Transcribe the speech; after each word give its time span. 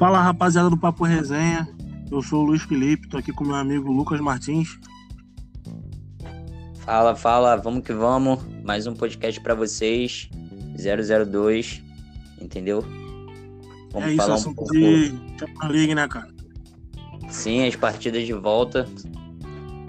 Fala 0.00 0.22
rapaziada 0.22 0.70
do 0.70 0.78
Papo 0.78 1.04
Resenha, 1.04 1.68
eu 2.10 2.22
sou 2.22 2.42
o 2.42 2.46
Luiz 2.46 2.62
Felipe, 2.62 3.06
tô 3.06 3.18
aqui 3.18 3.30
com 3.32 3.44
meu 3.44 3.54
amigo 3.54 3.92
Lucas 3.92 4.18
Martins. 4.18 4.80
Fala, 6.76 7.14
fala, 7.14 7.54
vamos 7.56 7.84
que 7.84 7.92
vamos. 7.92 8.40
Mais 8.64 8.86
um 8.86 8.94
podcast 8.94 9.38
para 9.42 9.54
vocês. 9.54 10.30
002, 10.74 11.82
entendeu? 12.40 12.82
Vamos 13.92 14.08
é 14.08 14.12
isso, 14.12 14.16
falar 14.16 14.38
um 14.38 14.54
pouco 14.54 14.72
de 14.72 15.08
Champions 15.38 15.70
League, 15.70 15.94
né, 15.94 16.08
cara? 16.08 16.28
Sim, 17.28 17.68
as 17.68 17.76
partidas 17.76 18.24
de 18.24 18.32
volta 18.32 18.88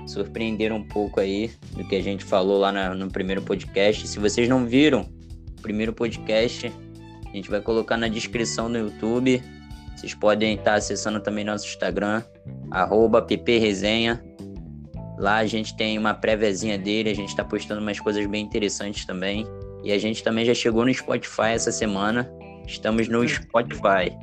surpreenderam 0.05 0.75
um 0.75 0.84
pouco 0.84 1.21
aí 1.21 1.50
do 1.71 1.88
que 1.88 1.96
a 1.96 2.04
gente 2.04 2.25
falou 2.25 2.59
lá 2.59 2.70
na, 2.70 2.93
no 2.93 3.09
primeiro 3.09 3.41
podcast. 3.43 4.05
Se 4.05 4.20
vocês 4.20 4.50
não 4.50 4.66
viram 4.66 5.09
o 5.57 5.62
primeiro 5.62 5.93
podcast, 5.93 6.70
a 7.25 7.34
gente 7.34 7.49
vai 7.49 7.62
colocar 7.62 7.95
na 7.95 8.09
descrição 8.09 8.67
no 8.67 8.77
YouTube. 8.77 9.41
Vocês 10.02 10.16
podem 10.16 10.55
estar 10.55 10.73
acessando 10.73 11.20
também 11.20 11.46
nosso 11.46 11.68
Instagram, 11.68 12.23
arroba 12.72 13.22
ppresenha. 13.22 14.20
Lá 15.20 15.36
a 15.36 15.46
gente 15.46 15.77
tem 15.77 15.96
uma 15.96 16.12
préviazinha 16.12 16.76
dele, 16.76 17.12
a 17.12 17.14
gente 17.14 17.30
está 17.30 17.44
postando 17.44 17.80
umas 17.80 18.00
coisas 18.00 18.26
bem 18.26 18.44
interessantes 18.44 19.05
também. 19.05 19.46
E 19.84 19.91
a 19.91 20.00
gente 20.00 20.24
também 20.24 20.44
já 20.44 20.55
chegou 20.55 20.84
no 20.84 20.91
Spotify 20.91 21.52
essa 21.54 21.72
semana. 21.72 22.27
Estamos 22.66 23.08
no 23.08 23.27
Spotify. 23.30 24.18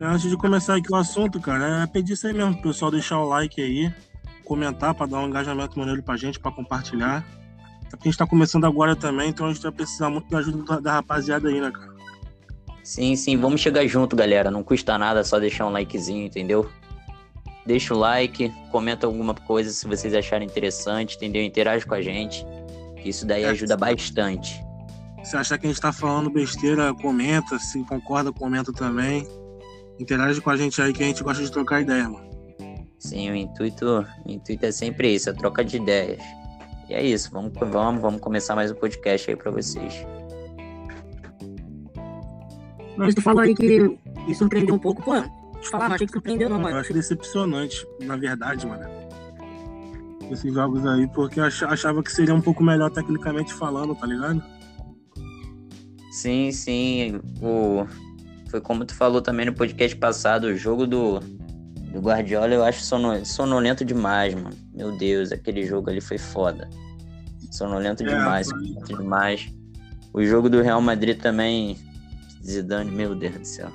Antes 0.00 0.28
de 0.28 0.36
começar 0.36 0.74
aqui 0.74 0.92
o 0.92 0.96
assunto, 0.96 1.38
cara, 1.38 1.84
é 1.84 1.86
pedir 1.86 2.14
isso 2.14 2.26
aí 2.26 2.32
mesmo, 2.32 2.54
o 2.54 2.62
pessoal 2.62 2.90
deixar 2.90 3.20
o 3.20 3.28
like 3.28 3.62
aí, 3.62 3.94
comentar 4.44 4.94
para 4.94 5.06
dar 5.06 5.20
um 5.20 5.28
engajamento 5.28 5.78
maneiro 5.78 6.02
pra 6.02 6.16
gente, 6.16 6.40
para 6.40 6.50
compartilhar. 6.50 7.24
A 7.92 8.04
gente 8.04 8.18
tá 8.18 8.26
começando 8.26 8.64
agora 8.64 8.96
também, 8.96 9.28
então 9.28 9.46
a 9.46 9.52
gente 9.52 9.62
vai 9.62 9.70
precisar 9.70 10.10
muito 10.10 10.28
da 10.28 10.38
ajuda 10.38 10.64
da, 10.64 10.80
da 10.80 10.92
rapaziada 10.94 11.48
aí, 11.48 11.60
né, 11.60 11.70
cara? 11.70 11.97
Sim, 12.88 13.14
sim, 13.16 13.36
vamos 13.36 13.60
chegar 13.60 13.86
junto, 13.86 14.16
galera. 14.16 14.50
Não 14.50 14.64
custa 14.64 14.96
nada, 14.96 15.22
só 15.22 15.38
deixar 15.38 15.66
um 15.66 15.70
likezinho, 15.70 16.24
entendeu? 16.24 16.66
Deixa 17.66 17.92
o 17.92 17.98
like, 17.98 18.50
comenta 18.72 19.06
alguma 19.06 19.34
coisa 19.34 19.70
se 19.70 19.86
vocês 19.86 20.14
acharem 20.14 20.48
interessante, 20.48 21.16
entendeu? 21.16 21.42
Interage 21.42 21.84
com 21.84 21.92
a 21.92 22.00
gente, 22.00 22.46
que 22.96 23.10
isso 23.10 23.26
daí 23.26 23.42
é, 23.42 23.48
ajuda 23.50 23.76
bastante. 23.76 24.58
Se 25.22 25.36
achar 25.36 25.58
que 25.58 25.66
a 25.66 25.68
gente 25.68 25.82
tá 25.82 25.92
falando 25.92 26.30
besteira, 26.30 26.94
comenta. 26.94 27.58
Se 27.58 27.84
concorda, 27.84 28.32
comenta 28.32 28.72
também. 28.72 29.28
Interage 30.00 30.40
com 30.40 30.48
a 30.48 30.56
gente 30.56 30.80
aí 30.80 30.94
que 30.94 31.02
a 31.02 31.06
gente 31.06 31.22
gosta 31.22 31.44
de 31.44 31.52
trocar 31.52 31.82
ideia, 31.82 32.08
mano. 32.08 32.26
Sim, 32.98 33.30
o 33.30 33.36
intuito, 33.36 34.06
o 34.24 34.30
intuito 34.30 34.64
é 34.64 34.72
sempre 34.72 35.14
isso, 35.14 35.28
a 35.28 35.34
troca 35.34 35.62
de 35.62 35.76
ideias. 35.76 36.22
E 36.88 36.94
é 36.94 37.02
isso, 37.02 37.30
vamos, 37.30 37.52
vamos, 37.52 38.00
vamos 38.00 38.18
começar 38.18 38.56
mais 38.56 38.70
um 38.70 38.74
podcast 38.76 39.28
aí 39.30 39.36
para 39.36 39.50
vocês. 39.50 40.06
Mas 42.98 43.14
tu 43.14 43.22
falou 43.22 43.40
aí 43.40 43.54
que 43.54 43.78
me 44.26 44.34
surpreendeu 44.34 44.74
um 44.74 44.78
pouco, 44.78 45.02
pô. 45.02 45.12
Te 45.60 45.68
falar, 45.70 45.88
não 45.88 45.94
achei 45.94 46.06
que 46.06 46.12
surpreendeu, 46.12 46.48
não, 46.48 46.58
mano. 46.58 46.76
Eu 46.76 46.80
achei 46.80 46.94
decepcionante, 46.94 47.86
na 48.02 48.16
verdade, 48.16 48.66
mano. 48.66 48.84
Esses 50.30 50.52
jogos 50.52 50.84
aí, 50.84 51.06
porque 51.08 51.40
eu 51.40 51.44
achava 51.44 52.02
que 52.02 52.12
seria 52.12 52.34
um 52.34 52.40
pouco 52.40 52.62
melhor 52.62 52.90
tecnicamente 52.90 53.54
falando, 53.54 53.94
tá 53.94 54.06
ligado? 54.06 54.42
Sim, 56.10 56.50
sim. 56.52 57.20
O... 57.40 57.86
Foi 58.50 58.60
como 58.60 58.84
tu 58.84 58.94
falou 58.94 59.22
também 59.22 59.46
no 59.46 59.52
podcast 59.52 59.96
passado, 59.96 60.44
o 60.44 60.56
jogo 60.56 60.86
do, 60.86 61.20
do 61.20 62.00
Guardiola 62.00 62.52
eu 62.52 62.64
acho 62.64 62.82
sonolento 63.24 63.84
demais, 63.84 64.34
mano. 64.34 64.56
Meu 64.74 64.96
Deus, 64.96 65.32
aquele 65.32 65.64
jogo 65.64 65.90
ali 65.90 66.00
foi 66.00 66.18
foda. 66.18 66.68
Sonolento 67.52 68.02
é, 68.02 68.06
demais, 68.06 68.48
sonolento 68.48 68.96
demais. 68.96 69.54
O 70.12 70.22
jogo 70.24 70.48
do 70.48 70.62
Real 70.62 70.80
Madrid 70.80 71.20
também, 71.20 71.76
Zidane, 72.44 72.90
meu 72.90 73.14
Deus 73.14 73.38
do 73.38 73.44
céu. 73.44 73.70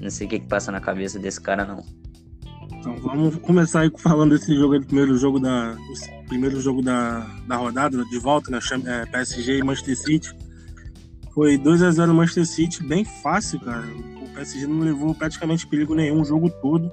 Não 0.00 0.10
sei 0.10 0.26
o 0.26 0.30
que, 0.30 0.40
que 0.40 0.46
passa 0.46 0.72
na 0.72 0.80
cabeça 0.80 1.18
desse 1.18 1.40
cara, 1.40 1.64
não. 1.64 1.84
Então 2.78 2.96
vamos 2.96 3.36
começar 3.36 3.80
aí 3.80 3.92
falando 3.98 4.30
desse 4.30 4.54
jogo 4.56 4.74
aí, 4.74 4.80
do 4.80 4.86
primeiro 4.86 5.16
jogo 5.16 5.38
da. 5.38 5.76
Primeiro 6.28 6.60
jogo 6.60 6.80
da, 6.80 7.20
da 7.46 7.56
rodada, 7.56 8.02
de 8.04 8.18
volta, 8.18 8.50
né? 8.50 8.58
É, 8.86 9.06
PSG 9.06 9.58
e 9.58 9.62
Manchester 9.62 9.98
City. 9.98 10.34
Foi 11.34 11.58
2 11.58 11.82
a 11.82 11.90
0 11.90 12.14
Manchester 12.14 12.46
City, 12.46 12.82
bem 12.82 13.04
fácil, 13.04 13.60
cara. 13.60 13.86
O 13.86 14.34
PSG 14.34 14.66
não 14.66 14.80
levou 14.80 15.14
praticamente 15.14 15.66
perigo 15.66 15.94
nenhum 15.94 16.22
o 16.22 16.24
jogo 16.24 16.48
todo. 16.62 16.90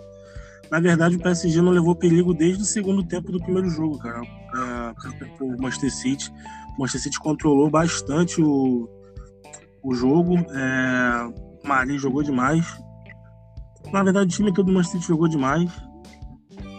Na 0.69 0.79
verdade, 0.79 1.15
o 1.15 1.19
PSG 1.19 1.61
não 1.61 1.71
levou 1.71 1.95
perigo 1.95 2.33
desde 2.33 2.63
o 2.63 2.65
segundo 2.65 3.03
tempo 3.03 3.31
do 3.31 3.39
primeiro 3.39 3.69
jogo, 3.69 3.97
cara. 3.97 4.21
O 5.39 5.61
Manchester 5.61 5.93
City. 5.93 6.33
O 6.75 6.81
Manchester 6.81 7.01
City 7.03 7.19
controlou 7.19 7.69
bastante 7.69 8.41
o, 8.41 8.89
o 9.83 9.93
jogo. 9.93 10.35
É, 10.51 11.25
o 11.63 11.67
Mari 11.67 11.97
jogou 11.97 12.23
demais. 12.23 12.65
Na 13.91 14.03
verdade, 14.03 14.27
o 14.27 14.35
time 14.35 14.53
todo 14.53 14.67
do 14.67 14.73
Manchester 14.73 15.01
City 15.01 15.09
jogou 15.09 15.27
demais. 15.27 15.71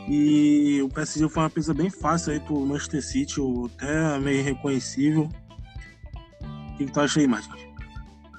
E 0.08 0.80
o 0.82 0.88
PSG 0.88 1.28
foi 1.28 1.42
uma 1.42 1.50
peça 1.50 1.74
bem 1.74 1.90
fácil 1.90 2.32
aí 2.32 2.40
pro 2.40 2.64
Manchester 2.64 3.02
City, 3.02 3.40
até 3.66 4.18
meio 4.18 4.42
reconhecível. 4.42 5.28
O 6.72 6.76
que, 6.76 6.86
tu 6.86 7.00
acha 7.00 7.20
aí, 7.20 7.26
Marcos? 7.26 7.60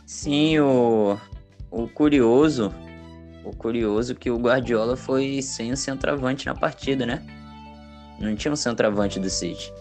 Sim, 0.05 0.59
o, 0.59 1.17
o 1.69 1.87
curioso 1.87 2.73
o 3.49 3.55
curioso 3.55 4.15
que 4.15 4.29
o 4.29 4.37
Guardiola 4.37 4.95
foi 4.95 5.41
sem 5.41 5.71
o 5.71 5.77
centroavante 5.77 6.45
na 6.45 6.53
partida, 6.53 7.05
né? 7.05 7.25
Não 8.19 8.35
tinha 8.35 8.51
um 8.51 8.55
centroavante 8.55 9.19
do 9.19 9.29
City. 9.29 9.73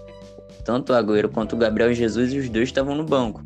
Tanto 0.64 0.92
o 0.92 0.96
Agüero 0.96 1.28
quanto 1.28 1.54
o 1.54 1.58
Gabriel 1.58 1.92
Jesus, 1.92 2.32
os 2.32 2.48
dois 2.48 2.68
estavam 2.68 2.94
no 2.94 3.04
banco. 3.04 3.42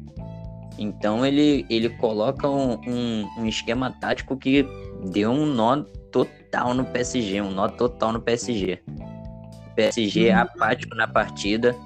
Então 0.83 1.25
ele, 1.25 1.65
ele 1.71 1.89
coloca 1.91 2.49
um, 2.49 2.73
um, 2.87 3.29
um 3.39 3.47
esquema 3.47 3.91
tático 3.91 4.37
que 4.37 4.67
deu 5.13 5.31
um 5.31 5.47
nó 5.47 5.85
total 6.11 6.75
no 6.75 6.85
PSG, 6.85 7.41
um 7.41 7.53
nó 7.53 7.69
total 7.69 8.13
no 8.13 8.21
PSG. 8.21 8.81
O 8.89 9.75
PSG 9.77 10.27
é 10.27 10.35
apático 10.35 10.97
na 10.97 11.07
partida. 11.07 11.77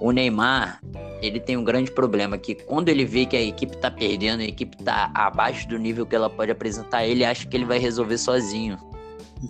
O 0.00 0.12
Neymar, 0.12 0.80
ele 1.20 1.40
tem 1.40 1.56
um 1.56 1.64
grande 1.64 1.90
problema 1.90 2.38
que 2.38 2.54
quando 2.54 2.88
ele 2.88 3.04
vê 3.04 3.26
que 3.26 3.36
a 3.36 3.42
equipe 3.42 3.76
tá 3.76 3.90
perdendo, 3.90 4.40
a 4.40 4.44
equipe 4.44 4.76
tá 4.84 5.10
abaixo 5.12 5.68
do 5.68 5.76
nível 5.76 6.06
que 6.06 6.14
ela 6.14 6.30
pode 6.30 6.52
apresentar, 6.52 7.04
ele 7.04 7.24
acha 7.24 7.44
que 7.44 7.56
ele 7.56 7.64
vai 7.64 7.78
resolver 7.78 8.18
sozinho. 8.18 8.78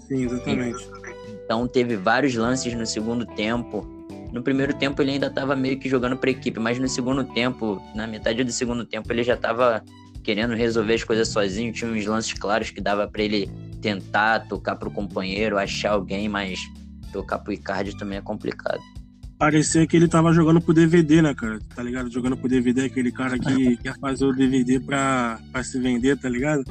Sim, 0.08 0.24
exatamente. 0.24 0.88
Então 1.44 1.68
teve 1.68 1.94
vários 1.94 2.34
lances 2.34 2.72
no 2.72 2.86
segundo 2.86 3.26
tempo. 3.26 3.86
No 4.32 4.42
primeiro 4.42 4.74
tempo 4.74 5.00
ele 5.00 5.12
ainda 5.12 5.26
estava 5.28 5.56
meio 5.56 5.78
que 5.78 5.88
jogando 5.88 6.16
para 6.16 6.30
equipe, 6.30 6.60
mas 6.60 6.78
no 6.78 6.88
segundo 6.88 7.24
tempo, 7.24 7.82
na 7.94 8.06
metade 8.06 8.44
do 8.44 8.52
segundo 8.52 8.84
tempo, 8.84 9.10
ele 9.12 9.22
já 9.22 9.34
estava 9.34 9.82
querendo 10.22 10.54
resolver 10.54 10.94
as 10.94 11.04
coisas 11.04 11.28
sozinho. 11.28 11.72
Tinha 11.72 11.90
uns 11.90 12.04
lances 12.04 12.32
claros 12.34 12.70
que 12.70 12.80
dava 12.80 13.08
para 13.08 13.22
ele 13.22 13.50
tentar 13.80 14.40
tocar 14.48 14.76
pro 14.76 14.90
companheiro, 14.90 15.58
achar 15.58 15.92
alguém, 15.92 16.28
mas 16.28 16.58
tocar 17.12 17.38
pro 17.38 17.52
Icardi 17.52 17.96
também 17.96 18.18
é 18.18 18.22
complicado 18.22 18.82
parecia 19.38 19.86
que 19.86 19.96
ele 19.96 20.08
tava 20.08 20.32
jogando 20.32 20.60
pro 20.60 20.74
DVD, 20.74 21.22
né, 21.22 21.32
cara? 21.32 21.58
Tá 21.74 21.82
ligado? 21.82 22.10
Jogando 22.10 22.36
pro 22.36 22.48
DVD, 22.48 22.86
aquele 22.86 23.12
cara 23.12 23.38
que 23.38 23.76
quer 23.78 23.96
fazer 23.98 24.24
o 24.24 24.32
DVD 24.32 24.80
pra, 24.80 25.38
pra 25.52 25.62
se 25.62 25.78
vender, 25.78 26.18
tá 26.18 26.28
ligado? 26.28 26.64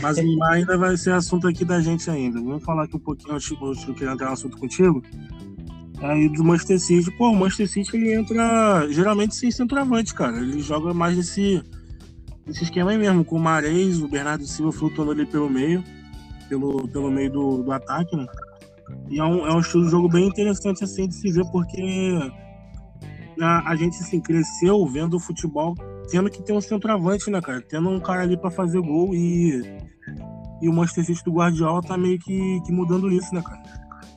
Mas 0.00 0.16
ainda 0.18 0.78
vai 0.78 0.96
ser 0.96 1.12
assunto 1.12 1.48
aqui 1.48 1.64
da 1.64 1.80
gente 1.80 2.08
ainda. 2.08 2.40
Vamos 2.40 2.62
falar 2.62 2.84
aqui 2.84 2.96
um 2.96 3.00
pouquinho, 3.00 3.36
eu 3.36 3.94
queria 3.94 4.12
entrar 4.12 4.28
no 4.28 4.32
assunto 4.32 4.56
contigo. 4.56 5.02
Aí 6.00 6.28
do 6.28 6.44
Manchester 6.44 6.78
City, 6.78 7.10
pô, 7.12 7.30
o 7.30 7.36
Manchester 7.36 7.68
City 7.68 7.96
ele 7.96 8.12
entra 8.12 8.86
geralmente 8.90 9.34
sem 9.34 9.50
centroavante, 9.50 10.14
cara. 10.14 10.36
Ele 10.38 10.60
joga 10.60 10.92
mais 10.92 11.16
nesse, 11.16 11.62
nesse 12.46 12.64
esquema 12.64 12.90
aí 12.90 12.98
mesmo, 12.98 13.24
com 13.24 13.36
o 13.36 13.40
Mares, 13.40 14.00
o 14.00 14.08
Bernardo 14.08 14.46
Silva 14.46 14.72
flutuando 14.72 15.12
ali 15.12 15.24
pelo 15.24 15.48
meio, 15.48 15.82
pelo, 16.48 16.86
pelo 16.88 17.10
meio 17.10 17.30
do, 17.32 17.62
do 17.62 17.72
ataque, 17.72 18.14
né? 18.14 18.26
E 19.08 19.18
é 19.18 19.24
um, 19.24 19.46
é 19.46 19.54
um 19.54 19.60
estilo 19.60 19.84
de 19.84 19.90
jogo 19.90 20.08
bem 20.08 20.28
interessante 20.28 20.84
assim 20.84 21.08
de 21.08 21.14
se 21.14 21.32
ver, 21.32 21.44
porque 21.50 21.82
a, 23.40 23.70
a 23.70 23.76
gente 23.76 23.96
assim, 23.96 24.20
cresceu 24.20 24.86
vendo 24.86 25.16
o 25.16 25.20
futebol 25.20 25.74
tendo 26.10 26.30
que 26.30 26.42
ter 26.42 26.52
um 26.52 26.60
centroavante, 26.60 27.30
né, 27.30 27.40
cara? 27.40 27.60
Tendo 27.60 27.88
um 27.88 27.98
cara 27.98 28.22
ali 28.22 28.36
para 28.36 28.50
fazer 28.50 28.80
gol 28.80 29.14
e, 29.14 29.60
e 30.60 30.68
o 30.68 30.72
Manchester 30.72 31.06
City 31.06 31.24
do 31.24 31.32
Guardiola 31.32 31.82
tá 31.82 31.96
meio 31.96 32.18
que, 32.18 32.60
que 32.64 32.70
mudando 32.70 33.10
isso, 33.10 33.34
né, 33.34 33.42
cara? 33.42 33.62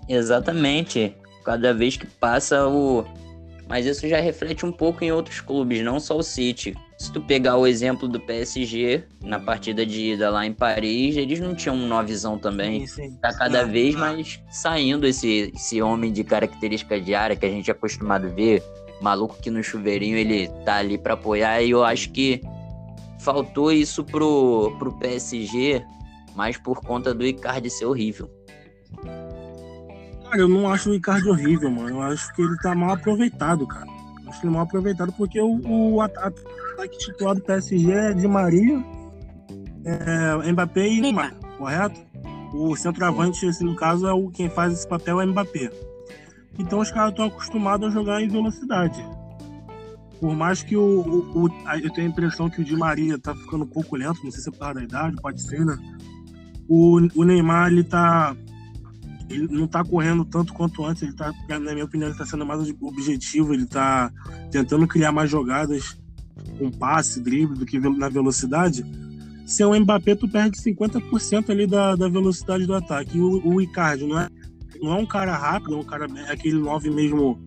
Exatamente. 0.08 1.16
Cada 1.44 1.74
vez 1.74 1.98
que 1.98 2.06
passa 2.06 2.68
o. 2.68 3.06
Mas 3.68 3.86
isso 3.86 4.08
já 4.08 4.20
reflete 4.20 4.66
um 4.66 4.72
pouco 4.72 5.04
em 5.04 5.12
outros 5.12 5.42
clubes, 5.42 5.84
não 5.84 6.00
só 6.00 6.18
o 6.18 6.24
City. 6.24 6.76
Se 6.98 7.12
tu 7.14 7.22
pegar 7.22 7.56
o 7.56 7.68
exemplo 7.68 8.08
do 8.08 8.20
PSG, 8.20 9.04
na 9.24 9.40
partida 9.40 9.86
de 9.86 10.14
ida 10.14 10.30
lá 10.30 10.46
em 10.46 10.52
Paris, 10.52 11.16
eles 11.16 11.40
não 11.40 11.54
tinham 11.54 11.76
um 11.76 11.88
novizão 11.88 12.38
também. 12.38 12.88
Sim, 12.88 13.10
sim. 13.10 13.18
Tá 13.22 13.32
cada 13.32 13.64
vez 13.64 13.96
mais 13.96 14.42
saindo 14.50 15.06
esse, 15.06 15.52
esse 15.56 15.82
homem 15.82 16.12
de 16.12 16.24
característica 16.24 17.00
diária 17.00 17.36
que 17.36 17.46
a 17.46 17.50
gente 17.50 17.70
é 17.70 17.74
acostumado 17.74 18.26
a 18.26 18.30
ver. 18.30 18.64
Maluco 19.02 19.38
que 19.40 19.52
no 19.52 19.64
chuveirinho 19.64 20.18
ele 20.18 20.50
tá 20.66 20.78
ali 20.78 20.98
para 20.98 21.14
apoiar. 21.14 21.62
E 21.62 21.70
eu 21.70 21.84
acho 21.86 22.10
que 22.10 22.42
faltou 23.20 23.72
isso 23.72 24.04
pro, 24.04 24.76
pro 24.80 24.92
PSG, 24.98 25.86
mas 26.36 26.58
por 26.58 26.82
conta 26.82 27.14
do 27.14 27.26
Icardi 27.26 27.70
ser 27.70 27.86
horrível. 27.86 28.30
Cara, 30.30 30.42
eu 30.42 30.48
não 30.48 30.72
acho 30.72 30.92
o 30.92 30.94
Icardi 30.94 31.28
horrível, 31.28 31.72
mano. 31.72 31.90
Eu 31.90 32.02
acho 32.04 32.32
que 32.34 32.42
ele 32.42 32.56
tá 32.58 32.76
mal 32.76 32.92
aproveitado, 32.92 33.66
cara. 33.66 33.88
Eu 34.24 34.30
acho 34.30 34.46
ele 34.46 34.54
mal 34.54 34.62
aproveitado 34.62 35.12
porque 35.14 35.42
o, 35.42 35.60
o 35.66 36.02
ataque 36.02 36.40
titular 37.00 37.34
do 37.34 37.42
PSG 37.42 37.92
é 37.92 38.14
de 38.14 38.28
Maria, 38.28 38.84
É, 39.84 40.52
Mbappé 40.52 40.88
e 40.88 41.02
Neymar, 41.02 41.34
correto? 41.58 42.00
O 42.54 42.76
centroavante, 42.76 43.48
assim, 43.48 43.66
no 43.66 43.76
caso, 43.76 44.08
é 44.08 44.14
o 44.14 44.30
quem 44.30 44.50
faz 44.50 44.74
esse 44.74 44.88
papel 44.88 45.20
é 45.20 45.26
Mbappé. 45.26 45.72
Então 46.60 46.80
os 46.80 46.92
caras 46.92 47.12
estão 47.12 47.26
acostumados 47.26 47.88
a 47.88 47.92
jogar 47.92 48.22
em 48.22 48.28
velocidade. 48.28 49.04
Por 50.20 50.36
mais 50.36 50.62
que 50.62 50.76
o, 50.76 50.82
o, 50.82 51.46
o, 51.46 51.50
Eu 51.82 51.90
tenho 51.92 52.08
a 52.08 52.12
impressão 52.12 52.50
que 52.50 52.62
o 52.62 52.64
Di 52.64 52.76
Maria 52.76 53.18
tá 53.18 53.34
ficando 53.34 53.64
um 53.64 53.68
pouco 53.68 53.96
lento, 53.96 54.24
não 54.24 54.32
sei 54.32 54.42
se 54.42 54.50
é 54.50 54.52
por 54.52 54.60
causa 54.60 54.76
da 54.76 54.84
idade, 54.84 55.16
pode 55.22 55.42
ser, 55.42 55.66
né? 55.66 55.78
O, 56.68 57.00
o 57.16 57.24
Neymar, 57.24 57.72
ele 57.72 57.84
tá. 57.84 58.36
Ele 59.30 59.48
não 59.48 59.68
tá 59.68 59.84
correndo 59.84 60.26
tanto 60.26 60.54
quanto 60.54 60.84
antes, 60.84 61.04
ele 61.04 61.14
tá, 61.14 61.32
na 61.48 61.74
minha 61.74 61.86
opinião, 61.86 62.10
ele 62.10 62.18
tá 62.18 62.26
sendo 62.26 62.46
mais 62.46 62.74
objetivo, 62.82 63.54
ele 63.54 63.66
tá 63.66 64.12
tentando 64.50 64.88
criar 64.88 65.12
mais 65.12 65.30
jogadas 65.30 65.98
com 66.58 66.72
passe, 66.72 67.22
drible, 67.22 67.58
do 67.58 67.66
que 67.66 67.80
na 67.80 68.10
velocidade. 68.10 68.84
Se 69.46 69.64
é 69.64 69.68
um 69.68 69.80
Mbappé, 69.80 70.16
tu 70.16 70.28
perde 70.28 70.58
50% 70.60 71.50
ali 71.50 71.66
da, 71.66 71.96
da 71.96 72.08
velocidade 72.08 72.66
do 72.66 72.74
ataque. 72.74 73.18
E 73.18 73.22
o, 73.22 73.48
o 73.48 73.62
Icardi 73.62 74.06
não 74.06 74.20
é, 74.20 74.30
não 74.82 74.94
é 74.94 74.96
um 74.96 75.06
cara 75.06 75.36
rápido, 75.36 75.76
é 75.76 75.78
um 75.78 75.84
cara 75.84 76.08
é 76.28 76.32
aquele 76.32 76.60
9 76.60 76.90
mesmo 76.90 77.40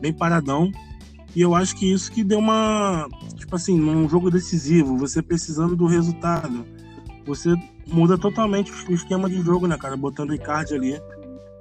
bem 0.00 0.12
paradão. 0.12 0.70
E 1.34 1.40
eu 1.40 1.54
acho 1.54 1.76
que 1.76 1.92
isso 1.92 2.10
que 2.10 2.24
deu 2.24 2.38
uma. 2.38 3.08
Tipo 3.36 3.54
assim, 3.54 3.78
num 3.78 4.08
jogo 4.08 4.30
decisivo, 4.30 4.96
você 4.96 5.22
precisando 5.22 5.76
do 5.76 5.86
resultado, 5.86 6.66
você 7.28 7.54
muda 7.86 8.18
totalmente 8.18 8.72
o 8.88 8.94
esquema 8.94 9.28
de 9.28 9.40
jogo, 9.42 9.66
né, 9.66 9.76
cara? 9.76 9.96
Botando 9.96 10.30
o 10.30 10.34
Icardi 10.34 10.74
ali. 10.74 11.00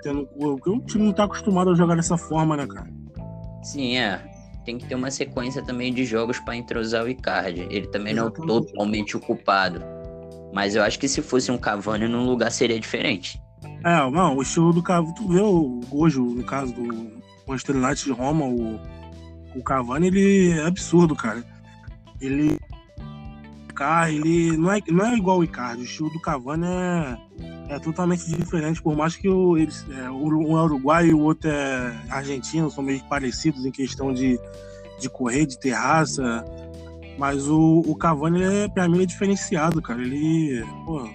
Tendo, 0.01 0.27
o 0.35 0.79
time 0.81 1.05
não 1.05 1.13
tá 1.13 1.25
acostumado 1.25 1.71
a 1.71 1.75
jogar 1.75 1.95
dessa 1.95 2.17
forma, 2.17 2.55
né, 2.55 2.65
cara? 2.65 2.89
Sim, 3.63 3.97
é. 3.97 4.19
Tem 4.65 4.77
que 4.77 4.85
ter 4.85 4.95
uma 4.95 5.11
sequência 5.11 5.61
também 5.61 5.93
de 5.93 6.05
jogos 6.05 6.39
para 6.39 6.55
entrosar 6.55 7.03
o 7.03 7.09
Icardi. 7.09 7.67
Ele 7.69 7.87
também 7.87 8.13
Exatamente. 8.13 8.47
não 8.47 8.57
é 8.57 8.61
totalmente 8.61 9.17
ocupado. 9.17 9.81
Mas 10.53 10.75
eu 10.75 10.83
acho 10.83 10.97
que 10.97 11.07
se 11.07 11.21
fosse 11.21 11.51
um 11.51 11.57
Cavani 11.57 12.07
num 12.07 12.25
lugar 12.25 12.51
seria 12.51 12.79
diferente. 12.79 13.39
É, 13.83 14.09
não, 14.09 14.37
o 14.37 14.41
estilo 14.41 14.73
do 14.73 14.81
Cavani. 14.81 15.13
Tu 15.15 15.27
vê 15.27 15.41
o 15.41 15.81
Gojo, 15.89 16.23
no 16.23 16.43
caso 16.43 16.73
do 16.73 17.11
Manchester 17.47 17.75
United 17.75 18.03
de 18.05 18.11
Roma, 18.11 18.45
o 18.45 18.79
o 19.57 19.63
Cavani, 19.63 20.07
ele 20.07 20.51
é 20.51 20.65
absurdo, 20.65 21.15
cara. 21.15 21.43
Ele. 22.21 22.57
Ele 24.09 24.57
não 24.57 24.71
é, 24.71 24.79
não 24.87 25.05
é 25.05 25.15
igual 25.15 25.39
o 25.39 25.43
Icardi. 25.43 25.81
O 25.81 25.85
estilo 25.85 26.09
do 26.09 26.19
Cavani 26.19 26.65
é, 26.65 27.17
é 27.75 27.79
totalmente 27.79 28.25
diferente. 28.25 28.81
Por 28.81 28.95
mais 28.95 29.15
que 29.15 29.29
o, 29.29 29.57
eles, 29.57 29.85
é, 29.91 30.09
um 30.09 30.57
é 30.57 30.63
uruguai 30.63 31.07
e 31.07 31.13
o 31.13 31.19
outro 31.19 31.49
é 31.49 31.95
argentino, 32.09 32.71
são 32.71 32.83
meio 32.83 33.03
parecidos 33.05 33.65
em 33.65 33.71
questão 33.71 34.13
de, 34.13 34.39
de 34.99 35.09
correr, 35.09 35.45
de 35.45 35.59
ter 35.59 35.71
raça. 35.71 36.43
Mas 37.17 37.47
o, 37.47 37.83
o 37.85 37.95
Cavani, 37.95 38.43
é, 38.43 38.67
pra 38.67 38.87
mim, 38.87 39.03
é 39.03 39.05
diferenciado, 39.05 39.81
cara. 39.81 40.01
Ele, 40.01 40.63
pô, 40.85 41.09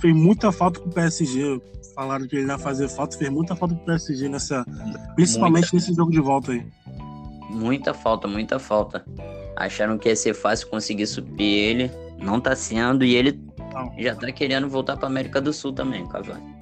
fez 0.00 0.14
muita 0.14 0.52
falta 0.52 0.80
pro 0.80 0.90
PSG. 0.90 1.60
Falaram 1.94 2.26
que 2.26 2.36
ele 2.36 2.48
ia 2.48 2.58
fazer 2.58 2.88
falta, 2.88 3.16
fez 3.16 3.30
muita 3.30 3.54
falta 3.54 3.74
pro 3.74 3.84
PSG 3.84 4.28
nessa. 4.28 4.64
Principalmente 5.14 5.72
muita. 5.72 5.76
nesse 5.76 5.94
jogo 5.94 6.10
de 6.10 6.20
volta 6.20 6.52
aí. 6.52 6.66
Muita 7.50 7.94
falta, 7.94 8.26
muita 8.26 8.58
falta. 8.58 9.04
Acharam 9.56 9.98
que 9.98 10.08
ia 10.08 10.16
ser 10.16 10.34
fácil 10.34 10.68
conseguir 10.68 11.06
suprir 11.06 11.46
ele. 11.46 11.90
Não 12.18 12.40
tá 12.40 12.56
sendo. 12.56 13.04
E 13.04 13.14
ele 13.14 13.38
não. 13.72 13.92
já 13.98 14.14
tá 14.14 14.30
querendo 14.32 14.68
voltar 14.68 14.96
pra 14.96 15.06
América 15.06 15.40
do 15.40 15.52
Sul 15.52 15.72
também, 15.72 16.06
Cavani. 16.06 16.54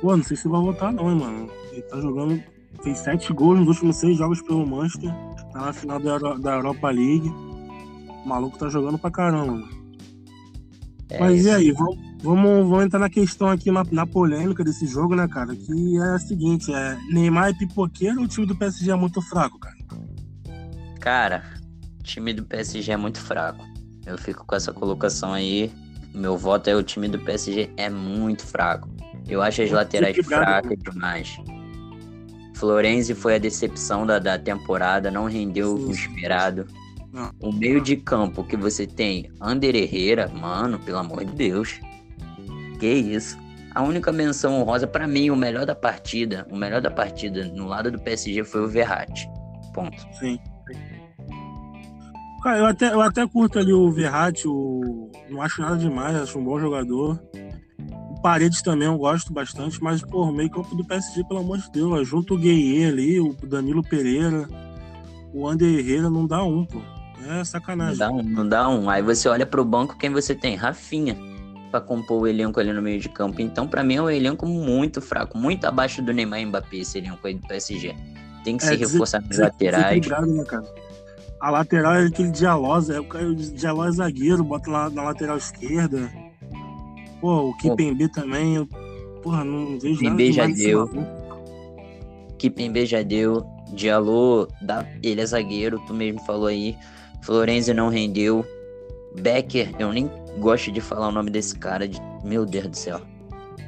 Pô, 0.00 0.16
não 0.16 0.24
sei 0.24 0.36
se 0.36 0.48
vai 0.48 0.60
voltar 0.60 0.92
não, 0.92 1.10
hein, 1.10 1.18
mano. 1.18 1.50
Ele 1.72 1.82
tá 1.82 2.00
jogando. 2.00 2.42
Fez 2.82 2.98
sete 2.98 3.32
gols 3.32 3.58
nos 3.58 3.68
últimos 3.68 3.96
seis 3.96 4.16
jogos 4.16 4.40
pelo 4.42 4.66
Manchester. 4.66 5.12
Tá 5.52 5.66
na 5.66 5.72
final 5.72 6.00
da, 6.00 6.18
da 6.34 6.54
Europa 6.54 6.90
League. 6.90 7.28
O 7.28 8.28
maluco 8.28 8.58
tá 8.58 8.68
jogando 8.68 8.98
pra 8.98 9.10
caramba, 9.10 9.52
mano. 9.52 9.80
É 11.10 11.18
Mas 11.18 11.40
isso. 11.40 11.48
e 11.48 11.50
aí, 11.50 11.72
vamos, 11.72 11.98
vamos, 12.22 12.68
vamos 12.68 12.84
entrar 12.84 13.00
na 13.00 13.10
questão 13.10 13.48
aqui, 13.48 13.70
na, 13.70 13.82
na, 13.90 14.06
polêmica 14.06 14.62
desse 14.62 14.86
jogo, 14.86 15.16
né, 15.16 15.26
cara? 15.26 15.54
Que 15.56 15.98
é 15.98 16.14
a 16.14 16.18
seguinte, 16.18 16.72
é 16.72 16.96
Neymar 17.10 17.50
é 17.50 17.52
pipoqueiro 17.52 18.18
ou 18.18 18.24
o 18.24 18.28
time 18.28 18.46
do 18.46 18.54
PSG 18.54 18.92
é 18.92 18.94
muito 18.94 19.20
fraco, 19.20 19.58
cara? 19.58 19.76
Cara, 21.00 21.42
time 22.10 22.32
do 22.32 22.44
PSG 22.44 22.92
é 22.92 22.96
muito 22.96 23.20
fraco. 23.20 23.64
Eu 24.04 24.18
fico 24.18 24.44
com 24.44 24.54
essa 24.54 24.72
colocação 24.72 25.32
aí. 25.32 25.72
Meu 26.12 26.36
voto 26.36 26.68
é 26.68 26.74
o 26.74 26.82
time 26.82 27.08
do 27.08 27.18
PSG 27.18 27.70
é 27.76 27.88
muito 27.88 28.44
fraco. 28.44 28.88
Eu 29.28 29.40
acho 29.40 29.62
as 29.62 29.70
laterais 29.70 30.16
fracas 30.26 30.76
demais. 30.78 31.36
Florenzi 32.56 33.14
foi 33.14 33.36
a 33.36 33.38
decepção 33.38 34.04
da, 34.04 34.18
da 34.18 34.38
temporada, 34.38 35.10
não 35.10 35.26
rendeu 35.26 35.76
o 35.76 35.90
esperado. 35.90 36.66
O 37.40 37.52
meio 37.52 37.80
de 37.80 37.96
campo 37.96 38.44
que 38.44 38.56
você 38.56 38.86
tem, 38.86 39.30
Ander 39.40 39.74
Herrera, 39.74 40.28
mano, 40.28 40.78
pelo 40.80 40.98
amor 40.98 41.24
de 41.24 41.32
Deus. 41.32 41.80
Que 42.78 42.88
isso? 42.88 43.38
A 43.72 43.82
única 43.82 44.10
menção 44.10 44.60
honrosa, 44.60 44.86
para 44.86 45.06
mim, 45.06 45.30
o 45.30 45.36
melhor 45.36 45.64
da 45.64 45.74
partida, 45.74 46.46
o 46.50 46.56
melhor 46.56 46.80
da 46.80 46.90
partida 46.90 47.44
no 47.44 47.66
lado 47.66 47.90
do 47.90 48.00
PSG 48.00 48.42
foi 48.42 48.62
o 48.62 48.68
Verratti. 48.68 49.28
Ponto. 49.72 49.96
Sim. 50.18 50.38
Cara, 52.42 52.58
eu 52.58 52.66
até, 52.66 52.92
eu 52.92 53.00
até 53.00 53.26
curto 53.26 53.58
ali 53.58 53.72
o 53.72 53.90
Verratti, 53.90 54.48
o... 54.48 55.10
não 55.28 55.42
acho 55.42 55.60
nada 55.60 55.76
demais, 55.76 56.16
acho 56.16 56.38
um 56.38 56.44
bom 56.44 56.58
jogador. 56.58 57.20
O 58.10 58.20
Paredes 58.22 58.62
também 58.62 58.88
eu 58.88 58.96
gosto 58.96 59.32
bastante, 59.32 59.82
mas, 59.82 60.02
pô, 60.02 60.24
o 60.24 60.32
meio 60.32 60.50
campo 60.50 60.74
do 60.74 60.84
PSG, 60.84 61.24
pelo 61.24 61.40
amor 61.40 61.58
de 61.58 61.70
Deus, 61.70 62.08
junto 62.08 62.34
o 62.34 62.38
Gueye 62.38 62.84
ali, 62.84 63.20
o 63.20 63.34
Danilo 63.34 63.82
Pereira, 63.82 64.48
o 65.34 65.46
Ander 65.46 65.78
Herrera, 65.78 66.08
não 66.08 66.26
dá 66.26 66.42
um, 66.42 66.64
pô. 66.64 66.80
É 67.28 67.44
sacanagem. 67.44 67.98
Não 67.98 68.08
dá 68.08 68.12
um, 68.12 68.22
não 68.22 68.48
dá 68.48 68.68
um. 68.68 68.90
Aí 68.90 69.02
você 69.02 69.28
olha 69.28 69.44
pro 69.44 69.64
banco, 69.64 69.96
quem 69.98 70.10
você 70.10 70.34
tem? 70.34 70.56
Rafinha, 70.56 71.16
para 71.70 71.80
compor 71.80 72.22
o 72.22 72.26
elenco 72.26 72.58
ali 72.58 72.72
no 72.72 72.80
meio 72.80 72.98
de 72.98 73.08
campo. 73.08 73.40
Então, 73.42 73.68
para 73.68 73.84
mim, 73.84 73.96
é 73.96 74.02
um 74.02 74.10
elenco 74.10 74.46
muito 74.46 75.00
fraco, 75.00 75.36
muito 75.36 75.66
abaixo 75.66 76.02
do 76.02 76.12
Neymar 76.12 76.40
e 76.40 76.46
Mbappé, 76.46 76.78
esse 76.78 76.98
elenco 76.98 77.26
aí 77.26 77.34
do 77.34 77.46
PSG. 77.46 77.94
Tem 78.44 78.56
que 78.56 78.64
é, 78.64 78.68
se 78.68 78.76
reforçar 78.76 79.20
nas 79.22 79.38
laterais. 79.38 80.06
Né, 80.06 80.44
cara? 80.44 80.64
A 81.40 81.50
lateral 81.50 81.94
é 81.94 82.06
aquele 82.06 82.30
Dialosa, 82.30 82.94
é 82.94 83.00
o 83.00 83.34
Dialosa 83.34 83.88
é 83.88 83.92
zagueiro, 83.92 84.44
bota 84.44 84.70
lá 84.70 84.90
na 84.90 85.02
lateral 85.02 85.38
esquerda. 85.38 86.10
Pô, 87.20 87.48
o 87.48 87.56
Kipembe 87.56 88.08
também, 88.12 88.56
eu, 88.56 88.66
porra, 89.22 89.42
não 89.42 89.78
vejo 89.78 89.98
Kipembe 89.98 90.36
nada 90.36 90.48
já 90.48 90.54
deu. 90.54 90.90
Kipembe 92.38 92.86
já 92.86 93.02
deu. 93.02 93.46
Diallo, 93.72 94.48
da, 94.60 94.84
ele 95.02 95.20
é 95.20 95.26
zagueiro, 95.26 95.80
tu 95.86 95.94
mesmo 95.94 96.20
falou 96.26 96.48
aí. 96.48 96.76
Florenzi 97.22 97.72
não 97.72 97.88
rendeu. 97.88 98.44
Becker, 99.18 99.74
eu 99.78 99.92
nem 99.92 100.10
gosto 100.38 100.70
de 100.72 100.80
falar 100.80 101.08
o 101.08 101.12
nome 101.12 101.30
desse 101.30 101.56
cara. 101.56 101.86
De... 101.86 102.00
Meu 102.24 102.44
Deus 102.44 102.66
do 102.68 102.76
céu. 102.76 103.00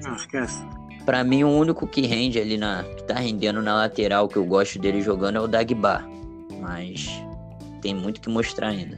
Não, 0.02 0.14
esquece. 0.14 0.61
Pra 1.04 1.25
mim, 1.25 1.44
o 1.44 1.49
único 1.49 1.87
que 1.87 2.06
rende 2.06 2.38
ali 2.38 2.56
na. 2.56 2.85
que 2.85 3.04
tá 3.04 3.14
rendendo 3.14 3.62
na 3.62 3.75
lateral 3.75 4.28
que 4.28 4.37
eu 4.37 4.44
gosto 4.44 4.78
dele 4.78 5.00
jogando 5.00 5.37
é 5.37 5.40
o 5.40 5.49
Dagba. 5.49 6.04
Mas 6.61 7.23
tem 7.82 7.94
muito 7.94 8.20
que 8.20 8.30
mostrar 8.30 8.68
ainda. 8.68 8.96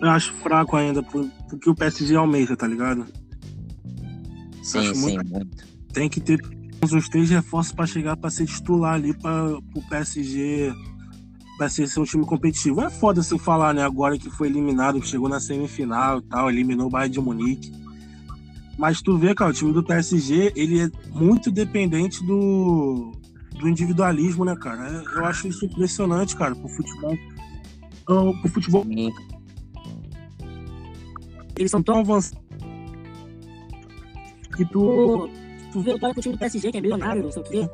Eu 0.00 0.10
acho 0.10 0.32
fraco 0.34 0.76
ainda, 0.76 1.02
porque 1.02 1.68
o 1.68 1.74
PSG 1.74 2.14
almeja, 2.14 2.56
tá 2.56 2.66
ligado? 2.66 3.04
Sim, 4.62 4.94
sim, 4.94 5.00
muito... 5.00 5.30
muito. 5.30 5.74
Tem 5.92 6.08
que 6.08 6.20
ter 6.20 6.40
uns 6.82 7.08
três 7.08 7.30
reforços 7.30 7.72
para 7.72 7.86
chegar 7.86 8.16
para 8.16 8.30
ser 8.30 8.46
titular 8.46 8.94
ali 8.94 9.14
para 9.14 9.56
o 9.56 9.82
PSG 9.88 10.72
vai 11.58 11.70
ser, 11.70 11.88
um 11.98 12.04
time 12.04 12.24
competitivo. 12.24 12.80
É 12.80 12.90
foda 12.90 13.20
assim 13.20 13.38
falar, 13.38 13.72
né? 13.72 13.82
Agora 13.82 14.18
que 14.18 14.28
foi 14.30 14.48
eliminado, 14.48 15.00
que 15.00 15.06
chegou 15.06 15.28
na 15.28 15.40
semifinal 15.40 16.18
e 16.18 16.22
tal, 16.22 16.50
eliminou 16.50 16.88
o 16.88 16.90
Bayern 16.90 17.12
de 17.12 17.20
Munique. 17.20 17.72
Mas 18.76 19.00
tu 19.00 19.16
vê, 19.16 19.34
cara, 19.34 19.50
o 19.50 19.54
time 19.54 19.72
do 19.72 19.84
PSG, 19.84 20.52
ele 20.56 20.80
é 20.80 20.90
muito 21.10 21.50
dependente 21.50 22.24
do, 22.26 23.12
do 23.58 23.68
individualismo, 23.68 24.44
né, 24.44 24.56
cara? 24.56 24.88
É, 24.88 25.18
eu 25.18 25.24
acho 25.24 25.46
isso 25.46 25.64
impressionante, 25.64 26.34
cara, 26.34 26.56
pro 26.56 26.68
futebol 26.68 27.16
o 28.08 28.48
futebol. 28.48 28.84
Sim. 28.84 29.10
Eles 31.56 31.70
são 31.70 31.82
tão 31.82 31.98
avançados 32.00 32.44
que 34.56 34.64
tu, 34.66 35.28
tu 35.72 35.80
vê 35.80 35.92
o 35.92 36.14
time 36.14 36.34
do 36.34 36.38
PSG, 36.38 36.70
que 36.70 36.78
é 36.78 36.80
milionário, 36.80 37.22
não 37.22 37.30
sei 37.30 37.42
o 37.42 37.44
quê. 37.44 37.68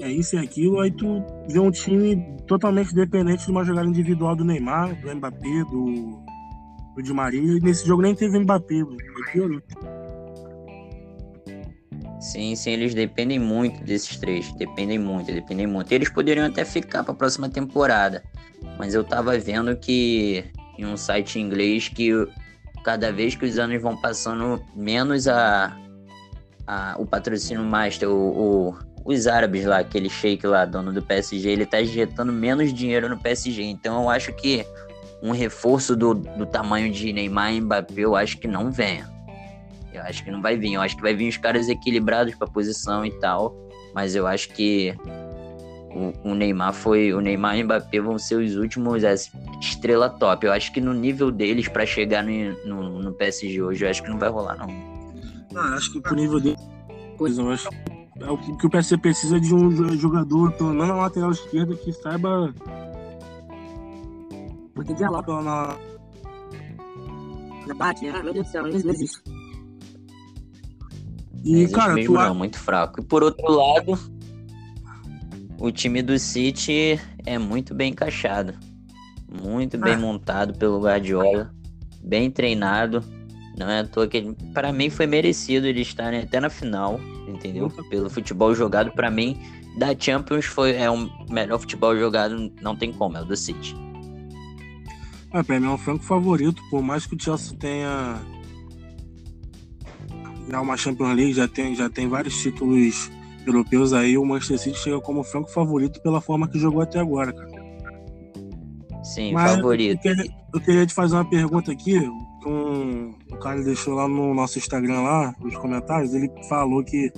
É 0.00 0.10
isso 0.10 0.34
e 0.34 0.38
aquilo, 0.40 0.80
aí 0.80 0.90
tu 0.90 1.22
vê 1.48 1.58
um 1.60 1.70
time 1.70 2.16
totalmente 2.48 2.92
dependente 2.92 3.44
de 3.44 3.50
uma 3.52 3.64
jogada 3.64 3.88
individual 3.88 4.34
do 4.34 4.44
Neymar, 4.44 5.00
do 5.00 5.14
Mbappé, 5.14 5.64
do, 5.70 6.18
do 6.96 7.02
Di 7.02 7.12
Maria, 7.12 7.40
e 7.40 7.60
nesse 7.60 7.86
jogo 7.86 8.02
nem 8.02 8.14
teve 8.14 8.38
Mbappé, 8.40 8.82
piorou. 9.32 9.62
Sim, 12.24 12.56
sim, 12.56 12.70
eles 12.70 12.94
dependem 12.94 13.38
muito 13.38 13.84
desses 13.84 14.16
três. 14.16 14.50
Dependem 14.54 14.98
muito, 14.98 15.30
dependem 15.30 15.66
muito. 15.66 15.92
Eles 15.92 16.08
poderiam 16.08 16.46
até 16.46 16.64
ficar 16.64 17.04
para 17.04 17.12
a 17.12 17.14
próxima 17.14 17.50
temporada. 17.50 18.24
Mas 18.78 18.94
eu 18.94 19.04
tava 19.04 19.38
vendo 19.38 19.76
que 19.76 20.42
em 20.78 20.86
um 20.86 20.96
site 20.96 21.38
inglês 21.38 21.88
que 21.88 22.10
cada 22.82 23.12
vez 23.12 23.34
que 23.34 23.44
os 23.44 23.58
anos 23.58 23.80
vão 23.82 23.94
passando, 23.94 24.64
menos 24.74 25.28
a, 25.28 25.76
a 26.66 26.96
o 26.98 27.04
patrocínio 27.04 27.62
master, 27.62 28.08
o, 28.08 28.70
o, 28.70 28.78
os 29.04 29.26
árabes 29.26 29.66
lá, 29.66 29.80
aquele 29.80 30.08
shake 30.08 30.46
lá, 30.46 30.64
dono 30.64 30.94
do 30.94 31.02
PSG, 31.02 31.50
ele 31.50 31.66
tá 31.66 31.82
injetando 31.82 32.32
menos 32.32 32.72
dinheiro 32.72 33.06
no 33.06 33.18
PSG. 33.18 33.64
Então 33.64 34.02
eu 34.02 34.08
acho 34.08 34.32
que 34.32 34.64
um 35.22 35.30
reforço 35.30 35.94
do, 35.94 36.14
do 36.14 36.46
tamanho 36.46 36.90
de 36.90 37.12
Neymar 37.12 37.52
e 37.52 37.60
Mbappé, 37.60 37.92
eu 37.98 38.16
acho 38.16 38.38
que 38.38 38.48
não 38.48 38.72
venha. 38.72 39.13
Eu 39.96 40.02
acho 40.02 40.24
que 40.24 40.30
não 40.30 40.42
vai 40.42 40.56
vir. 40.56 40.74
Eu 40.74 40.82
acho 40.82 40.96
que 40.96 41.02
vai 41.02 41.14
vir 41.14 41.28
os 41.28 41.36
caras 41.36 41.68
equilibrados 41.68 42.34
para 42.34 42.46
posição 42.46 43.04
e 43.04 43.10
tal. 43.20 43.54
Mas 43.94 44.14
eu 44.14 44.26
acho 44.26 44.48
que 44.50 44.94
o, 45.90 46.30
o, 46.30 46.34
Neymar 46.34 46.72
foi. 46.72 47.12
O 47.12 47.20
Neymar 47.20 47.56
e 47.58 47.62
o 47.62 47.64
Mbappé 47.64 48.00
vão 48.00 48.18
ser 48.18 48.36
os 48.36 48.56
últimos 48.56 49.04
é, 49.04 49.14
estrela 49.60 50.10
top. 50.10 50.46
Eu 50.46 50.52
acho 50.52 50.72
que 50.72 50.80
no 50.80 50.92
nível 50.92 51.30
deles 51.30 51.68
para 51.68 51.86
chegar 51.86 52.24
no, 52.24 52.32
no, 52.66 53.02
no, 53.02 53.12
PSG 53.12 53.62
hoje, 53.62 53.84
eu 53.84 53.90
acho 53.90 54.02
que 54.02 54.10
não 54.10 54.18
vai 54.18 54.28
rolar, 54.28 54.56
não. 54.56 54.66
Ah, 55.54 55.74
acho 55.76 55.92
que 55.92 56.00
pro 56.00 56.16
nível 56.16 56.40
dele. 56.40 56.56
Coisa, 57.16 57.40
eu 57.40 57.50
acho 57.50 57.68
é 58.20 58.30
o 58.30 58.38
que 58.38 58.66
o 58.66 58.70
PSG 58.70 58.96
precisa 58.98 59.40
de 59.40 59.52
um 59.52 59.98
jogador, 59.98 60.52
pelo 60.52 60.70
menos 60.70 60.88
na 60.88 60.94
lateral 60.94 61.32
esquerda, 61.32 61.74
que 61.74 61.92
saiba. 61.92 62.54
Porque 64.72 64.94
dialoga 64.94 65.42
na. 65.42 65.76
Debate, 67.66 68.04
né? 68.04 68.22
Meu 68.22 68.32
Deus 68.32 68.46
do 68.46 68.52
céu, 68.52 68.62
não 68.62 68.70
existe. 68.70 69.20
E, 71.44 71.68
cara, 71.68 71.94
mesmo, 71.94 72.14
tu... 72.14 72.20
não, 72.20 72.34
muito 72.34 72.58
fraco. 72.58 73.00
E 73.00 73.04
por 73.04 73.22
outro 73.22 73.50
lado, 73.50 73.98
o 75.58 75.70
time 75.70 76.02
do 76.02 76.18
City 76.18 76.98
é 77.26 77.38
muito 77.38 77.74
bem 77.74 77.92
encaixado. 77.92 78.54
Muito 79.42 79.76
bem 79.76 79.94
ah. 79.94 79.98
montado 79.98 80.54
pelo 80.54 80.80
Guardiola. 80.80 81.52
Bem 82.02 82.30
treinado. 82.30 83.04
Não 83.58 83.68
é 83.68 83.80
à 83.80 83.84
toa 83.86 84.08
que 84.08 84.34
para 84.52 84.72
mim 84.72 84.90
foi 84.90 85.06
merecido 85.06 85.66
ele 85.66 85.82
estar 85.82 86.10
né, 86.10 86.22
até 86.22 86.40
na 86.40 86.50
final, 86.50 86.98
entendeu? 87.28 87.70
Pelo 87.88 88.10
futebol 88.10 88.54
jogado, 88.54 88.90
para 88.92 89.10
mim, 89.10 89.38
da 89.78 89.94
Champions 89.98 90.46
foi 90.46 90.74
é 90.74 90.90
o 90.90 91.08
melhor 91.30 91.58
futebol 91.60 91.96
jogado, 91.96 92.52
não 92.60 92.74
tem 92.74 92.92
como, 92.92 93.16
é 93.16 93.22
o 93.22 93.24
do 93.24 93.36
City. 93.36 93.76
É, 95.32 95.42
pra 95.42 95.60
mim 95.60 95.66
é 95.66 95.70
um 95.70 95.78
franco 95.78 96.04
favorito, 96.04 96.62
por 96.68 96.82
mais 96.82 97.06
que 97.06 97.14
o 97.14 97.20
Chelsea 97.20 97.56
tenha 97.56 98.20
já 100.48 100.60
uma 100.60 100.76
Champions 100.76 101.14
League, 101.14 101.32
já 101.32 101.48
tem, 101.48 101.74
já 101.74 101.88
tem 101.88 102.08
vários 102.08 102.40
títulos 102.40 103.10
europeus 103.46 103.92
aí, 103.92 104.16
o 104.16 104.24
Manchester 104.24 104.58
City 104.58 104.78
chega 104.78 105.00
como 105.00 105.22
franco 105.22 105.50
favorito 105.50 106.00
pela 106.00 106.20
forma 106.20 106.48
que 106.48 106.58
jogou 106.58 106.82
até 106.82 106.98
agora, 106.98 107.32
cara. 107.32 107.64
Sim, 109.02 109.32
Mas 109.34 109.56
favorito. 109.56 110.06
Eu 110.06 110.14
queria, 110.14 110.34
eu 110.54 110.60
queria, 110.60 110.86
te 110.86 110.94
fazer 110.94 111.14
uma 111.14 111.28
pergunta 111.28 111.70
aqui. 111.70 111.98
Um, 112.46 113.14
o 113.30 113.36
cara 113.36 113.62
deixou 113.62 113.94
lá 113.94 114.08
no 114.08 114.34
nosso 114.34 114.58
Instagram, 114.58 115.00
lá, 115.02 115.34
nos 115.40 115.56
comentários, 115.56 116.14
ele 116.14 116.30
falou 116.48 116.82
que 116.82 117.12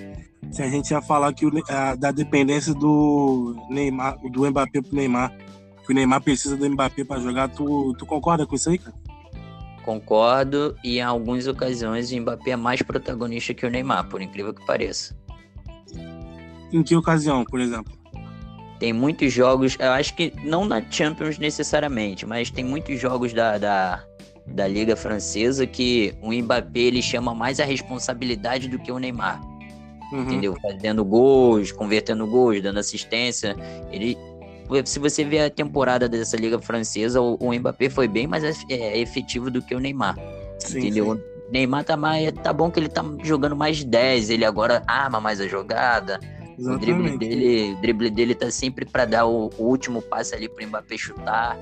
se 0.50 0.62
a 0.62 0.68
gente 0.68 0.90
ia 0.90 1.00
falar 1.00 1.33
que 1.33 1.47
o, 1.47 1.52
a, 1.68 1.95
da 1.95 2.11
dependência 2.11 2.75
do 2.75 3.56
Neymar, 3.71 4.18
do 4.30 4.49
Mbappé 4.50 4.83
pro 4.83 4.95
Neymar, 4.95 5.33
que 5.85 5.92
o 5.92 5.95
Neymar 5.95 6.21
precisa 6.23 6.56
do 6.56 6.68
Mbappé 6.68 7.04
para 7.04 7.21
jogar, 7.21 7.49
tu, 7.49 7.95
tu 7.99 8.06
concorda 8.06 8.47
com 8.47 8.54
isso 8.54 8.71
aí, 8.71 8.78
cara? 8.78 8.97
Concordo, 9.87 10.76
e 10.83 10.99
em 10.99 11.00
algumas 11.00 11.47
ocasiões 11.47 12.11
o 12.11 12.21
Mbappé 12.21 12.50
é 12.50 12.57
mais 12.57 12.83
protagonista 12.83 13.55
que 13.55 13.64
o 13.64 13.71
Neymar, 13.71 14.09
por 14.09 14.21
incrível 14.21 14.52
que 14.52 14.66
pareça. 14.66 15.16
Em 16.73 16.83
que 16.83 16.97
ocasião, 16.97 17.45
por 17.45 17.61
exemplo? 17.61 17.97
Tem 18.81 18.93
muitos 18.93 19.33
jogos, 19.33 19.76
eu 19.78 19.93
acho 19.93 20.14
que 20.16 20.33
não 20.43 20.64
na 20.64 20.83
Champions 20.90 21.38
necessariamente, 21.38 22.26
mas 22.26 22.50
tem 22.50 22.64
muitos 22.64 23.00
jogos 23.00 23.33
da, 23.33 23.59
da, 23.59 24.05
da 24.49 24.66
Liga 24.66 24.97
Francesa 24.97 25.64
que 25.69 26.12
o 26.21 26.33
Mbappé 26.33 26.81
ele 26.81 27.00
chama 27.00 27.33
mais 27.33 27.61
a 27.61 27.64
responsabilidade 27.64 28.69
do 28.69 28.81
que 28.81 28.90
o 28.90 28.99
Neymar. 28.99 29.40
Uhum. 30.12 30.23
Entendeu? 30.23 30.57
Fazendo 30.61 31.05
gols, 31.05 31.71
convertendo 31.71 32.26
gols, 32.26 32.61
dando 32.61 32.78
assistência. 32.78 33.57
Ele 33.93 34.19
se 34.85 34.99
você 34.99 35.25
ver 35.25 35.41
a 35.41 35.51
temporada 35.51 36.09
dessa 36.09 36.37
liga 36.37 36.59
francesa, 36.61 37.21
o, 37.21 37.37
o 37.41 37.53
Mbappé 37.53 37.89
foi 37.89 38.09
bem 38.09 38.27
mais 38.27 38.43
é, 38.69 38.99
efetivo 38.99 39.51
do 39.51 39.63
que 39.63 39.75
o 39.75 39.81
Neymar. 39.81 40.17
Sim, 40.59 40.79
entendeu? 40.79 41.17
Sim. 41.17 41.23
Neymar 41.51 41.85
tá 41.85 41.97
mais. 41.97 42.33
Tá 42.33 42.53
bom 42.53 42.71
que 42.71 42.81
ele 42.81 42.89
tá 42.89 43.05
jogando 43.23 43.55
mais 43.55 43.85
10, 43.85 44.31
ele 44.31 44.45
agora 44.45 44.83
arma 44.87 45.21
mais 45.21 45.41
a 45.41 45.47
jogada. 45.47 46.19
Exatamente. 46.59 46.69
O 46.69 46.79
drible 46.79 47.19
dele, 47.19 47.73
o 47.73 47.81
drible 47.81 48.11
dele 48.11 48.35
tá 48.35 48.51
sempre 48.51 48.85
para 48.85 49.05
dar 49.05 49.27
o, 49.27 49.51
o, 49.59 49.65
último 49.65 50.01
passe 50.03 50.35
ali 50.35 50.49
pro 50.49 50.67
Mbappé 50.67 50.97
chutar. 50.97 51.57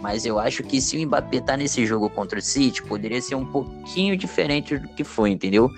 Mas 0.00 0.24
eu 0.24 0.38
acho 0.38 0.62
que 0.62 0.80
se 0.80 0.96
o 0.96 1.06
Mbappé 1.06 1.40
tá 1.40 1.56
nesse 1.56 1.84
jogo 1.84 2.08
contra 2.08 2.38
o 2.38 2.42
City, 2.42 2.82
poderia 2.82 3.20
ser 3.20 3.34
um 3.34 3.44
pouquinho 3.44 4.16
diferente 4.16 4.78
do 4.78 4.88
que 4.88 5.02
foi, 5.02 5.30
entendeu? 5.30 5.68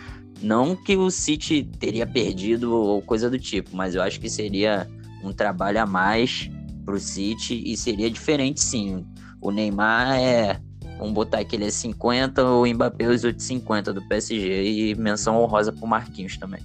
Não 0.43 0.77
que 0.77 0.97
o 0.97 1.11
City 1.11 1.65
teria 1.79 2.07
perdido 2.07 2.75
ou 2.75 3.03
coisa 3.03 3.31
do 3.31 3.39
tipo, 3.39 3.75
mas 3.75 3.95
eu 3.95 4.03
acho 4.03 4.21
que 4.21 4.29
seria 4.29 4.87
um 5.25 5.33
trabalho 5.33 5.81
a 5.81 5.87
mais 5.87 6.50
pro 6.90 6.99
City 6.99 7.62
e 7.64 7.76
seria 7.76 8.11
diferente 8.11 8.61
sim. 8.61 9.06
O 9.40 9.50
Neymar 9.50 10.18
é. 10.18 10.61
Vamos 10.99 11.14
botar 11.14 11.38
aqui, 11.38 11.56
ele 11.56 11.64
é 11.64 11.70
50, 11.70 12.44
o 12.44 12.66
Mbappé 12.66 13.09
os 13.09 13.25
outros 13.25 13.47
50 13.47 13.94
do 13.94 14.06
PSG 14.06 14.90
e 14.90 14.94
menção 14.97 15.40
honrosa 15.40 15.73
pro 15.73 15.87
Marquinhos 15.87 16.37
também. 16.37 16.61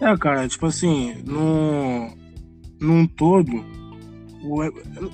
É, 0.00 0.16
cara, 0.16 0.48
tipo 0.48 0.64
assim, 0.66 1.14
no, 1.26 2.10
num 2.80 3.06
todo, 3.06 3.52
o, 4.42 4.62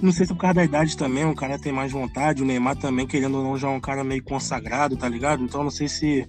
não 0.00 0.12
sei 0.12 0.26
se 0.26 0.32
é 0.32 0.34
por 0.34 0.42
causa 0.42 0.54
da 0.54 0.64
idade 0.64 0.96
também, 0.96 1.24
o 1.24 1.34
cara 1.34 1.58
tem 1.58 1.72
mais 1.72 1.90
vontade, 1.90 2.40
o 2.40 2.46
Neymar 2.46 2.76
também, 2.76 3.04
querendo 3.04 3.38
ou 3.38 3.42
não, 3.44 3.58
já 3.58 3.68
é 3.68 3.72
um 3.72 3.80
cara 3.80 4.04
meio 4.04 4.22
consagrado, 4.22 4.96
tá 4.96 5.08
ligado? 5.08 5.42
Então 5.42 5.64
não 5.64 5.70
sei 5.72 5.88
se, 5.88 6.28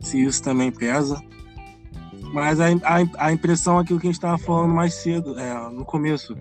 se 0.00 0.22
isso 0.22 0.40
também 0.40 0.70
pesa. 0.70 1.20
Mas 2.32 2.60
a, 2.60 2.66
a, 2.66 3.26
a 3.26 3.32
impressão, 3.32 3.78
aquilo 3.78 3.98
que 3.98 4.06
a 4.06 4.10
gente 4.10 4.18
estava 4.18 4.38
falando 4.38 4.74
mais 4.74 4.94
cedo, 4.94 5.38
é, 5.38 5.70
no 5.70 5.84
começo, 5.84 6.36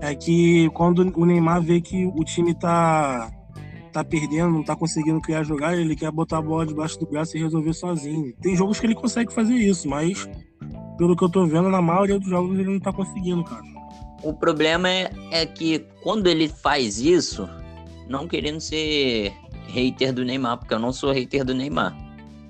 é 0.00 0.14
que 0.14 0.68
quando 0.70 1.00
o 1.14 1.26
Neymar 1.26 1.62
vê 1.62 1.80
que 1.80 2.06
o 2.06 2.24
time 2.24 2.54
tá, 2.54 3.30
tá 3.92 4.02
perdendo, 4.02 4.50
não 4.50 4.64
tá 4.64 4.74
conseguindo 4.74 5.20
criar 5.20 5.42
jogar, 5.42 5.76
ele 5.76 5.94
quer 5.94 6.10
botar 6.10 6.38
a 6.38 6.42
bola 6.42 6.66
debaixo 6.66 6.98
do 6.98 7.06
braço 7.06 7.36
e 7.36 7.42
resolver 7.42 7.72
sozinho. 7.74 8.34
Tem 8.40 8.56
jogos 8.56 8.80
que 8.80 8.86
ele 8.86 8.94
consegue 8.94 9.32
fazer 9.32 9.54
isso, 9.54 9.88
mas 9.88 10.28
pelo 10.96 11.16
que 11.16 11.24
eu 11.24 11.28
tô 11.28 11.46
vendo, 11.46 11.68
na 11.68 11.82
maioria 11.82 12.18
dos 12.18 12.28
jogos 12.28 12.58
ele 12.58 12.70
não 12.70 12.80
tá 12.80 12.92
conseguindo, 12.92 13.44
cara. 13.44 13.62
O 14.22 14.32
problema 14.32 14.88
é, 14.88 15.10
é 15.30 15.46
que 15.46 15.86
quando 16.02 16.26
ele 16.26 16.48
faz 16.48 16.98
isso, 16.98 17.48
não 18.08 18.26
querendo 18.26 18.60
ser 18.60 19.32
hater 19.68 20.12
do 20.12 20.24
Neymar, 20.24 20.58
porque 20.58 20.74
eu 20.74 20.78
não 20.78 20.92
sou 20.92 21.12
hater 21.12 21.44
do 21.44 21.54
Neymar. 21.54 22.05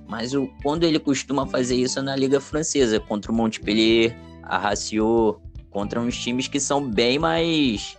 Mas 0.08 0.34
o, 0.34 0.48
quando 0.62 0.84
ele 0.84 0.98
costuma 0.98 1.46
fazer 1.46 1.76
isso 1.76 1.98
é 1.98 2.02
na 2.02 2.14
Liga 2.14 2.40
Francesa, 2.40 3.00
contra 3.00 3.32
o 3.32 3.34
Montpellier, 3.34 4.16
a 4.42 4.58
Raciot, 4.58 5.38
contra 5.70 6.00
uns 6.00 6.16
times 6.16 6.48
que 6.48 6.60
são 6.60 6.88
bem 6.88 7.18
mais 7.18 7.96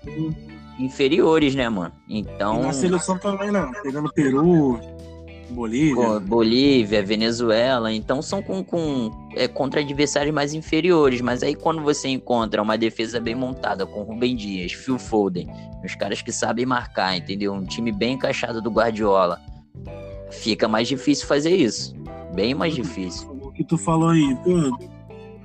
inferiores, 0.80 1.54
né, 1.56 1.68
mano? 1.70 1.94
Então. 2.08 2.62
E 2.62 2.64
na 2.64 2.74
seleção 2.74 3.18
também, 3.18 3.52
não. 3.52 3.72
Né? 3.72 3.80
Pegando 3.84 4.12
Peru, 4.14 4.80
Bolívia. 5.50 6.20
Bolívia, 6.20 7.04
Venezuela. 7.04 7.94
Então 7.94 8.22
são 8.22 8.42
com, 8.42 8.64
com 8.64 9.12
é, 9.36 9.48
contra 9.48 9.82
adversários 9.82 10.34
mais 10.34 10.54
inferiores. 10.54 11.22
Mas 11.22 11.44
aí 11.44 11.56
quando 11.56 11.82
você 11.82 12.08
encontra 12.10 12.62
uma 12.62 12.78
defesa 12.78 13.20
bem 13.20 13.36
montada 13.36 13.86
com 13.86 14.04
Rubem 14.04 14.36
Dias, 14.36 14.74
Phil 14.74 15.00
Foden, 15.00 15.48
os 15.84 15.96
caras 15.96 16.22
que 16.22 16.32
sabem 16.32 16.66
marcar, 16.66 17.18
entendeu? 17.18 17.54
Um 17.54 17.64
time 17.64 17.92
bem 17.92 18.14
encaixado 18.14 18.62
do 18.62 18.70
Guardiola 18.70 19.40
fica 20.32 20.68
mais 20.68 20.88
difícil 20.88 21.28
fazer 21.28 21.56
isso. 21.56 21.96
Bem 22.34 22.54
mais 22.54 22.76
difícil. 22.76 23.28
O 23.42 23.52
que 23.52 23.64
tu 23.64 23.78
falou 23.78 24.10
aí, 24.10 24.38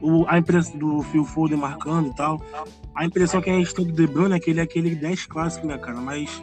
o, 0.00 0.24
a 0.28 0.38
impressão 0.38 0.76
do 0.78 1.02
Phil 1.02 1.24
Foden 1.24 1.56
marcando 1.56 2.08
e 2.08 2.14
tal, 2.14 2.40
a 2.94 3.04
impressão 3.04 3.40
que 3.40 3.48
a 3.48 3.54
gente 3.54 3.74
tem 3.74 3.86
do 3.86 3.92
De 3.92 4.06
Bruyne 4.06 4.34
é 4.34 4.40
que 4.40 4.50
ele 4.50 4.60
é 4.60 4.64
aquele 4.64 4.94
10 4.94 5.26
clássico, 5.26 5.66
né, 5.66 5.78
cara? 5.78 6.00
Mas 6.00 6.42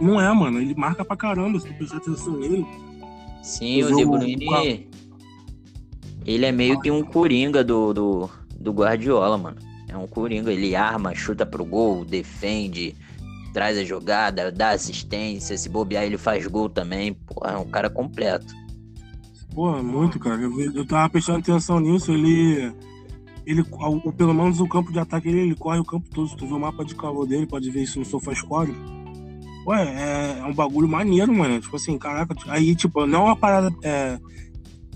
não 0.00 0.20
é, 0.20 0.32
mano. 0.32 0.60
Ele 0.60 0.74
marca 0.74 1.04
pra 1.04 1.16
caramba, 1.16 1.58
se 1.58 1.66
tu 1.66 1.74
prestar 1.74 1.98
atenção 1.98 2.38
nele. 2.38 2.66
Sim, 3.42 3.82
o, 3.82 3.92
o 3.92 3.96
De 3.96 4.04
Bruyne, 4.04 4.88
ele 6.24 6.44
é 6.44 6.52
meio 6.52 6.80
que 6.80 6.90
um 6.90 7.02
coringa 7.02 7.64
do, 7.64 7.92
do, 7.92 8.30
do 8.58 8.72
Guardiola, 8.72 9.36
mano. 9.36 9.56
É 9.88 9.96
um 9.96 10.06
coringa, 10.06 10.52
ele 10.52 10.76
arma, 10.76 11.14
chuta 11.14 11.46
pro 11.46 11.64
gol, 11.64 12.04
defende, 12.04 12.94
traz 13.58 13.76
a 13.76 13.82
jogada, 13.82 14.52
dá 14.52 14.70
assistência, 14.70 15.58
se 15.58 15.68
bobear 15.68 16.04
ele 16.04 16.16
faz 16.16 16.46
gol 16.46 16.70
também. 16.70 17.16
É 17.42 17.56
um 17.56 17.68
cara 17.68 17.90
completo. 17.90 18.54
Pô, 19.52 19.82
muito, 19.82 20.16
cara. 20.20 20.40
Eu, 20.40 20.60
eu 20.60 20.86
tava 20.86 21.10
prestando 21.10 21.40
atenção 21.40 21.80
nisso, 21.80 22.12
ele. 22.12 22.72
Ele, 23.44 23.64
pelo 24.16 24.32
menos 24.32 24.60
o 24.60 24.68
campo 24.68 24.92
de 24.92 25.00
ataque 25.00 25.28
ele, 25.28 25.40
ele 25.40 25.56
corre 25.56 25.80
o 25.80 25.84
campo 25.84 26.08
todo. 26.08 26.28
Se 26.28 26.36
tu 26.36 26.46
vê 26.46 26.52
o 26.52 26.60
mapa 26.60 26.84
de 26.84 26.94
calor 26.94 27.26
dele, 27.26 27.48
pode 27.48 27.68
ver 27.68 27.82
isso 27.82 27.98
no 27.98 28.04
SofaScore. 28.04 28.72
Ué, 29.66 29.82
é, 29.82 30.38
é, 30.38 30.44
um 30.44 30.54
bagulho 30.54 30.86
maneiro, 30.86 31.34
mano. 31.34 31.60
Tipo 31.60 31.74
assim, 31.74 31.98
caraca. 31.98 32.36
Aí, 32.46 32.76
tipo, 32.76 33.06
não 33.06 33.22
é 33.22 33.24
uma 33.24 33.36
parada 33.36 33.74
é, 33.82 34.20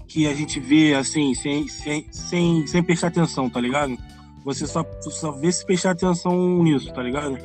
que 0.07 0.28
a 0.28 0.35
gente 0.35 0.61
vê 0.61 0.95
assim, 0.95 1.35
sem, 1.35 1.66
sem, 1.66 2.07
sem, 2.12 2.64
sem 2.69 2.81
prestar 2.81 3.09
atenção, 3.09 3.50
tá 3.50 3.61
ligado? 3.61 3.99
Você 4.45 4.69
só, 4.69 4.87
só 5.00 5.33
vê 5.33 5.50
se 5.50 5.66
prestar 5.66 5.90
atenção 5.90 6.62
nisso, 6.62 6.92
tá 6.92 7.02
ligado? 7.02 7.37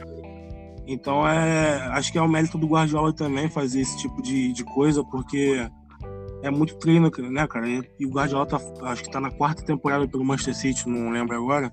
Então 0.88 1.27
é, 1.27 1.77
acho 1.89 2.12
que 2.12 2.17
é 2.17 2.22
o 2.22 2.29
mérito 2.29 2.58
do 2.58 2.65
Guardiola 2.65 3.13
também 3.13 3.50
fazer 3.50 3.82
esse 3.82 3.98
tipo 3.98 4.22
de, 4.22 4.53
de 4.53 4.63
coisa, 4.63 5.03
porque 5.03 5.70
é 6.41 6.50
muito 6.50 6.75
treino, 6.77 7.12
né, 7.29 7.46
cara? 7.46 7.67
E 8.00 8.06
o 8.06 8.10
Guardiola 8.10 8.46
tá, 8.46 8.58
acho 8.84 9.03
que 9.03 9.12
tá 9.12 9.20
na 9.20 9.29
quarta 9.29 9.63
temporada 9.63 10.08
pelo 10.08 10.24
Manchester 10.24 10.56
City, 10.56 10.88
não 10.88 11.10
lembro 11.10 11.36
agora. 11.36 11.72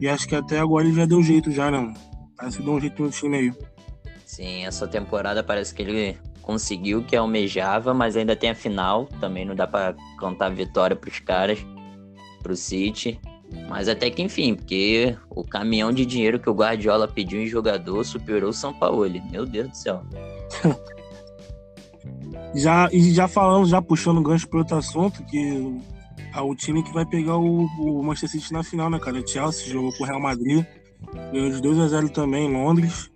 E 0.00 0.08
acho 0.08 0.26
que 0.26 0.34
até 0.34 0.58
agora 0.58 0.86
ele 0.86 0.94
já 0.94 1.04
deu 1.04 1.22
jeito 1.22 1.50
já, 1.50 1.70
né? 1.70 1.92
Parece 2.36 2.56
que 2.56 2.62
deu 2.62 2.72
um 2.72 2.80
jeito 2.80 3.02
no 3.02 3.10
time 3.10 3.36
aí. 3.36 3.54
Sim, 4.24 4.64
essa 4.64 4.86
temporada 4.88 5.42
parece 5.42 5.74
que 5.74 5.82
ele 5.82 6.18
conseguiu 6.42 7.00
o 7.00 7.04
que 7.04 7.16
almejava, 7.16 7.92
mas 7.92 8.16
ainda 8.16 8.36
tem 8.36 8.50
a 8.50 8.54
final. 8.54 9.06
Também 9.20 9.44
não 9.44 9.54
dá 9.54 9.66
para 9.66 9.94
cantar 10.18 10.50
vitória 10.50 10.96
pros 10.96 11.18
caras, 11.18 11.58
pro 12.42 12.56
City. 12.56 13.20
Mas 13.68 13.88
até 13.88 14.10
que 14.10 14.22
enfim, 14.22 14.54
porque 14.54 15.16
o 15.30 15.42
caminhão 15.42 15.92
de 15.92 16.06
dinheiro 16.06 16.38
que 16.38 16.48
o 16.48 16.54
Guardiola 16.54 17.08
pediu 17.08 17.40
em 17.40 17.46
jogador 17.46 18.04
superou 18.04 18.50
o 18.50 18.54
São 18.54 18.72
Paulo. 18.72 19.06
Meu 19.30 19.44
Deus 19.46 19.68
do 19.68 19.76
céu. 19.76 20.02
já, 22.54 22.88
e 22.92 23.12
já 23.12 23.28
falamos, 23.28 23.68
já 23.68 23.82
puxando 23.82 24.22
gancho 24.22 24.48
para 24.48 24.60
outro 24.60 24.76
assunto, 24.76 25.22
que 25.24 25.78
é 26.34 26.40
o 26.40 26.54
time 26.54 26.82
que 26.82 26.92
vai 26.92 27.04
pegar 27.04 27.36
o, 27.36 27.64
o, 27.78 28.02
Manchester 28.02 28.40
City 28.40 28.52
na 28.52 28.62
final, 28.62 28.90
né, 28.90 28.98
cara? 28.98 29.18
O 29.18 29.26
Chelsea 29.26 29.72
jogou 29.72 29.92
com 29.96 30.04
o 30.04 30.06
Real 30.06 30.20
Madrid, 30.20 30.64
ganhou 31.32 31.50
de 31.50 31.60
2 31.60 31.78
a 31.78 31.88
0 31.88 32.08
também 32.10 32.46
em 32.46 32.52
Londres. 32.52 33.10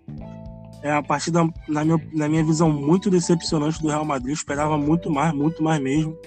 É 0.83 0.91
a 0.91 1.03
partida, 1.03 1.47
na 1.67 1.85
minha, 1.85 2.01
na 2.11 2.27
minha 2.27 2.43
visão, 2.43 2.71
muito 2.71 3.09
decepcionante 3.09 3.79
do 3.79 3.87
Real 3.87 4.03
Madrid. 4.03 4.33
Esperava 4.33 4.77
muito 4.77 5.11
mais, 5.11 5.31
muito 5.33 5.63
mais 5.63 5.79
mesmo. 5.79 6.17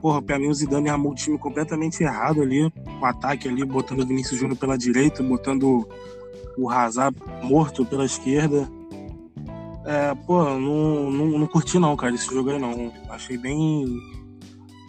Porra, 0.00 0.22
pra 0.22 0.38
mim 0.38 0.48
o 0.48 0.54
Zidane 0.54 0.88
armou 0.88 1.12
o 1.12 1.14
time 1.14 1.38
completamente 1.38 2.02
errado 2.02 2.42
ali. 2.42 2.72
O 3.00 3.04
ataque 3.04 3.48
ali, 3.48 3.64
botando 3.64 4.00
o 4.00 4.06
Vinícius 4.06 4.38
Júnior 4.38 4.56
pela 4.56 4.78
direita, 4.78 5.22
botando 5.22 5.88
o 6.56 6.70
Hazard 6.70 7.16
morto 7.42 7.84
pela 7.84 8.04
esquerda. 8.04 8.68
É, 9.84 10.14
pô, 10.26 10.44
não, 10.44 11.10
não, 11.10 11.38
não 11.38 11.46
curti 11.46 11.78
não, 11.78 11.96
cara, 11.96 12.14
esse 12.14 12.26
jogo 12.26 12.50
aí 12.50 12.58
não. 12.58 12.92
Achei 13.08 13.38
bem. 13.38 13.86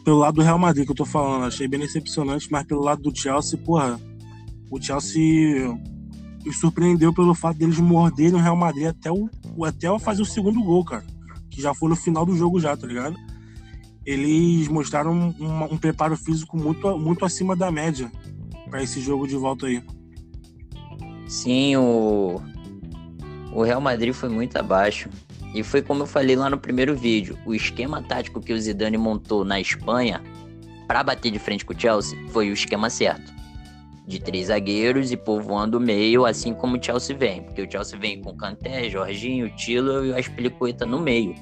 Pelo 0.04 0.18
lado 0.18 0.36
do 0.36 0.42
Real 0.42 0.58
Madrid 0.58 0.86
que 0.86 0.92
eu 0.92 0.96
tô 0.96 1.06
falando, 1.06 1.46
achei 1.46 1.68
bem 1.68 1.80
decepcionante, 1.80 2.52
mas 2.52 2.66
pelo 2.66 2.82
lado 2.82 3.02
do 3.02 3.18
Chelsea, 3.18 3.58
porra, 3.60 4.00
o 4.72 4.82
Chelsea 4.82 5.78
me 6.44 6.54
surpreendeu 6.54 7.14
pelo 7.14 7.34
fato 7.34 7.58
deles 7.58 7.80
morderem 7.80 8.34
o 8.34 8.42
Real 8.42 8.56
Madrid 8.56 8.88
até 8.88 9.12
o 9.12 9.30
até 9.64 10.00
fazer 10.00 10.22
o 10.22 10.26
segundo 10.26 10.62
gol, 10.64 10.84
cara. 10.84 11.06
Que 11.50 11.62
já 11.62 11.74
foi 11.74 11.90
no 11.90 11.96
final 11.96 12.26
do 12.26 12.36
jogo 12.36 12.60
já, 12.60 12.76
tá 12.76 12.88
ligado? 12.88 13.16
Eles 14.06 14.68
mostraram 14.68 15.14
um, 15.14 15.74
um 15.74 15.78
preparo 15.78 16.16
físico 16.18 16.58
muito, 16.58 16.98
muito 16.98 17.26
acima 17.26 17.56
da 17.56 17.72
média 17.72 18.12
para 18.70 18.82
esse 18.82 19.02
jogo 19.02 19.28
de 19.28 19.36
volta 19.36 19.68
aí. 19.68 19.84
Sim, 21.28 21.76
o, 21.76 22.42
o 23.54 23.64
Real 23.64 23.82
Madrid 23.82 24.14
foi 24.14 24.30
muito 24.30 24.58
abaixo. 24.58 25.10
E 25.54 25.64
foi 25.64 25.82
como 25.82 26.04
eu 26.04 26.08
falei 26.08 26.36
lá 26.36 26.50
no 26.50 26.58
primeiro 26.58 26.96
vídeo: 26.96 27.38
o 27.46 27.54
esquema 27.54 28.02
tático 28.02 28.40
que 28.40 28.54
o 28.54 28.60
Zidane 28.60 28.98
montou 28.98 29.44
na 29.44 29.60
Espanha 29.60 30.22
para 30.88 31.04
bater 31.04 31.32
de 31.32 31.40
frente 31.40 31.66
com 31.66 31.74
o 31.74 31.80
Chelsea 31.80 32.18
foi 32.30 32.50
o 32.50 32.54
esquema 32.54 32.90
certo 32.90 33.40
de 34.10 34.20
três 34.20 34.48
zagueiros 34.48 35.12
e 35.12 35.18
povoando 35.18 35.78
o 35.78 35.80
meio, 35.80 36.26
assim 36.26 36.52
como 36.52 36.78
o 36.78 36.84
Chelsea 36.84 37.16
vem. 37.16 37.44
Porque 37.44 37.62
o 37.62 37.72
Chelsea 37.72 37.98
vem 37.98 38.20
com 38.20 38.36
Kanté, 38.36 38.90
Jorginho, 38.90 39.56
Tilo 39.56 40.04
e 40.04 40.10
o 40.10 40.18
Aspilicueta 40.18 40.84
no 40.84 41.00
meio. 41.00 41.36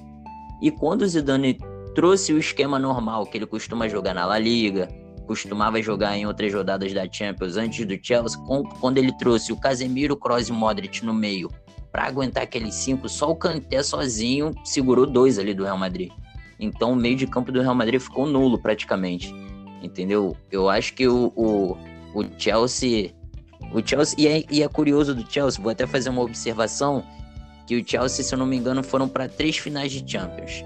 E 0.62 0.70
quando 0.70 1.04
o 1.04 1.08
Zidane 1.08 1.58
trouxe 1.98 2.32
o 2.32 2.38
esquema 2.38 2.78
normal 2.78 3.26
que 3.26 3.40
ele 3.40 3.48
costuma 3.48 3.90
jogar 3.90 4.14
na 4.14 4.24
La 4.24 4.38
Liga, 4.38 4.88
costumava 5.26 5.82
jogar 5.82 6.16
em 6.16 6.28
outras 6.28 6.54
rodadas 6.54 6.94
da 6.94 7.12
Champions 7.12 7.58
antes 7.58 7.84
do 7.88 7.98
Chelsea, 8.00 8.40
quando 8.80 9.00
ele 9.00 9.12
trouxe 9.18 9.52
o 9.52 9.58
Casemiro, 9.60 10.16
Kroos 10.16 10.48
e 10.48 10.52
Modric 10.52 11.04
no 11.04 11.12
meio 11.12 11.50
para 11.92 12.06
aguentar 12.06 12.44
aqueles 12.44 12.76
cinco, 12.76 13.10
só 13.10 13.32
o 13.32 13.36
Kanté 13.36 13.82
sozinho 13.82 14.54
segurou 14.64 15.08
dois 15.08 15.40
ali 15.40 15.56
do 15.56 15.64
Real 15.64 15.80
Madrid. 15.80 16.12
Então 16.60 16.92
o 16.92 16.96
meio 16.96 17.16
de 17.16 17.26
campo 17.26 17.52
do 17.52 17.62
Real 17.64 17.74
Madrid 17.74 18.00
ficou 18.00 18.28
nulo 18.28 18.62
praticamente. 18.62 19.34
Entendeu? 19.82 20.38
Eu 20.52 20.70
acho 20.70 20.94
que 20.94 21.08
o, 21.08 21.34
o 21.36 21.76
o 22.14 22.24
Chelsea. 22.38 23.12
O 23.74 23.82
Chelsea. 23.84 24.16
E 24.20 24.28
é, 24.28 24.44
e 24.52 24.62
é 24.62 24.68
curioso 24.68 25.16
do 25.16 25.26
Chelsea, 25.28 25.60
vou 25.60 25.72
até 25.72 25.88
fazer 25.88 26.12
uma 26.12 26.22
observação. 26.22 27.04
Que 27.66 27.76
o 27.76 27.84
Chelsea, 27.84 28.24
se 28.24 28.36
eu 28.36 28.38
não 28.38 28.46
me 28.46 28.56
engano, 28.56 28.84
foram 28.84 29.10
para 29.10 29.28
três 29.28 29.58
finais 29.58 29.92
de 29.92 30.10
Champions. 30.10 30.64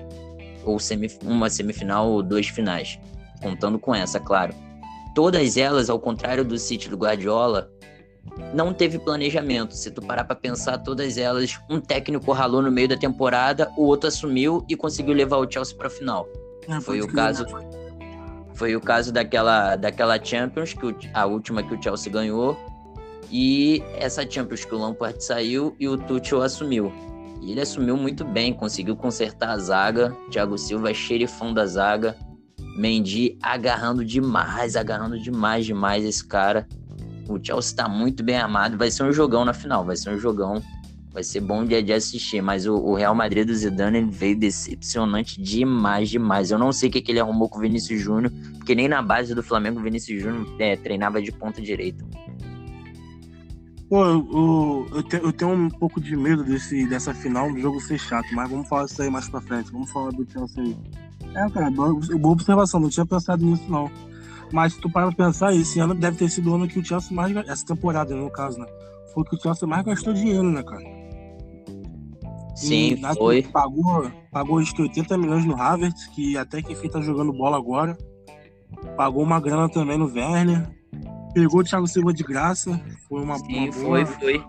Ou 0.63 0.79
semif 0.79 1.17
uma 1.23 1.49
semifinal 1.49 2.09
ou 2.09 2.23
duas 2.23 2.47
finais. 2.47 2.99
Contando 3.41 3.79
com 3.79 3.93
essa, 3.93 4.19
claro. 4.19 4.53
Todas 5.15 5.57
elas, 5.57 5.89
ao 5.89 5.99
contrário 5.99 6.45
do 6.45 6.57
City 6.57 6.87
do 6.87 6.97
Guardiola, 6.97 7.69
não 8.53 8.73
teve 8.73 8.99
planejamento. 8.99 9.75
Se 9.75 9.91
tu 9.91 10.01
parar 10.01 10.23
para 10.23 10.35
pensar, 10.35 10.77
todas 10.77 11.17
elas, 11.17 11.59
um 11.69 11.79
técnico 11.79 12.31
ralou 12.31 12.61
no 12.61 12.71
meio 12.71 12.87
da 12.87 12.97
temporada, 12.97 13.71
o 13.77 13.83
outro 13.83 14.07
assumiu 14.07 14.65
e 14.69 14.75
conseguiu 14.75 15.13
levar 15.13 15.37
o 15.37 15.51
Chelsea 15.51 15.75
para 15.75 15.87
a 15.87 15.89
final. 15.89 16.27
Ah, 16.67 16.79
Foi 16.79 17.01
o 17.01 17.07
caso. 17.07 17.45
Foi 18.53 18.75
o 18.75 18.81
caso 18.81 19.11
daquela, 19.11 19.75
daquela 19.75 20.23
Champions, 20.23 20.73
que 20.73 20.85
o, 20.85 20.95
a 21.13 21.25
última 21.25 21.63
que 21.63 21.73
o 21.73 21.81
Chelsea 21.81 22.11
ganhou, 22.11 22.55
e 23.31 23.81
essa 23.95 24.29
Champions 24.29 24.65
que 24.65 24.75
o 24.75 24.77
Lampard 24.77 25.23
saiu 25.23 25.75
e 25.79 25.87
o 25.87 25.97
Tuchel 25.97 26.41
assumiu. 26.41 26.91
E 27.41 27.51
ele 27.51 27.61
assumiu 27.61 27.97
muito 27.97 28.23
bem, 28.23 28.53
conseguiu 28.53 28.95
consertar 28.95 29.49
a 29.49 29.57
zaga. 29.57 30.15
Thiago 30.29 30.57
Silva, 30.57 30.93
xerifão 30.93 31.53
da 31.53 31.65
zaga. 31.65 32.15
Mendy 32.77 33.37
agarrando 33.41 34.05
demais, 34.05 34.75
agarrando 34.75 35.19
demais, 35.19 35.65
demais 35.65 36.05
esse 36.05 36.23
cara. 36.23 36.67
O 37.27 37.43
Chelsea 37.43 37.75
tá 37.75 37.89
muito 37.89 38.23
bem 38.23 38.37
armado. 38.37 38.77
Vai 38.77 38.91
ser 38.91 39.03
um 39.03 39.11
jogão 39.11 39.43
na 39.43 39.53
final, 39.53 39.83
vai 39.83 39.95
ser 39.95 40.11
um 40.11 40.19
jogão. 40.19 40.61
Vai 41.11 41.23
ser 41.23 41.41
bom 41.41 41.65
dia 41.65 41.83
de 41.83 41.91
assistir, 41.91 42.41
mas 42.41 42.65
o, 42.65 42.73
o, 42.73 42.93
Real 42.95 43.13
Madrid 43.13 43.45
do 43.45 43.53
Zidane 43.53 44.01
veio 44.09 44.37
decepcionante 44.37 45.41
demais, 45.41 46.09
demais. 46.09 46.51
Eu 46.51 46.57
não 46.57 46.71
sei 46.71 46.87
o 46.87 46.91
que, 46.91 47.01
que 47.01 47.11
ele 47.11 47.19
arrumou 47.19 47.49
com 47.49 47.57
o 47.57 47.61
Vinícius 47.61 47.99
Júnior, 47.99 48.31
porque 48.57 48.73
nem 48.73 48.87
na 48.87 49.01
base 49.01 49.35
do 49.35 49.43
Flamengo 49.43 49.79
o 49.79 49.83
Vinícius 49.83 50.21
Júnior 50.21 50.47
é, 50.57 50.77
treinava 50.77 51.21
de 51.21 51.29
ponta 51.33 51.61
direita. 51.61 52.05
Pô, 53.91 54.05
eu, 54.05 54.87
eu, 54.93 55.03
te, 55.03 55.17
eu, 55.17 55.33
tenho 55.33 55.51
um 55.51 55.69
pouco 55.69 55.99
de 55.99 56.15
medo 56.15 56.45
desse, 56.45 56.87
dessa 56.87 57.13
final 57.13 57.51
do 57.51 57.59
jogo 57.59 57.81
ser 57.81 57.99
chato, 57.99 58.25
mas 58.33 58.49
vamos 58.49 58.69
falar 58.69 58.85
isso 58.85 59.01
aí 59.01 59.09
mais 59.09 59.27
pra 59.27 59.41
frente. 59.41 59.69
Vamos 59.69 59.91
falar 59.91 60.11
do 60.11 60.25
Chelsea 60.31 60.63
aí. 60.63 60.77
É, 61.35 61.49
cara, 61.49 61.69
boa, 61.69 61.93
boa 61.93 62.31
observação, 62.31 62.79
não 62.79 62.87
tinha 62.87 63.05
pensado 63.05 63.45
nisso 63.45 63.69
não. 63.69 63.91
Mas 64.49 64.75
se 64.75 64.79
tu 64.79 64.89
para 64.89 65.11
pensar, 65.11 65.53
esse 65.53 65.77
ano 65.81 65.93
deve 65.93 66.15
ter 66.15 66.29
sido 66.29 66.51
o 66.51 66.55
ano 66.55 66.69
que 66.69 66.79
o 66.79 66.85
Chelsea 66.85 67.13
mais. 67.13 67.35
Essa 67.35 67.65
temporada, 67.65 68.15
no 68.15 68.31
caso, 68.31 68.59
né? 68.59 68.65
Foi 69.13 69.25
que 69.25 69.35
o 69.35 69.41
Chelsea 69.41 69.67
mais 69.67 69.83
gastou 69.83 70.13
dinheiro, 70.13 70.49
né, 70.49 70.63
cara? 70.63 70.85
Sim, 72.55 72.93
e, 72.93 73.15
foi. 73.15 73.43
Pagou, 73.43 74.09
pagou 74.31 74.59
acho 74.59 74.73
que 74.73 74.83
80 74.83 75.17
milhões 75.17 75.43
no 75.43 75.61
Havertz, 75.61 76.07
que 76.15 76.37
até 76.37 76.61
que 76.61 76.71
enfim 76.71 76.87
tá 76.87 77.01
jogando 77.01 77.33
bola 77.33 77.57
agora. 77.57 77.97
Pagou 78.95 79.21
uma 79.21 79.41
grana 79.41 79.67
também 79.67 79.97
no 79.97 80.05
Werner. 80.05 80.79
Pegou 81.33 81.61
o 81.61 81.63
Thiago 81.63 81.87
Silva 81.87 82.13
de 82.13 82.23
graça. 82.23 82.79
Foi 83.07 83.21
uma 83.21 83.37
Sim, 83.37 83.69
uma 83.69 83.73
foi, 83.73 84.05
foi. 84.05 84.45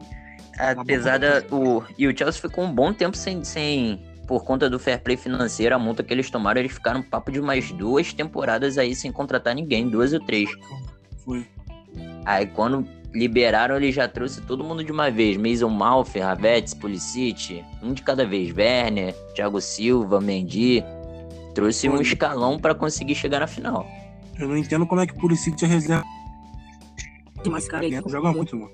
Apesar 0.58 1.18
da. 1.18 1.42
O, 1.50 1.82
e 1.98 2.06
o 2.06 2.16
Chelsea 2.16 2.40
ficou 2.40 2.64
um 2.64 2.72
bom 2.72 2.92
tempo 2.92 3.16
sem, 3.16 3.42
sem. 3.44 4.00
Por 4.26 4.44
conta 4.44 4.70
do 4.70 4.78
fair 4.78 5.02
play 5.02 5.16
financeiro, 5.16 5.74
a 5.74 5.78
multa 5.78 6.02
que 6.02 6.12
eles 6.14 6.30
tomaram, 6.30 6.60
eles 6.60 6.72
ficaram 6.72 7.00
um 7.00 7.02
papo 7.02 7.30
de 7.30 7.40
mais 7.40 7.70
duas 7.72 8.12
temporadas 8.12 8.78
aí 8.78 8.94
sem 8.94 9.10
contratar 9.10 9.54
ninguém, 9.54 9.88
duas 9.88 10.12
ou 10.12 10.20
três. 10.20 10.48
Foi. 11.24 11.46
Aí 12.24 12.46
quando 12.46 12.86
liberaram, 13.12 13.76
ele 13.76 13.92
já 13.92 14.08
trouxe 14.08 14.40
todo 14.40 14.64
mundo 14.64 14.82
de 14.82 14.92
uma 14.92 15.10
vez. 15.10 15.36
Mason 15.36 15.68
Malfi, 15.68 16.20
Havertz, 16.20 16.72
Pulisic, 16.72 17.64
um 17.82 17.92
de 17.92 18.02
cada 18.02 18.24
vez. 18.24 18.56
Werner, 18.56 19.14
Thiago 19.34 19.60
Silva, 19.60 20.20
Mendy. 20.20 20.82
Trouxe 21.54 21.88
um 21.88 22.00
escalão 22.00 22.58
para 22.58 22.74
conseguir 22.74 23.14
chegar 23.14 23.40
na 23.40 23.46
final. 23.46 23.86
Eu 24.38 24.48
não 24.48 24.56
entendo 24.56 24.86
como 24.86 25.00
é 25.00 25.06
que 25.06 25.14
Pulisic 25.14 25.62
é 25.64 25.68
reserva. 25.68 26.04
Mas, 27.50 27.68
cara, 27.68 27.84
ele 27.84 28.00
joga 28.06 28.32
muito, 28.32 28.56
mano. 28.56 28.70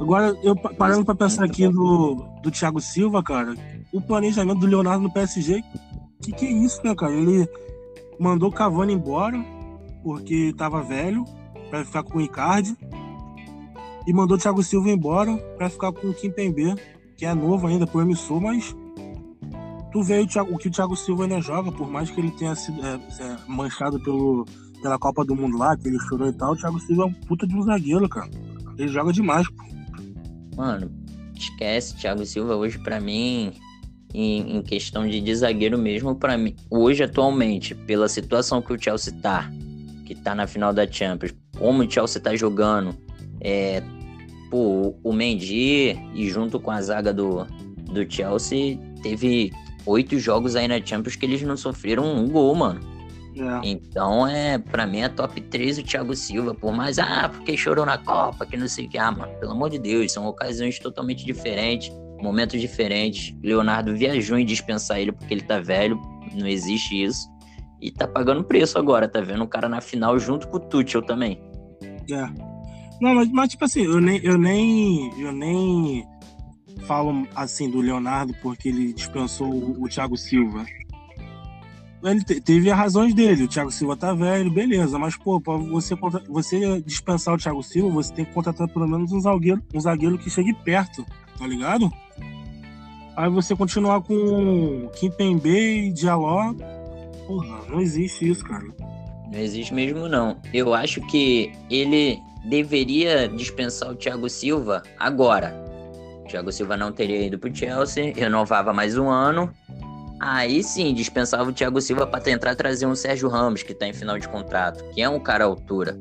Agora, 0.00 0.36
eu 0.42 0.54
parando 0.54 1.04
pra 1.04 1.14
pensar 1.14 1.44
aqui 1.44 1.66
do, 1.68 2.14
do 2.42 2.50
Thiago 2.50 2.80
Silva, 2.80 3.22
cara, 3.22 3.54
o 3.92 4.00
planejamento 4.00 4.60
do 4.60 4.66
Leonardo 4.66 5.02
no 5.02 5.12
PSG, 5.12 5.62
que 6.20 6.32
que 6.32 6.46
é 6.46 6.50
isso, 6.50 6.80
né, 6.84 6.94
cara? 6.94 7.12
Ele 7.12 7.48
mandou 8.18 8.50
o 8.50 8.52
Cavani 8.52 8.92
embora, 8.92 9.42
porque 10.02 10.54
tava 10.56 10.82
velho, 10.82 11.24
pra 11.70 11.84
ficar 11.84 12.02
com 12.02 12.18
o 12.18 12.20
Icardi 12.20 12.76
e 14.06 14.12
mandou 14.12 14.36
o 14.36 14.40
Thiago 14.40 14.62
Silva 14.62 14.90
embora 14.90 15.36
para 15.56 15.68
ficar 15.68 15.92
com 15.92 16.08
o 16.08 16.14
Kim 16.14 16.30
Pembe, 16.30 16.74
que 17.16 17.26
é 17.26 17.34
novo 17.34 17.66
ainda, 17.66 17.86
promissor, 17.86 18.40
mas 18.40 18.74
tu 19.90 20.02
vê 20.02 20.20
o, 20.20 20.26
Thiago, 20.26 20.54
o, 20.54 20.58
que 20.58 20.68
o 20.68 20.70
Thiago 20.70 20.94
Silva 20.94 21.24
ainda 21.24 21.40
joga, 21.40 21.72
por 21.72 21.90
mais 21.90 22.10
que 22.10 22.20
ele 22.20 22.30
tenha 22.30 22.54
sido 22.54 22.84
é, 22.84 22.94
é, 22.94 23.36
manchado 23.48 23.98
pelo, 24.00 24.46
pela 24.86 24.98
Copa 25.00 25.24
do 25.24 25.34
Mundo 25.34 25.58
lá, 25.58 25.76
que 25.76 25.88
ele 25.88 25.98
chorou 25.98 26.28
e 26.28 26.32
tal, 26.32 26.52
o 26.52 26.56
Thiago 26.56 26.78
Silva 26.78 27.02
é 27.02 27.06
um 27.06 27.12
puta 27.12 27.44
de 27.44 27.56
um 27.56 27.62
zagueiro, 27.62 28.08
cara. 28.08 28.30
Ele 28.78 28.86
joga 28.86 29.12
demais, 29.12 29.48
pô. 29.48 29.64
Mano, 30.56 30.90
esquece, 31.34 31.96
Thiago 31.96 32.24
Silva 32.24 32.54
hoje 32.54 32.78
para 32.78 33.00
mim, 33.00 33.52
em, 34.14 34.56
em, 34.56 34.62
questão 34.62 35.06
de, 35.06 35.20
de 35.20 35.34
zagueiro 35.34 35.76
mesmo, 35.76 36.14
para 36.14 36.38
mim, 36.38 36.54
hoje 36.70 37.02
atualmente, 37.02 37.74
pela 37.74 38.08
situação 38.08 38.62
que 38.62 38.72
o 38.72 38.80
Chelsea 38.80 39.12
tá, 39.20 39.50
que 40.04 40.14
tá 40.14 40.36
na 40.36 40.46
final 40.46 40.72
da 40.72 40.86
Champions, 40.86 41.34
como 41.58 41.82
o 41.82 41.90
Chelsea 41.90 42.22
tá 42.22 42.36
jogando, 42.36 42.94
é, 43.40 43.82
pô, 44.52 44.94
o 45.02 45.12
Mendy 45.12 45.98
e 46.14 46.30
junto 46.30 46.60
com 46.60 46.70
a 46.70 46.80
zaga 46.80 47.12
do, 47.12 47.44
do 47.92 48.08
Chelsea 48.08 48.78
teve 49.02 49.52
oito 49.84 50.16
jogos 50.20 50.54
aí 50.54 50.68
na 50.68 50.80
Champions 50.80 51.16
que 51.16 51.26
eles 51.26 51.42
não 51.42 51.56
sofreram 51.56 52.04
um 52.04 52.28
gol, 52.28 52.54
mano. 52.54 52.95
É. 53.36 53.68
Então, 53.68 54.26
é, 54.26 54.58
pra 54.58 54.86
mim 54.86 55.00
é 55.00 55.08
top 55.08 55.40
3 55.40 55.78
o 55.78 55.82
Thiago 55.82 56.16
Silva, 56.16 56.54
por 56.54 56.72
mais, 56.72 56.98
ah, 56.98 57.28
porque 57.28 57.56
chorou 57.56 57.84
na 57.84 57.98
Copa, 57.98 58.46
que 58.46 58.56
não 58.56 58.66
sei 58.66 58.86
o 58.86 58.88
que. 58.88 58.96
Ah, 58.96 59.12
mano, 59.12 59.32
pelo 59.38 59.52
amor 59.52 59.70
de 59.70 59.78
Deus, 59.78 60.12
são 60.12 60.26
ocasiões 60.26 60.78
totalmente 60.78 61.24
diferentes, 61.24 61.92
momentos 62.18 62.60
diferentes. 62.60 63.34
Leonardo 63.42 63.94
viajou 63.94 64.38
em 64.38 64.46
dispensar 64.46 65.00
ele 65.00 65.12
porque 65.12 65.34
ele 65.34 65.42
tá 65.42 65.58
velho, 65.58 66.00
não 66.34 66.46
existe 66.46 67.04
isso. 67.04 67.28
E 67.80 67.90
tá 67.90 68.08
pagando 68.08 68.42
preço 68.42 68.78
agora, 68.78 69.06
tá 69.06 69.20
vendo 69.20 69.44
o 69.44 69.48
cara 69.48 69.68
na 69.68 69.82
final 69.82 70.18
junto 70.18 70.48
com 70.48 70.56
o 70.56 70.60
Tuchel 70.60 71.02
também. 71.02 71.38
É. 72.10 72.56
Não, 73.00 73.14
mas, 73.14 73.28
mas, 73.30 73.48
tipo 73.50 73.64
assim, 73.64 73.84
eu 73.84 74.00
nem, 74.00 74.18
eu 74.24 74.38
nem. 74.38 75.10
Eu 75.20 75.32
nem 75.32 76.06
falo 76.86 77.26
assim 77.34 77.70
do 77.70 77.80
Leonardo 77.80 78.34
porque 78.40 78.68
ele 78.68 78.92
dispensou 78.92 79.48
o, 79.48 79.82
o 79.82 79.88
Thiago 79.88 80.16
Silva. 80.16 80.64
Ele 82.04 82.22
te- 82.22 82.40
teve 82.40 82.70
as 82.70 82.76
razões 82.78 83.14
dele. 83.14 83.44
O 83.44 83.48
Thiago 83.48 83.70
Silva 83.70 83.96
tá 83.96 84.12
velho, 84.14 84.50
beleza. 84.50 84.98
Mas, 84.98 85.16
pô, 85.16 85.40
pra 85.40 85.54
você, 85.56 85.94
você 86.28 86.80
dispensar 86.82 87.34
o 87.34 87.38
Thiago 87.38 87.62
Silva, 87.62 87.88
você 87.94 88.12
tem 88.12 88.24
que 88.24 88.32
contratar 88.32 88.68
pelo 88.68 88.86
menos 88.86 89.10
um 89.12 89.20
zagueiro, 89.20 89.62
um 89.74 89.80
zagueiro 89.80 90.18
que 90.18 90.30
chegue 90.30 90.52
perto, 90.52 91.04
tá 91.38 91.46
ligado? 91.46 91.90
Aí 93.16 93.30
você 93.30 93.56
continuar 93.56 94.02
com 94.02 94.88
Kimpembe 94.94 95.48
e 95.88 95.92
Diallo. 95.92 96.54
Porra, 97.26 97.60
não 97.68 97.80
existe 97.80 98.28
isso, 98.28 98.44
cara. 98.44 98.64
Não 99.32 99.38
existe 99.40 99.72
mesmo, 99.74 100.06
não. 100.08 100.36
Eu 100.52 100.74
acho 100.74 101.00
que 101.08 101.50
ele 101.70 102.20
deveria 102.44 103.26
dispensar 103.26 103.90
o 103.90 103.96
Thiago 103.96 104.28
Silva 104.28 104.82
agora. 104.98 105.52
O 106.24 106.28
Thiago 106.28 106.52
Silva 106.52 106.76
não 106.76 106.92
teria 106.92 107.26
ido 107.26 107.38
pro 107.38 107.54
Chelsea, 107.54 108.12
renovava 108.14 108.72
mais 108.72 108.96
um 108.98 109.08
ano. 109.08 109.50
Aí 110.18 110.62
sim, 110.62 110.94
dispensava 110.94 111.48
o 111.48 111.52
Thiago 111.52 111.80
Silva 111.80 112.06
para 112.06 112.20
tentar 112.20 112.54
trazer 112.54 112.86
um 112.86 112.94
Sérgio 112.94 113.28
Ramos, 113.28 113.62
que 113.62 113.74
tá 113.74 113.86
em 113.86 113.92
final 113.92 114.18
de 114.18 114.28
contrato, 114.28 114.82
que 114.90 115.02
é 115.02 115.08
um 115.08 115.20
cara 115.20 115.44
à 115.44 115.46
altura. 115.46 115.98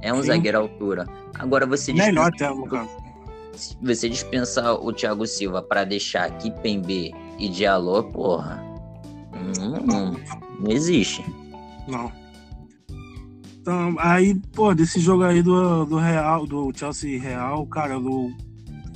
É 0.00 0.12
um 0.12 0.20
Sim. 0.22 0.28
zagueiro 0.28 0.58
à 0.58 0.60
altura. 0.60 1.06
Agora 1.38 1.66
você 1.66 1.92
Melhor 1.92 2.30
dispensa- 2.30 2.88
você 3.82 4.08
dispensar 4.08 4.74
o 4.74 4.92
Thiago 4.92 5.26
Silva 5.26 5.62
para 5.62 5.84
deixar 5.84 6.30
Kipembe 6.38 7.14
e 7.38 7.48
Diallo, 7.48 8.02
porra. 8.04 8.62
Não, 9.58 9.70
não, 9.80 10.16
não 10.60 10.70
existe. 10.70 11.24
Não. 11.86 12.10
Então, 13.60 13.94
aí, 13.98 14.34
pô, 14.54 14.74
desse 14.74 15.00
jogo 15.00 15.22
aí 15.22 15.42
do, 15.42 15.86
do 15.86 15.96
Real, 15.96 16.46
do 16.46 16.70
Chelsea 16.74 17.18
Real, 17.20 17.66
cara, 17.66 17.94
eu 17.94 18.30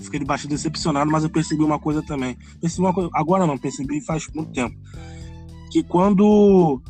fiquei 0.05 0.25
bastante 0.25 0.51
decepcionado, 0.51 1.11
mas 1.11 1.25
eu 1.25 1.31
percebi 1.31 1.63
uma 1.63 1.79
coisa 1.79 2.03
também. 2.03 2.37
Percebi 2.61 2.83
uma 2.83 2.95
coisa, 2.95 3.11
agora 3.13 3.47
não, 3.47 3.59
percebi 3.59 4.01
faz 4.01 4.27
muito 4.35 4.53
tempo. 4.53 4.77
Que 5.71 5.83
quando 5.83 6.81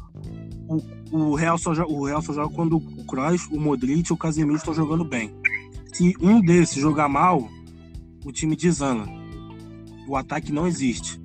o, 0.68 0.83
o, 1.11 1.35
Real, 1.35 1.59
só 1.59 1.75
joga, 1.75 1.92
o 1.92 2.05
Real 2.05 2.23
só 2.23 2.33
joga 2.33 2.55
quando 2.55 2.77
o 2.77 3.05
Kroos, 3.05 3.47
o 3.51 3.59
Modric 3.59 4.11
e 4.11 4.12
o 4.12 4.16
Casemiro 4.16 4.57
estão 4.57 4.75
jogando 4.75 5.05
bem. 5.05 5.35
Se 5.92 6.14
um 6.21 6.40
desses 6.40 6.81
jogar 6.81 7.09
mal, 7.09 7.49
o 8.25 8.31
time 8.31 8.55
desanda. 8.55 9.05
O 10.07 10.16
ataque 10.16 10.53
não 10.53 10.66
existe. 10.66 11.21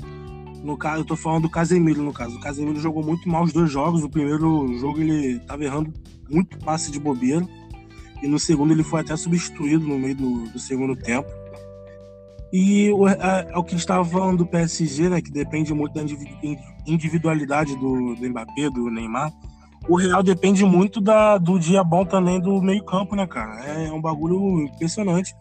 No 0.64 0.78
caso, 0.78 1.02
eu 1.02 1.06
tô 1.06 1.16
falando 1.16 1.44
do 1.44 1.50
Casemiro, 1.50 2.02
no 2.02 2.14
caso. 2.14 2.38
O 2.38 2.40
Casemiro 2.40 2.80
jogou 2.80 3.04
muito 3.04 3.28
mal 3.28 3.44
os 3.44 3.52
dois 3.52 3.70
jogos. 3.70 4.04
O 4.04 4.10
primeiro 4.10 4.78
jogo 4.80 5.02
ele 5.02 5.40
tava 5.40 5.64
errando 5.64 5.94
muito 6.30 6.58
passe 6.60 6.90
de 6.90 7.00
bobeira. 7.00 7.46
E 8.22 8.28
no 8.28 8.40
segundo 8.40 8.72
ele 8.72 8.84
foi 8.84 9.02
até 9.02 9.16
substituído 9.18 9.86
no 9.86 10.00
meio 10.00 10.16
do, 10.16 10.44
do 10.46 10.60
segundo 10.60 10.96
tempo. 10.96 11.30
E 12.56 12.92
o, 12.92 13.08
é, 13.10 13.48
é 13.50 13.58
o 13.58 13.64
que 13.64 13.70
a 13.70 13.72
gente 13.72 13.80
estava 13.80 14.06
falando 14.06 14.38
do 14.38 14.46
PSG, 14.46 15.10
né? 15.10 15.20
Que 15.20 15.32
depende 15.32 15.74
muito 15.74 15.96
da 15.96 16.04
indivi- 16.04 16.38
individualidade 16.86 17.76
do, 17.76 18.14
do 18.14 18.30
Mbappé, 18.30 18.70
do 18.70 18.92
Neymar. 18.92 19.34
O 19.90 19.98
Real 19.98 20.22
depende 20.22 20.64
muito 20.64 21.02
da, 21.02 21.40
do 21.40 21.58
dia 21.60 21.84
bom 21.84 22.06
também 22.06 22.40
do 22.40 22.62
meio-campo, 22.62 23.16
né, 23.16 23.26
cara? 23.26 23.60
É 23.66 23.92
um 23.92 24.00
bagulho 24.00 24.62
impressionante. 24.62 25.34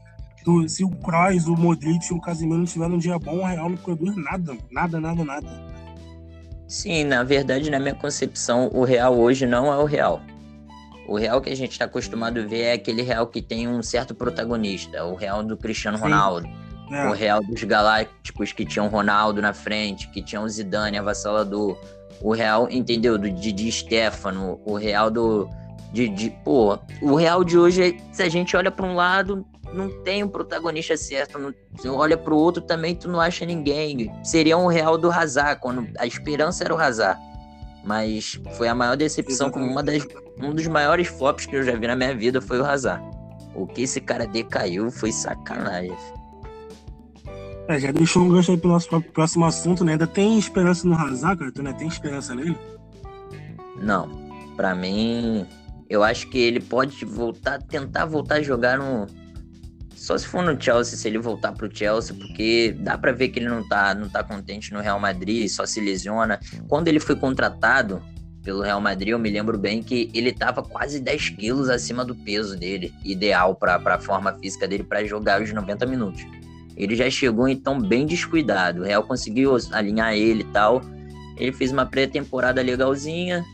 Do- 0.43 0.67
se 0.67 0.83
o 0.85 0.89
Kroos, 0.89 1.47
o 1.47 1.55
Modric 1.55 2.11
e 2.11 2.15
o 2.15 2.21
Casemiro 2.21 2.57
não 2.57 2.65
estiver 2.65 2.89
num 2.89 2.97
dia 2.99 3.19
bom, 3.19 3.41
o 3.41 3.45
Real 3.45 3.69
não 3.69 3.77
produz 3.77 4.17
nada. 4.17 4.57
Nada, 4.71 4.99
nada, 4.99 5.23
nada. 5.23 5.47
Sim, 6.67 7.05
na 7.05 7.23
verdade, 7.23 7.71
na 7.71 7.79
minha 7.79 7.95
concepção, 7.95 8.71
o 8.73 8.83
real 8.85 9.15
hoje 9.19 9.45
não 9.47 9.71
é 9.71 9.77
o 9.77 9.85
real. 9.85 10.23
O 11.07 11.19
real 11.19 11.43
que 11.43 11.51
a 11.51 11.55
gente 11.55 11.73
está 11.73 11.85
acostumado 11.85 12.41
a 12.41 12.47
ver 12.47 12.63
é 12.63 12.73
aquele 12.73 13.03
real 13.03 13.27
que 13.27 13.43
tem 13.43 13.69
um 13.69 13.83
certo 13.83 14.15
protagonista, 14.15 15.05
o 15.05 15.15
real 15.15 15.43
do 15.43 15.55
Cristiano 15.59 15.99
Sim. 15.99 16.05
Ronaldo, 16.05 16.49
É, 16.93 17.09
o 17.09 17.13
real 17.13 17.43
dos 17.43 17.63
galácticos 17.65 18.53
que 18.53 18.65
tinham 18.65 18.89
Ronaldo 18.89 19.41
na 19.41 19.53
frente, 19.53 20.09
que 20.09 20.23
tinham 20.23 20.49
Zidane 20.49 20.99
avassalador, 20.99 21.79
o 22.21 22.33
real, 22.33 22.69
entendeu, 22.71 23.19
do 23.19 23.31
Didi 23.31 23.71
Stefano, 23.73 24.61
o 24.65 24.75
real 24.75 25.11
do 25.11 25.49
de, 25.93 26.09
de 26.09 26.31
pô, 26.31 26.79
o 27.03 27.15
real 27.15 27.45
de 27.45 27.59
hoje, 27.59 27.83
é- 27.83 28.15
se 28.15 28.23
a 28.23 28.29
gente 28.29 28.57
olha 28.57 28.71
para 28.71 28.87
um 28.87 28.95
lado, 28.95 29.45
não 29.75 29.91
tem 30.03 30.23
um 30.25 30.29
protagonista 30.29 30.97
certo, 30.97 31.39
não, 31.39 31.53
você 31.73 31.89
olha 31.89 32.17
para 32.17 32.33
o 32.33 32.37
outro 32.37 32.63
também, 32.63 32.95
tu 32.95 33.09
não 33.09 33.21
acha 33.21 33.45
ninguém. 33.45 34.11
Seria 34.25 34.57
um 34.57 34.67
real 34.67 34.97
do 34.97 35.11
Hazard, 35.11 35.61
quando 35.61 35.87
a 35.99 36.07
esperança 36.07 36.65
era 36.65 36.75
o 36.75 36.79
Hazard. 36.79 37.21
Mas 37.85 38.41
foi 38.57 38.69
a 38.69 38.75
maior 38.75 38.97
decepção, 38.97 39.51
como 39.51 39.67
uma 39.67 39.83
das, 39.83 40.07
um 40.41 40.55
dos 40.55 40.67
maiores 40.67 41.09
flops 41.09 41.47
que 41.47 41.57
eu 41.57 41.63
já 41.63 41.75
vi 41.75 41.87
na 41.87 41.97
minha 41.97 42.15
vida 42.17 42.41
foi 42.41 42.61
o 42.61 42.65
Hazard. 42.65 43.03
O 43.55 43.67
que 43.67 43.83
esse 43.83 44.01
cara 44.01 44.27
decaiu 44.27 44.91
foi 44.91 45.11
sacanagem. 45.13 45.93
É, 47.69 47.79
já 47.79 47.93
deixou 47.93 48.23
um 48.25 48.29
gancho 48.29 48.51
aí 48.51 48.57
pro 48.57 48.69
nosso 48.69 48.89
pró- 48.89 49.01
próximo 49.01 49.45
assunto, 49.45 49.85
né? 49.85 49.93
Ainda 49.93 50.07
tem 50.07 50.39
esperança 50.39 50.87
no 50.87 50.95
Hazard, 50.95 51.39
cara? 51.39 51.53
Tu 51.53 51.61
ainda 51.61 51.73
tem 51.75 51.89
esperança 51.89 52.35
nele? 52.35 52.57
Não, 53.81 54.09
pra 54.57 54.75
mim, 54.75 55.47
eu 55.89 56.03
acho 56.03 56.29
que 56.29 56.39
ele 56.39 56.61
pode 56.61 57.05
voltar, 57.05 57.61
tentar 57.63 58.05
voltar 58.05 58.37
a 58.37 58.43
jogar 58.43 58.79
no. 58.79 59.07
Só 59.95 60.19
se 60.19 60.27
for 60.27 60.43
no 60.43 60.61
Chelsea, 60.61 60.99
se 60.99 61.07
ele 61.07 61.19
voltar 61.19 61.53
pro 61.53 61.71
Chelsea, 61.73 62.15
porque 62.17 62.75
dá 62.81 62.99
pra 62.99 63.13
ver 63.13 63.29
que 63.29 63.39
ele 63.39 63.49
não 63.49 63.67
tá, 63.67 63.95
não 63.95 64.09
tá 64.09 64.25
contente 64.25 64.73
no 64.73 64.81
Real 64.81 64.99
Madrid, 64.99 65.49
só 65.49 65.65
se 65.65 65.81
lesiona. 65.81 66.41
Quando 66.69 66.89
ele 66.89 66.99
foi 66.99 67.15
contratado 67.15 68.03
pelo 68.43 68.63
Real 68.63 68.81
Madrid, 68.81 69.11
eu 69.11 69.19
me 69.21 69.31
lembro 69.31 69.57
bem 69.57 69.81
que 69.81 70.11
ele 70.13 70.33
tava 70.33 70.61
quase 70.61 70.99
10 70.99 71.31
quilos 71.31 71.69
acima 71.69 72.05
do 72.05 72.17
peso 72.17 72.59
dele, 72.59 72.93
ideal 73.05 73.55
pra, 73.55 73.79
pra 73.79 74.01
forma 74.01 74.33
física 74.35 74.67
dele 74.67 74.83
pra 74.83 75.05
jogar 75.05 75.41
os 75.41 75.53
90 75.53 75.87
minutos. 75.87 76.21
Ele 76.83 76.97
já 76.97 77.09
chegou 77.09 77.49
então 77.49 77.81
bem 77.81 78.07
descuidado. 78.07 78.81
O 78.81 78.85
Real 78.85 79.03
conseguiu 79.03 79.57
alinhar 79.73 80.15
ele 80.15 80.41
e 80.41 80.45
tal. 80.53 80.81
Ele 81.39 81.53
fez 81.53 81.73
uma 81.73 81.87
pré-temporada 81.87 82.61
legalzinha, 82.61 83.45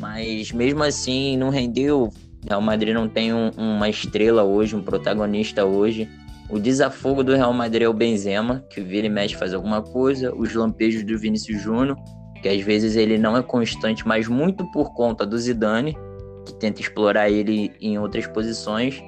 mas 0.00 0.50
mesmo 0.52 0.82
assim 0.82 1.36
não 1.36 1.50
rendeu. 1.50 2.10
O 2.44 2.48
Real 2.48 2.60
Madrid 2.60 2.94
não 2.94 3.08
tem 3.08 3.32
um- 3.32 3.50
uma 3.56 3.88
estrela 3.88 4.42
hoje, 4.42 4.76
um 4.76 4.82
protagonista 4.82 5.64
hoje. 5.64 6.08
O 6.50 6.58
desafogo 6.58 7.24
do 7.24 7.34
Real 7.34 7.52
Madrid 7.52 7.82
é 7.82 7.88
o 7.88 7.92
Benzema, 7.94 8.64
que 8.70 8.80
vira 8.80 9.06
e 9.06 9.10
mexe 9.10 9.34
faz 9.34 9.54
alguma 9.54 9.80
coisa. 9.80 10.34
Os 10.34 10.54
lampejos 10.54 11.02
do 11.02 11.18
Vinícius 11.18 11.62
Júnior, 11.62 11.96
que 12.42 12.48
às 12.48 12.60
vezes 12.60 12.96
ele 12.96 13.16
não 13.16 13.36
é 13.36 13.42
constante, 13.42 14.06
mas 14.06 14.28
muito 14.28 14.70
por 14.70 14.92
conta 14.92 15.24
do 15.24 15.38
Zidane, 15.38 15.96
que 16.44 16.54
tenta 16.54 16.82
explorar 16.82 17.30
ele 17.30 17.72
em 17.80 17.98
outras 17.98 18.26
posições. 18.26 19.02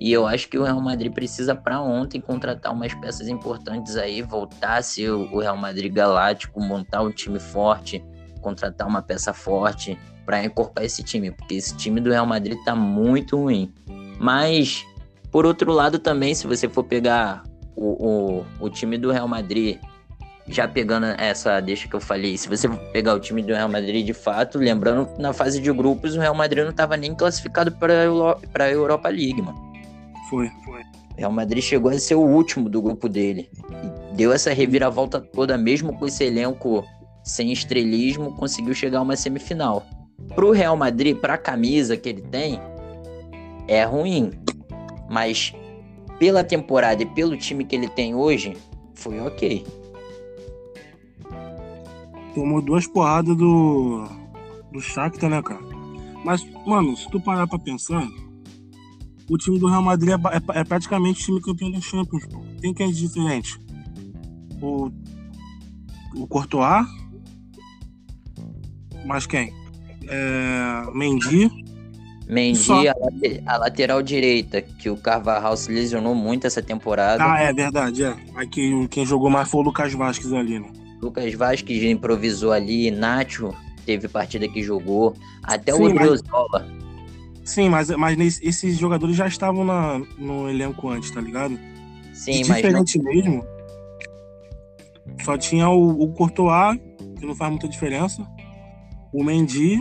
E 0.00 0.12
eu 0.12 0.26
acho 0.26 0.48
que 0.48 0.56
o 0.56 0.62
Real 0.62 0.80
Madrid 0.80 1.12
precisa 1.12 1.54
para 1.54 1.80
ontem 1.80 2.20
contratar 2.20 2.72
umas 2.72 2.94
peças 2.94 3.26
importantes 3.28 3.96
aí, 3.96 4.22
voltar 4.22 4.78
a 4.78 4.82
ser 4.82 5.10
o 5.10 5.38
Real 5.38 5.56
Madrid 5.56 5.92
galáctico, 5.92 6.60
montar 6.60 7.02
um 7.02 7.10
time 7.10 7.40
forte, 7.40 8.04
contratar 8.40 8.86
uma 8.86 9.02
peça 9.02 9.32
forte 9.32 9.98
para 10.24 10.44
encorpar 10.44 10.84
esse 10.84 11.02
time, 11.02 11.30
porque 11.32 11.54
esse 11.54 11.76
time 11.76 12.00
do 12.00 12.10
Real 12.10 12.26
Madrid 12.26 12.56
tá 12.64 12.76
muito 12.76 13.36
ruim. 13.36 13.72
Mas, 14.20 14.84
por 15.32 15.44
outro 15.44 15.72
lado 15.72 15.98
também, 15.98 16.34
se 16.34 16.46
você 16.46 16.68
for 16.68 16.84
pegar 16.84 17.42
o, 17.74 18.40
o, 18.40 18.46
o 18.60 18.70
time 18.70 18.98
do 18.98 19.10
Real 19.10 19.26
Madrid, 19.26 19.78
já 20.46 20.68
pegando 20.68 21.06
essa 21.06 21.60
deixa 21.60 21.88
que 21.88 21.94
eu 21.94 22.00
falei, 22.00 22.36
se 22.36 22.48
você 22.48 22.68
pegar 22.92 23.14
o 23.14 23.20
time 23.20 23.42
do 23.42 23.52
Real 23.52 23.68
Madrid 23.68 24.04
de 24.04 24.14
fato, 24.14 24.58
lembrando 24.58 25.08
na 25.18 25.32
fase 25.32 25.60
de 25.60 25.72
grupos 25.72 26.14
o 26.14 26.20
Real 26.20 26.34
Madrid 26.34 26.62
não 26.62 26.70
estava 26.70 26.96
nem 26.96 27.14
classificado 27.14 27.72
para 27.72 28.64
a 28.64 28.70
Europa 28.70 29.08
League, 29.08 29.42
mano. 29.42 29.67
Foi, 30.28 30.50
foi. 30.64 30.82
O 30.82 31.16
Real 31.16 31.32
Madrid 31.32 31.62
chegou 31.62 31.90
a 31.90 31.98
ser 31.98 32.14
o 32.14 32.20
último 32.20 32.68
do 32.68 32.82
grupo 32.82 33.08
dele. 33.08 33.50
E 34.12 34.16
deu 34.16 34.32
essa 34.32 34.52
reviravolta 34.52 35.20
toda, 35.20 35.56
mesmo 35.56 35.92
com 35.98 36.06
esse 36.06 36.24
elenco 36.24 36.84
sem 37.24 37.52
estrelismo, 37.52 38.34
conseguiu 38.34 38.74
chegar 38.74 38.98
a 38.98 39.02
uma 39.02 39.16
semifinal. 39.16 39.84
Pro 40.34 40.50
Real 40.50 40.76
Madrid, 40.76 41.16
pra 41.16 41.38
camisa 41.38 41.96
que 41.96 42.08
ele 42.08 42.22
tem, 42.22 42.60
é 43.66 43.84
ruim. 43.84 44.32
Mas 45.08 45.54
pela 46.18 46.44
temporada 46.44 47.02
e 47.02 47.06
pelo 47.06 47.36
time 47.36 47.64
que 47.64 47.76
ele 47.76 47.88
tem 47.88 48.14
hoje, 48.14 48.56
foi 48.94 49.20
ok. 49.20 49.64
Tomou 52.34 52.60
duas 52.60 52.86
porradas 52.86 53.36
do. 53.36 54.04
do 54.72 54.80
Shakhtar, 54.80 55.30
né, 55.30 55.42
cara? 55.42 55.60
Mas, 56.24 56.44
mano, 56.66 56.96
se 56.96 57.08
tu 57.10 57.20
parar 57.20 57.46
pra 57.46 57.58
pensar, 57.58 58.06
o 59.28 59.36
time 59.38 59.58
do 59.58 59.66
Real 59.68 59.82
Madrid 59.82 60.10
é, 60.10 60.14
é- 60.14 60.60
é 60.60 60.64
praticamente 60.64 61.20
o 61.22 61.24
time 61.24 61.40
campeão 61.40 61.70
da 61.70 61.80
Champions, 61.80 62.24
pô. 62.26 62.40
Quem 62.74 62.88
é 62.88 62.92
diferente? 62.92 63.58
O. 64.60 64.90
O 66.16 66.26
Courtois. 66.26 66.86
Mas 69.04 69.26
quem? 69.26 69.52
é, 70.08 70.82
Mendy. 70.94 71.50
Mendy, 72.28 72.58
Só. 72.58 72.82
a, 72.86 72.94
a 73.54 73.56
lateral 73.58 74.02
direita, 74.02 74.60
que 74.60 74.90
o 74.90 74.96
Carvajal 74.96 75.56
se 75.56 75.70
lesionou 75.72 76.14
muito 76.14 76.46
essa 76.46 76.60
temporada. 76.62 77.22
Ah, 77.24 77.40
é 77.40 77.52
verdade, 77.52 78.04
é. 78.04 78.14
Aqui, 78.34 78.86
quem 78.88 79.06
jogou 79.06 79.30
mais 79.30 79.50
foi 79.50 79.60
o 79.60 79.64
Lucas 79.64 79.92
Vasquez 79.94 80.32
ali, 80.32 80.58
né? 80.58 80.70
Lucas 81.00 81.32
Vasquez 81.34 81.82
improvisou 81.84 82.52
ali, 82.52 82.90
Nacho 82.90 83.54
teve 83.86 84.08
partida 84.08 84.46
que 84.46 84.62
jogou, 84.62 85.14
até 85.42 85.72
Sim, 85.72 85.78
o 85.78 85.94
mas- 85.94 85.94
Odriozola. 85.94 86.66
Sim, 87.48 87.70
mas, 87.70 87.88
mas 87.90 88.14
nesse- 88.16 88.46
esses 88.46 88.76
jogadores 88.76 89.16
já 89.16 89.26
estavam 89.26 89.64
na, 89.64 89.98
no 90.18 90.50
elenco 90.50 90.86
antes, 90.90 91.10
tá 91.10 91.18
ligado? 91.20 91.58
Sim, 92.12 92.42
De 92.42 92.48
mas 92.48 92.62
não, 92.62 92.84
diferente 92.84 92.98
mesmo, 93.02 93.42
só 95.24 95.36
tinha 95.38 95.68
o, 95.70 96.02
o 96.02 96.12
Courtois, 96.12 96.78
que 97.18 97.24
não 97.26 97.34
faz 97.34 97.50
muita 97.50 97.66
diferença, 97.68 98.22
o 99.14 99.24
Mendy 99.24 99.80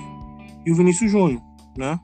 e 0.65 0.71
o 0.71 0.75
Vinícius 0.75 1.12
Júnior, 1.12 1.41
né? 1.77 1.99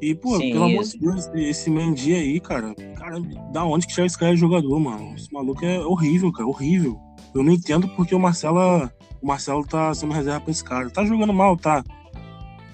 E, 0.00 0.14
pô, 0.14 0.36
Sim, 0.36 0.52
pelo 0.52 0.64
amor 0.64 0.82
isso. 0.82 0.92
de 0.98 1.06
Deus, 1.06 1.28
esse 1.34 1.68
Mendy 1.70 2.14
aí, 2.14 2.38
cara, 2.40 2.72
cara, 2.96 3.18
da 3.52 3.64
onde 3.64 3.86
que 3.86 3.92
chega 3.94 4.06
esse 4.06 4.18
cara 4.18 4.32
de 4.34 4.40
jogador, 4.40 4.78
mano? 4.78 5.14
Esse 5.16 5.32
maluco 5.32 5.64
é 5.64 5.80
horrível, 5.80 6.30
cara, 6.32 6.46
horrível. 6.48 6.96
Eu 7.34 7.42
não 7.42 7.52
entendo 7.52 7.88
porque 7.96 8.14
o 8.14 8.18
Marcelo, 8.20 8.88
o 9.20 9.26
Marcelo 9.26 9.66
tá 9.66 9.92
sendo 9.94 10.12
reserva 10.12 10.40
pra 10.40 10.50
esse 10.52 10.62
cara. 10.62 10.88
Tá 10.90 11.04
jogando 11.04 11.32
mal, 11.32 11.56
tá? 11.56 11.82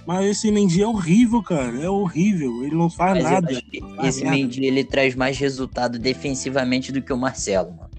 Mas 0.07 0.27
esse 0.27 0.51
Mendy 0.51 0.83
é 0.83 0.87
horrível, 0.87 1.43
cara, 1.43 1.81
é 1.81 1.89
horrível. 1.89 2.65
Ele 2.65 2.75
não 2.75 2.91
faz 2.91 3.23
mas 3.23 3.33
nada. 3.33 3.47
que 3.49 3.81
Ah, 3.99 4.09
esse 4.09 4.23
merda. 4.23 4.37
Mendy 4.37 4.65
ele 4.65 4.85
traz 4.85 5.15
mais 5.15 5.39
resultado 5.39 5.99
defensivamente 5.99 6.91
do 6.91 7.01
que 7.01 7.13
o 7.13 7.17
Marcelo, 7.17 7.71
mano. 7.73 7.91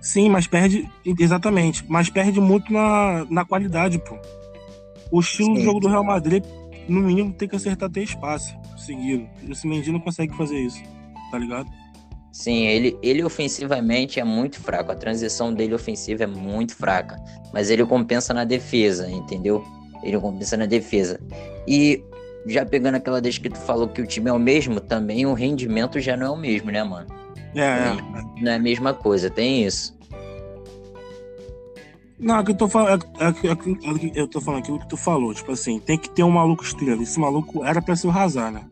Sim, 0.00 0.28
mas 0.30 0.46
perde. 0.46 0.88
Exatamente. 1.04 1.84
Mas 1.88 2.08
perde 2.08 2.40
muito 2.40 2.72
na, 2.72 3.26
na 3.28 3.44
qualidade, 3.44 3.98
pô. 3.98 4.16
O 5.10 5.20
estilo 5.20 5.54
do 5.54 5.58
Sim. 5.58 5.64
jogo 5.64 5.80
do 5.80 5.88
Real 5.88 6.04
Madrid, 6.04 6.44
no 6.88 7.00
mínimo, 7.00 7.32
tem 7.32 7.48
que 7.48 7.56
acertar 7.56 7.90
três 7.90 8.14
passes 8.14 8.54
seguido. 8.80 9.28
Esse 9.48 9.66
Mendy 9.66 9.92
não 9.92 10.00
consegue 10.00 10.34
fazer 10.36 10.58
isso, 10.58 10.82
tá 11.30 11.38
ligado? 11.38 11.68
Sim, 12.32 12.66
ele, 12.66 12.96
ele 13.02 13.22
ofensivamente 13.24 14.20
é 14.20 14.24
muito 14.24 14.60
fraco. 14.60 14.92
A 14.92 14.94
transição 14.94 15.52
dele 15.52 15.74
ofensiva 15.74 16.24
é 16.24 16.26
muito 16.26 16.74
fraca. 16.76 17.16
Mas 17.52 17.70
ele 17.70 17.84
compensa 17.84 18.32
na 18.32 18.44
defesa, 18.44 19.10
entendeu? 19.10 19.64
Ele 20.02 20.18
compensa 20.18 20.56
na 20.56 20.66
defesa. 20.66 21.20
E 21.66 22.02
já 22.46 22.64
pegando 22.64 22.94
aquela 22.96 23.20
deixa 23.20 23.40
que 23.40 23.50
tu 23.50 23.58
falou 23.58 23.88
que 23.88 24.00
o 24.00 24.06
time 24.06 24.30
é 24.30 24.32
o 24.32 24.38
mesmo, 24.38 24.80
também 24.80 25.26
o 25.26 25.34
rendimento 25.34 26.00
já 26.00 26.16
não 26.16 26.26
é 26.26 26.30
o 26.30 26.36
mesmo, 26.36 26.70
né, 26.70 26.82
mano? 26.82 27.06
É, 27.54 27.60
é. 27.60 27.96
Não 28.42 28.52
é 28.52 28.54
a 28.54 28.58
mesma 28.58 28.94
coisa, 28.94 29.28
tem 29.28 29.64
isso. 29.64 29.98
Não, 32.18 32.38
é 32.38 32.44
que 32.44 32.50
eu 32.50 32.54
tô 32.54 32.68
falando. 32.68 33.04
É, 33.18 33.28
é, 33.28 33.32
que- 33.32 33.48
é, 33.48 34.18
é 34.18 34.20
eu 34.22 34.28
tô 34.28 34.40
falando 34.40 34.60
aquilo 34.60 34.78
que 34.78 34.88
tu 34.88 34.96
falou. 34.96 35.32
Tipo 35.34 35.52
assim, 35.52 35.78
tem 35.80 35.96
que 35.98 36.10
ter 36.10 36.22
um 36.22 36.30
maluco 36.30 36.62
estrela. 36.62 37.02
Esse 37.02 37.18
maluco 37.18 37.64
era 37.64 37.80
pra 37.80 37.96
ser 37.96 38.08
o 38.08 38.10
Hazard, 38.10 38.54
né? 38.54 38.64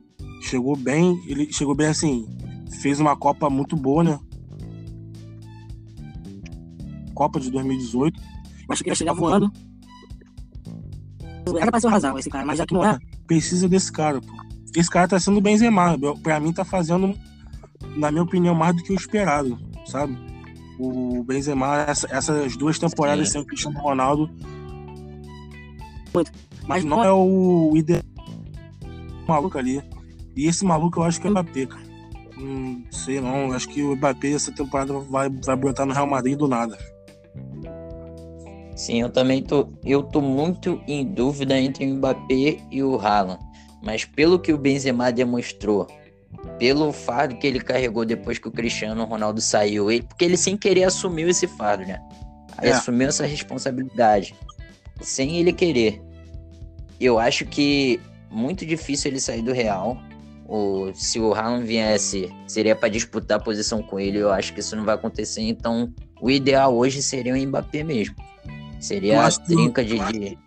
Chegou 0.43 0.77
bem, 0.77 1.19
ele 1.27 1.51
chegou 1.53 1.75
bem 1.75 1.87
assim. 1.87 2.29
Fez 2.83 3.01
uma 3.01 3.17
Copa 3.17 3.49
muito 3.49 3.75
boa, 3.75 4.05
né? 4.05 4.19
Copa 7.15 7.41
de 7.41 7.51
2018. 7.51 8.21
Eu 8.21 8.25
acho 8.69 8.83
que 8.85 8.91
ele 8.91 8.93
ia 8.93 8.97
chegar 8.97 9.15
voando. 9.15 9.51
Era 11.57 11.71
pra 11.71 11.81
ser 11.81 11.87
o 11.87 11.91
Hazard 11.91 12.19
esse 12.19 12.29
cara, 12.31 12.45
mas 12.45 12.59
já 12.59 12.67
que 12.67 12.75
não 12.75 12.85
é, 12.85 12.99
precisa 13.27 13.69
desse 13.69 13.91
cara, 13.93 14.21
pô. 14.21 14.33
Esse 14.77 14.91
cara 14.91 15.09
tá 15.09 15.19
sendo 15.19 15.39
o 15.39 15.41
Benzema. 15.41 15.97
Pra 16.23 16.39
mim 16.41 16.53
tá 16.53 16.65
fazendo, 16.65 17.15
na 17.97 18.11
minha 18.11 18.23
opinião, 18.23 18.55
mais 18.55 18.77
do 18.77 18.83
que 18.83 18.93
o 18.93 18.97
esperado, 18.97 19.59
sabe? 19.87 20.17
O 20.79 21.25
Benzema, 21.25 21.79
essa- 21.89 22.07
essas 22.11 22.57
duas 22.57 22.79
temporadas 22.79 23.29
Sim. 23.29 23.33
sem 23.33 23.41
o 23.43 23.47
Cristiano 23.47 23.79
Ronaldo, 23.81 24.31
mas 26.67 26.85
não 26.85 27.03
é 27.03 27.13
o 27.13 27.73
ideal 27.77 28.03
maluco 29.27 29.59
ali. 29.59 29.83
E 30.37 30.47
esse 30.47 30.65
maluco 30.65 31.01
eu 31.01 31.05
acho 31.05 31.21
que 31.21 31.27
é 31.27 31.31
o 31.31 31.33
Mbappé, 31.33 31.67
cara. 31.67 31.83
Hum, 32.39 32.85
sei 32.91 33.21
não, 33.21 33.53
acho 33.53 33.69
que 33.69 33.83
o 33.83 33.97
Mbappé 33.97 34.31
essa 34.33 34.53
temporada 34.53 34.93
vai, 35.01 35.29
vai 35.29 35.57
brotar 35.57 35.85
no 35.87 35.93
Real 35.93 36.07
Madrid 36.07 36.39
do 36.39 36.47
nada. 36.49 36.79
Sim, 38.79 39.01
eu 39.01 39.11
também 39.11 39.43
tô. 39.43 39.69
Eu 39.85 40.05
tô 40.05 40.21
muito 40.21 40.81
em 40.87 41.05
dúvida 41.05 41.59
entre 41.59 41.85
o 41.85 41.97
Mbappé 41.97 42.59
e 42.71 42.81
o 42.81 42.97
Haaland. 42.97 43.45
Mas 43.83 44.05
pelo 44.05 44.39
que 44.39 44.53
o 44.53 44.57
Benzema 44.57 45.11
demonstrou, 45.11 45.89
pelo 46.61 46.93
fardo 46.93 47.37
que 47.37 47.47
ele 47.47 47.59
carregou 47.59 48.05
depois 48.05 48.39
que 48.39 48.47
o 48.47 48.53
Cristiano 48.53 49.05
Ronaldo 49.05 49.41
saiu, 49.41 49.91
ele, 49.91 50.05
porque 50.05 50.25
ele 50.25 50.37
sem 50.37 50.57
querer 50.57 50.85
assumiu 50.85 51.29
esse 51.29 51.49
fardo, 51.49 51.85
né? 51.85 52.01
É. 52.61 52.71
assumiu 52.71 53.09
essa 53.09 53.27
responsabilidade. 53.27 54.33
Sem 55.01 55.39
ele 55.39 55.53
querer. 55.53 56.01
Eu 57.01 57.19
acho 57.19 57.47
que 57.47 58.01
muito 58.31 58.65
difícil 58.65 59.11
ele 59.11 59.21
sair 59.21 59.43
do 59.43 59.53
Real. 59.53 59.99
Ou 60.47 60.95
se 60.95 61.19
o 61.19 61.35
Haaland 61.35 61.67
viesse, 61.67 62.33
seria 62.47 62.77
para 62.77 62.89
disputar 62.89 63.39
a 63.39 63.43
posição 63.43 63.83
com 63.83 63.99
ele. 63.99 64.19
Eu 64.19 64.31
acho 64.31 64.55
que 64.55 64.61
isso 64.61 64.77
não 64.77 64.85
vai 64.85 64.95
acontecer. 64.95 65.43
Então, 65.43 65.93
o 66.21 66.31
ideal 66.31 66.77
hoje 66.77 67.03
seria 67.03 67.35
o 67.35 67.37
Mbappé 67.37 67.83
mesmo. 67.83 68.15
Seria 68.81 69.27
a 69.27 69.31
trinca 69.31 69.85
de. 69.85 69.99
de- 70.13 70.39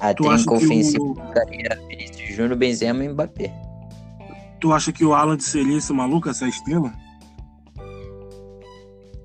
A 0.00 0.14
trinca 0.14 0.52
ofensiva 0.54 1.02
o, 1.02 1.14
Vinícius 1.88 2.28
Júnior, 2.36 2.56
Benzema 2.56 3.04
e 3.04 3.08
Mbappé. 3.08 3.52
tu 4.60 4.72
acha 4.72 4.92
que 4.92 5.04
o 5.04 5.12
Alan 5.14 5.38
seria 5.38 5.76
esse 5.78 5.92
maluco, 5.92 6.28
essa 6.28 6.46
estrela? 6.46 6.92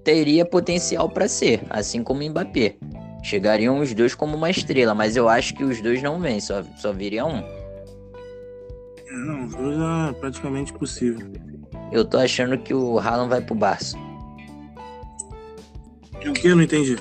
Teria 0.04 0.46
potencial 0.46 1.08
para 1.10 1.28
ser, 1.28 1.62
assim 1.70 2.04
como 2.04 2.22
o 2.22 2.30
Mbappé. 2.30 2.76
Chegariam 3.24 3.80
os 3.80 3.94
dois 3.94 4.14
como 4.14 4.36
uma 4.36 4.50
estrela, 4.50 4.94
mas 4.94 5.16
eu 5.16 5.30
acho 5.30 5.54
que 5.54 5.64
os 5.64 5.80
dois 5.82 6.02
não 6.04 6.20
vêm, 6.20 6.42
só, 6.42 6.62
só 6.76 6.92
viria 6.92 7.26
um. 7.26 7.38
É, 7.38 9.14
não, 9.26 9.46
os 9.46 9.56
dois 9.56 9.78
é 9.80 10.14
praticamente 10.20 10.74
possível. 10.74 11.26
Eu 11.92 12.04
tô 12.04 12.18
achando 12.18 12.58
que 12.58 12.74
o 12.74 13.00
Haaland 13.00 13.30
vai 13.30 13.40
pro 13.42 13.56
Barça. 13.56 13.98
E 16.22 16.28
o 16.30 16.34
que? 16.34 16.48
Eu 16.48 16.56
não 16.58 16.64
entendi. 16.64 16.98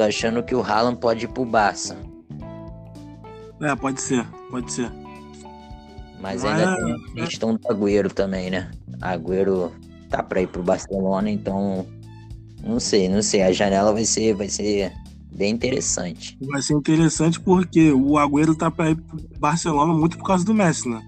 Tô 0.00 0.04
achando 0.04 0.42
que 0.42 0.54
o 0.54 0.62
Haaland 0.62 0.98
pode 0.98 1.26
ir 1.26 1.28
pro 1.28 1.44
Barça. 1.44 1.94
É, 3.60 3.76
pode 3.76 4.00
ser, 4.00 4.24
pode 4.50 4.72
ser. 4.72 4.90
Mas 6.18 6.42
ainda 6.42 6.62
é- 6.62 6.74
tem 6.74 6.92
a 6.92 7.26
questão 7.26 7.54
do 7.54 7.60
Agüero 7.68 8.08
também, 8.08 8.48
né? 8.48 8.70
Agüero 8.98 9.70
tá 10.08 10.22
pra 10.22 10.40
ir 10.40 10.46
pro 10.46 10.62
Barcelona, 10.62 11.28
então. 11.28 11.86
Não 12.64 12.80
sei, 12.80 13.10
não 13.10 13.20
sei. 13.20 13.42
A 13.42 13.52
janela 13.52 13.92
vai 13.92 14.06
ser, 14.06 14.32
vai 14.34 14.48
ser 14.48 14.90
bem 15.32 15.52
interessante. 15.52 16.38
Vai 16.40 16.62
ser 16.62 16.72
interessante 16.72 17.38
porque 17.38 17.92
o 17.92 18.16
Agüero 18.16 18.54
tá 18.54 18.70
pra 18.70 18.92
ir 18.92 18.96
pro 18.96 19.20
Barcelona 19.38 19.92
muito 19.92 20.16
por 20.16 20.24
causa 20.24 20.46
do 20.46 20.54
Messi, 20.54 20.88
né? 20.88 21.02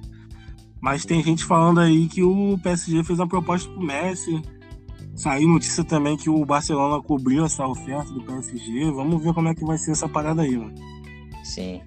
Mas 0.83 1.07
tem 1.07 1.24
gente 1.24 1.46
falando 1.46 1.81
aí 1.81 2.09
que 2.09 2.22
o 2.22 2.59
PSG 2.62 3.02
fez 3.05 3.18
uma 3.18 3.26
proposta 3.26 3.70
pro 3.70 3.81
Messi. 3.81 4.42
Saiu 5.14 5.48
notícia 5.48 5.85
também 5.85 6.16
que 6.16 6.31
o 6.31 6.44
Barcelona 6.44 7.03
cobriu 7.03 7.44
essa 7.44 7.66
oferta 7.66 8.11
do 8.12 8.22
PSG. 8.22 8.90
Vamos 8.92 9.22
ver 9.22 9.35
como 9.35 9.48
é 9.48 9.55
que 9.55 9.64
vai 9.64 9.77
ser 9.77 9.92
essa 9.92 10.09
parada 10.09 10.42
aí, 10.42 10.57
mano. 10.57 10.75
Sim. 11.44 11.83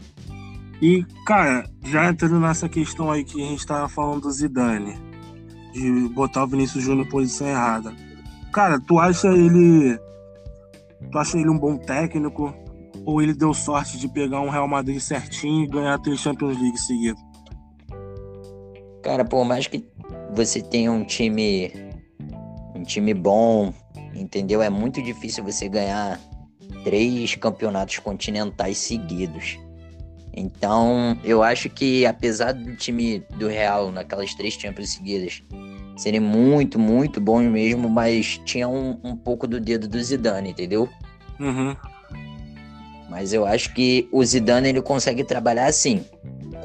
E, 0.81 1.03
cara, 1.25 1.67
já 1.83 2.09
entrando 2.09 2.39
nessa 2.39 2.69
questão 2.69 3.11
aí 3.11 3.23
que 3.23 3.41
a 3.41 3.45
gente 3.45 3.65
tava 3.65 3.89
falando 3.89 4.21
do 4.21 4.31
Zidane, 4.31 4.95
de 5.73 6.09
botar 6.09 6.43
o 6.43 6.47
Vinícius 6.47 6.83
Júnior 6.83 7.07
em 7.07 7.09
posição 7.09 7.47
errada. 7.47 7.93
Cara, 8.51 8.79
tu 8.79 8.99
acha 8.99 9.27
ele. 9.29 9.97
Tu 11.11 11.17
acha 11.17 11.37
ele 11.37 11.49
um 11.49 11.57
bom 11.57 11.77
técnico? 11.77 12.53
Ou 13.05 13.21
ele 13.21 13.33
deu 13.33 13.53
sorte 13.53 13.97
de 13.97 14.07
pegar 14.07 14.41
um 14.41 14.49
Real 14.49 14.67
Madrid 14.67 14.99
certinho 14.99 15.63
e 15.63 15.67
ganhar 15.67 15.99
três 15.99 16.19
Champions 16.19 16.59
League 16.59 16.77
seguidos? 16.77 17.21
Cara, 19.03 19.23
por 19.23 19.45
mais 19.45 19.67
que 19.67 19.85
você 20.33 20.61
tenha 20.61 20.91
um 20.91 21.03
time 21.03 21.71
time 22.85 23.13
bom, 23.13 23.73
entendeu? 24.13 24.61
É 24.61 24.69
muito 24.69 25.01
difícil 25.01 25.43
você 25.43 25.67
ganhar 25.67 26.19
três 26.83 27.35
campeonatos 27.35 27.99
continentais 27.99 28.77
seguidos. 28.77 29.57
Então, 30.35 31.17
eu 31.23 31.41
acho 31.41 31.69
que 31.69 32.05
apesar 32.05 32.51
do 32.51 32.75
time 32.75 33.23
do 33.37 33.47
Real 33.47 33.91
naquelas 33.91 34.33
três 34.33 34.53
Champions 34.53 34.89
seguidas 34.89 35.41
serem 35.97 36.19
muito, 36.19 36.77
muito 36.77 37.21
bons 37.21 37.49
mesmo, 37.49 37.89
mas 37.89 38.39
tinha 38.45 38.67
um, 38.67 38.99
um 39.03 39.15
pouco 39.15 39.47
do 39.47 39.59
dedo 39.59 39.87
do 39.87 40.01
Zidane, 40.03 40.49
entendeu? 40.49 40.89
Uhum. 41.39 41.75
Mas 43.09 43.31
eu 43.31 43.45
acho 43.45 43.73
que 43.73 44.09
o 44.11 44.23
Zidane 44.25 44.69
ele 44.69 44.81
consegue 44.81 45.23
trabalhar 45.23 45.67
assim, 45.67 46.03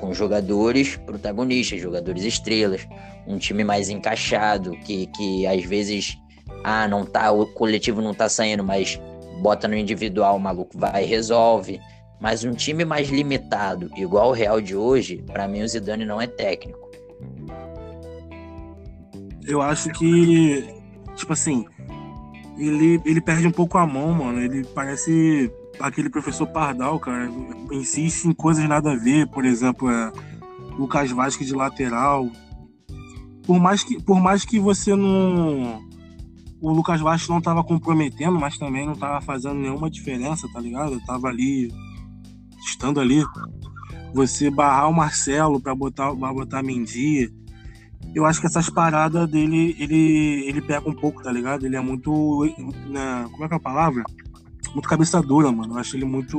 com 0.01 0.13
jogadores 0.15 0.97
protagonistas, 0.97 1.81
jogadores 1.81 2.25
estrelas, 2.25 2.87
um 3.27 3.39
time 3.39 3.63
mais 3.63 3.89
encaixado, 3.89 4.73
que, 4.79 5.07
que 5.09 5.47
às 5.47 5.65
vezes 5.65 6.17
ah, 6.65 6.89
não 6.89 7.05
tá, 7.05 7.31
o 7.31 7.47
coletivo 7.47 8.01
não 8.01 8.15
tá 8.15 8.29
saindo, 8.29 8.65
mas 8.65 9.01
bota 9.41 9.69
no 9.69 9.77
individual, 9.77 10.37
o 10.37 10.41
maluco 10.41 10.79
vai 10.79 11.05
e 11.05 11.07
resolve. 11.07 11.81
Mas 12.21 12.45
um 12.45 12.53
time 12.53 12.85
mais 12.85 13.09
limitado, 13.09 13.91
igual 13.97 14.29
o 14.29 14.33
Real 14.33 14.61
de 14.61 14.77
hoje, 14.77 15.25
pra 15.27 15.49
mim 15.49 15.63
o 15.63 15.69
Zidane 15.69 16.05
não 16.05 16.21
é 16.21 16.27
técnico. 16.27 16.91
Eu 19.47 19.63
acho 19.63 19.91
que, 19.93 20.69
tipo 21.17 21.33
assim, 21.33 21.65
ele, 22.59 23.01
ele 23.07 23.21
perde 23.23 23.47
um 23.47 23.51
pouco 23.51 23.79
a 23.79 23.87
mão, 23.87 24.13
mano. 24.13 24.39
Ele 24.39 24.65
parece 24.75 25.51
aquele 25.81 26.11
professor 26.11 26.47
Pardal, 26.47 26.99
cara, 26.99 27.31
insiste 27.73 28.27
em 28.27 28.33
coisas 28.33 28.67
nada 28.69 28.93
a 28.93 28.97
ver, 28.97 29.27
por 29.29 29.45
exemplo, 29.45 29.91
é, 29.91 30.13
Lucas 30.79 31.11
Vasquez 31.11 31.49
de 31.49 31.55
lateral. 31.55 32.31
Por 33.45 33.59
mais 33.59 33.83
que, 33.83 34.01
por 34.03 34.21
mais 34.21 34.45
que 34.45 34.59
você 34.59 34.95
não. 34.95 35.83
O 36.61 36.71
Lucas 36.73 37.01
Vasquez 37.01 37.29
não 37.29 37.41
tava 37.41 37.65
comprometendo, 37.65 38.39
mas 38.39 38.59
também 38.59 38.87
não 38.87 38.95
tava 38.95 39.21
fazendo 39.21 39.55
nenhuma 39.55 39.91
diferença, 39.91 40.49
tá 40.53 40.61
ligado? 40.61 40.93
Eu 40.95 41.05
tava 41.05 41.29
ali, 41.29 41.73
estando 42.65 43.01
ali. 43.01 43.25
Você 44.13 44.51
barrar 44.51 44.89
o 44.89 44.95
Marcelo 44.95 45.61
pra 45.61 45.75
botar, 45.75 46.15
pra 46.15 46.33
botar 46.33 46.63
Mendy. 46.63 47.33
Eu 48.15 48.27
acho 48.27 48.41
que 48.41 48.47
essas 48.47 48.69
paradas 48.69 49.31
dele, 49.31 49.77
ele, 49.79 50.45
ele 50.47 50.61
pega 50.61 50.89
um 50.89 50.95
pouco, 50.95 51.23
tá 51.23 51.31
ligado? 51.31 51.65
Ele 51.65 51.77
é 51.77 51.81
muito. 51.81 52.45
Né, 52.89 53.29
como 53.31 53.45
é 53.45 53.49
que 53.49 53.55
é 53.55 53.57
a 53.57 53.61
palavra? 53.61 54.03
Muito 54.73 54.89
cabeça 54.89 55.21
dura, 55.21 55.51
mano. 55.51 55.75
Eu 55.75 55.79
acho 55.79 55.97
ele 55.97 56.05
muito 56.05 56.39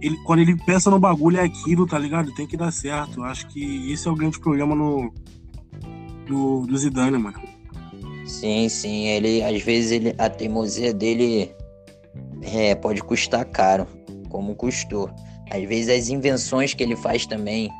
ele, 0.00 0.16
quando 0.24 0.40
ele 0.40 0.56
pensa 0.56 0.90
no 0.90 0.98
bagulho 0.98 1.38
é 1.38 1.44
aquilo, 1.44 1.86
tá 1.86 1.98
ligado? 1.98 2.32
Tem 2.34 2.46
que 2.46 2.56
dar 2.56 2.72
certo. 2.72 3.20
Eu 3.20 3.24
acho 3.24 3.46
que 3.48 3.92
esse 3.92 4.08
é 4.08 4.10
o 4.10 4.14
grande 4.14 4.40
problema 4.40 4.74
no, 4.74 5.12
do, 6.26 6.66
do 6.66 6.78
Zidane, 6.78 7.18
mano. 7.18 7.38
Sim, 8.24 8.68
sim. 8.68 9.06
Ele, 9.08 9.42
às 9.42 9.62
vezes, 9.62 9.92
ele, 9.92 10.14
a 10.16 10.30
teimosia 10.30 10.94
dele 10.94 11.54
é, 12.42 12.74
pode 12.74 13.02
custar 13.02 13.44
caro, 13.44 13.86
como 14.30 14.54
custou. 14.54 15.10
Às 15.50 15.62
vezes, 15.64 15.88
as 15.88 16.08
invenções 16.08 16.72
que 16.72 16.82
ele 16.82 16.96
faz 16.96 17.26
também, 17.26 17.70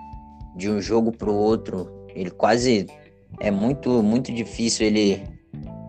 de 0.57 0.69
um 0.69 0.81
jogo 0.81 1.13
pro 1.13 1.33
outro, 1.33 1.89
ele 2.15 2.31
quase. 2.31 2.87
É 3.39 3.51
muito, 3.51 4.03
muito 4.03 4.33
difícil 4.33 4.87
ele, 4.87 5.23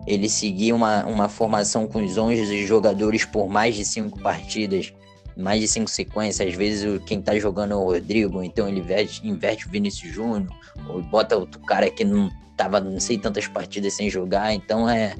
ele 0.06 0.28
seguir 0.28 0.72
uma, 0.72 1.04
uma 1.06 1.28
formação 1.28 1.86
com 1.86 2.04
os 2.04 2.16
11 2.16 2.66
jogadores 2.66 3.24
por 3.24 3.48
mais 3.48 3.74
de 3.74 3.84
cinco 3.84 4.20
partidas 4.20 4.92
mais 5.36 5.60
de 5.60 5.68
cinco 5.68 5.90
sequências, 5.90 6.46
às 6.46 6.54
vezes 6.54 7.00
quem 7.06 7.20
tá 7.20 7.38
jogando 7.38 7.72
é 7.72 7.76
o 7.76 7.84
Rodrigo, 7.84 8.42
então 8.42 8.68
ele 8.68 8.80
inverte, 8.80 9.26
inverte 9.26 9.66
o 9.66 9.70
Vinícius 9.70 10.12
Júnior, 10.12 10.48
ou 10.88 11.02
bota 11.02 11.36
outro 11.36 11.60
cara 11.60 11.90
que 11.90 12.04
não 12.04 12.30
tava 12.56 12.80
não 12.80 13.00
sei 13.00 13.18
tantas 13.18 13.46
partidas 13.46 13.94
sem 13.94 14.10
jogar, 14.10 14.52
então 14.52 14.88
é, 14.88 15.14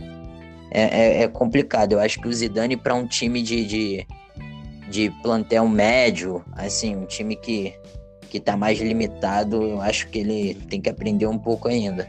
é, 0.71 0.83
é, 0.83 1.23
é 1.23 1.29
complicado. 1.29 1.92
Eu 1.92 2.01
acho 2.01 2.21
que 2.21 2.29
o 2.29 2.33
Zidane 2.33 2.77
para 2.77 2.95
um 2.95 3.07
time 3.07 3.42
de, 3.42 3.64
de, 3.64 4.07
de 4.90 5.11
plantel 5.23 5.66
médio, 5.68 6.45
assim, 6.53 6.95
um 6.95 7.07
time 7.07 7.37
que, 7.37 7.75
que 8.29 8.38
tá 8.38 8.57
mais 8.57 8.79
limitado, 8.79 9.62
eu 9.62 9.81
acho 9.81 10.09
que 10.09 10.18
ele 10.18 10.55
tem 10.68 10.81
que 10.81 10.90
aprender 10.90 11.27
um 11.27 11.38
pouco 11.38 11.68
ainda. 11.68 12.09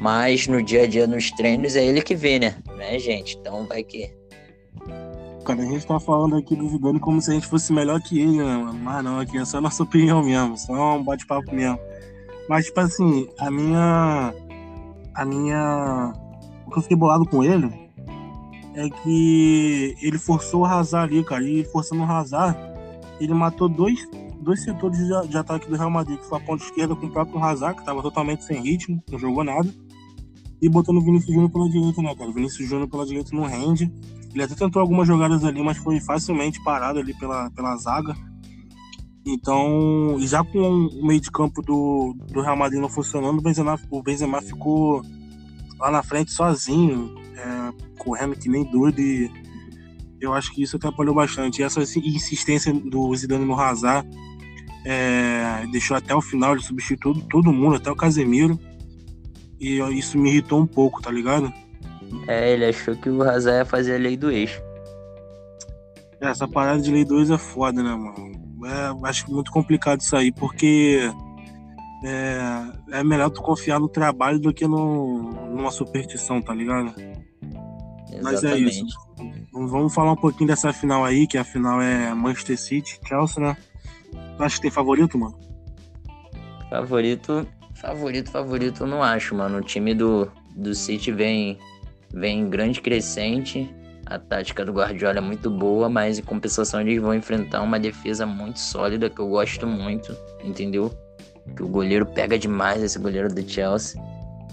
Mas 0.00 0.46
no 0.46 0.62
dia 0.62 0.84
a 0.84 0.86
dia, 0.86 1.06
nos 1.06 1.30
treinos, 1.30 1.76
é 1.76 1.84
ele 1.84 2.00
que 2.02 2.14
vê, 2.14 2.38
né? 2.38 2.56
Né, 2.76 2.98
gente? 2.98 3.36
Então 3.36 3.66
vai 3.66 3.84
que 3.84 4.10
cara. 5.54 5.62
A 5.62 5.66
gente 5.66 5.86
tá 5.86 5.98
falando 5.98 6.36
aqui 6.36 6.54
do 6.54 6.68
Zidane 6.68 7.00
como 7.00 7.20
se 7.20 7.30
a 7.30 7.34
gente 7.34 7.46
fosse 7.46 7.72
melhor 7.72 8.00
que 8.00 8.20
ele, 8.20 8.38
né, 8.38 8.56
mano? 8.56 8.78
Mas 8.78 9.04
não, 9.04 9.18
aqui 9.18 9.38
é 9.38 9.44
só 9.44 9.60
nossa 9.60 9.82
opinião 9.84 10.22
mesmo, 10.22 10.56
só 10.56 10.96
um 10.96 11.02
bate-papo 11.02 11.54
mesmo. 11.54 11.78
Mas, 12.48 12.66
tipo 12.66 12.80
assim, 12.80 13.28
a 13.38 13.50
minha. 13.50 14.34
A 15.14 15.24
minha. 15.24 16.12
O 16.66 16.70
que 16.70 16.78
eu 16.78 16.82
fiquei 16.82 16.96
bolado 16.96 17.26
com 17.26 17.42
ele 17.42 17.70
é 18.74 18.88
que 18.88 19.96
ele 20.00 20.18
forçou 20.18 20.62
o 20.62 20.64
Hazard 20.64 21.12
ali, 21.12 21.24
cara. 21.24 21.42
E 21.42 21.64
forçando 21.64 22.02
o 22.02 22.06
Hazard, 22.06 22.56
ele 23.20 23.34
matou 23.34 23.68
dois, 23.68 24.08
dois 24.40 24.62
setores 24.62 24.98
de, 24.98 25.28
de 25.28 25.36
ataque 25.36 25.68
do 25.68 25.76
Real 25.76 25.90
Madrid, 25.90 26.18
que 26.18 26.26
foi 26.26 26.38
a 26.38 26.40
ponta 26.40 26.64
esquerda 26.64 26.94
com 26.94 27.06
o 27.06 27.10
próprio 27.10 27.42
Hazard, 27.42 27.78
que 27.78 27.84
tava 27.84 28.02
totalmente 28.02 28.44
sem 28.44 28.62
ritmo, 28.62 29.02
não 29.10 29.18
jogou 29.18 29.42
nada. 29.42 29.68
E 30.60 30.68
botando 30.68 30.98
o 30.98 31.00
Vinícius 31.04 31.32
Júnior 31.32 31.50
pela 31.50 31.68
direita, 31.68 32.02
né, 32.02 32.14
cara? 32.14 32.30
O 32.30 32.32
Vinícius 32.32 32.68
Júnior 32.68 32.88
pela 32.88 33.06
direita 33.06 33.34
não 33.34 33.44
rende. 33.44 33.90
Ele 34.32 34.42
até 34.42 34.54
tentou 34.54 34.80
algumas 34.80 35.08
jogadas 35.08 35.44
ali, 35.44 35.62
mas 35.62 35.78
foi 35.78 35.98
facilmente 36.00 36.62
parado 36.62 36.98
ali 36.98 37.14
pela, 37.14 37.50
pela 37.50 37.76
zaga. 37.76 38.14
Então, 39.26 40.16
já 40.20 40.42
com 40.44 40.58
o 40.58 41.06
meio 41.06 41.20
de 41.20 41.30
campo 41.30 41.62
do, 41.62 42.14
do 42.32 42.40
Real 42.40 42.56
Madrid 42.56 42.80
não 42.80 42.88
funcionando, 42.88 43.38
o 43.38 43.42
Benzema, 43.42 43.78
o 43.90 44.02
Benzema 44.02 44.40
ficou 44.40 45.02
lá 45.78 45.90
na 45.90 46.02
frente 46.02 46.32
sozinho, 46.32 47.14
é, 47.36 47.98
correndo 47.98 48.36
que 48.36 48.48
nem 48.48 48.64
doido 48.64 49.00
e 49.00 49.30
eu 50.20 50.34
acho 50.34 50.52
que 50.52 50.62
isso 50.62 50.76
atrapalhou 50.76 51.14
bastante. 51.14 51.60
E 51.60 51.64
essa 51.64 51.80
insistência 51.80 52.72
do 52.72 53.14
Zidane 53.16 53.44
no 53.44 53.58
Hazard 53.58 54.08
é, 54.84 55.66
deixou 55.72 55.96
até 55.96 56.14
o 56.14 56.20
final, 56.20 56.52
ele 56.52 56.62
substituiu 56.62 57.14
todo, 57.14 57.26
todo 57.28 57.52
mundo, 57.52 57.76
até 57.76 57.90
o 57.90 57.96
Casemiro. 57.96 58.58
E 59.60 59.78
isso 59.98 60.18
me 60.18 60.30
irritou 60.30 60.60
um 60.60 60.66
pouco, 60.66 61.02
tá 61.02 61.10
ligado? 61.10 61.52
É, 62.26 62.52
ele 62.52 62.64
achou 62.64 62.96
que 62.96 63.10
o 63.10 63.22
Hazard 63.22 63.58
ia 63.58 63.64
fazer 63.64 63.94
a 63.96 63.98
lei 63.98 64.16
do 64.16 64.30
eixo. 64.30 64.60
É, 66.20 66.28
essa 66.28 66.48
parada 66.48 66.80
de 66.80 66.90
lei 66.90 67.04
do 67.04 67.18
eixo 67.18 67.34
é 67.34 67.38
foda, 67.38 67.82
né, 67.82 67.94
mano? 67.94 68.32
É, 68.64 69.08
acho 69.08 69.30
muito 69.30 69.50
complicado 69.50 70.00
isso 70.00 70.16
aí, 70.16 70.32
porque 70.32 71.10
é, 72.04 72.98
é 72.98 73.04
melhor 73.04 73.30
tu 73.30 73.42
confiar 73.42 73.78
no 73.78 73.88
trabalho 73.88 74.38
do 74.38 74.52
que 74.52 74.66
no, 74.66 75.30
numa 75.54 75.70
superstição, 75.70 76.40
tá 76.40 76.54
ligado? 76.54 76.94
Exatamente. 78.10 78.22
Mas 78.22 78.44
é 78.44 78.58
isso. 78.58 78.86
Vamos 79.52 79.94
falar 79.94 80.12
um 80.12 80.16
pouquinho 80.16 80.48
dessa 80.48 80.72
final 80.72 81.04
aí, 81.04 81.26
que 81.26 81.38
a 81.38 81.44
final 81.44 81.80
é 81.80 82.14
Manchester 82.14 82.58
City, 82.58 82.98
Chelsea, 83.06 83.42
né? 83.42 83.56
Tu 84.36 84.42
acha 84.42 84.56
que 84.56 84.62
tem 84.62 84.70
favorito, 84.70 85.18
mano? 85.18 85.38
Favorito, 86.68 87.46
favorito, 87.80 88.30
favorito, 88.30 88.82
eu 88.82 88.86
não 88.86 89.02
acho, 89.02 89.34
mano. 89.34 89.58
O 89.58 89.62
time 89.62 89.94
do, 89.94 90.30
do 90.54 90.74
City 90.74 91.10
vem 91.10 91.58
vem 92.12 92.40
em 92.40 92.50
grande 92.50 92.80
crescente. 92.80 93.72
A 94.06 94.18
tática 94.18 94.64
do 94.64 94.72
Guardiola 94.72 95.18
é 95.18 95.20
muito 95.20 95.48
boa, 95.48 95.88
mas 95.88 96.18
em 96.18 96.22
compensação 96.22 96.80
eles 96.80 97.00
vão 97.00 97.14
enfrentar 97.14 97.62
uma 97.62 97.78
defesa 97.78 98.26
muito 98.26 98.58
sólida 98.58 99.08
que 99.08 99.20
eu 99.20 99.28
gosto 99.28 99.66
muito, 99.66 100.16
entendeu? 100.42 100.92
Que 101.54 101.62
o 101.62 101.68
goleiro 101.68 102.04
pega 102.04 102.36
demais 102.36 102.82
esse 102.82 102.98
goleiro 102.98 103.32
do 103.32 103.48
Chelsea. 103.48 104.00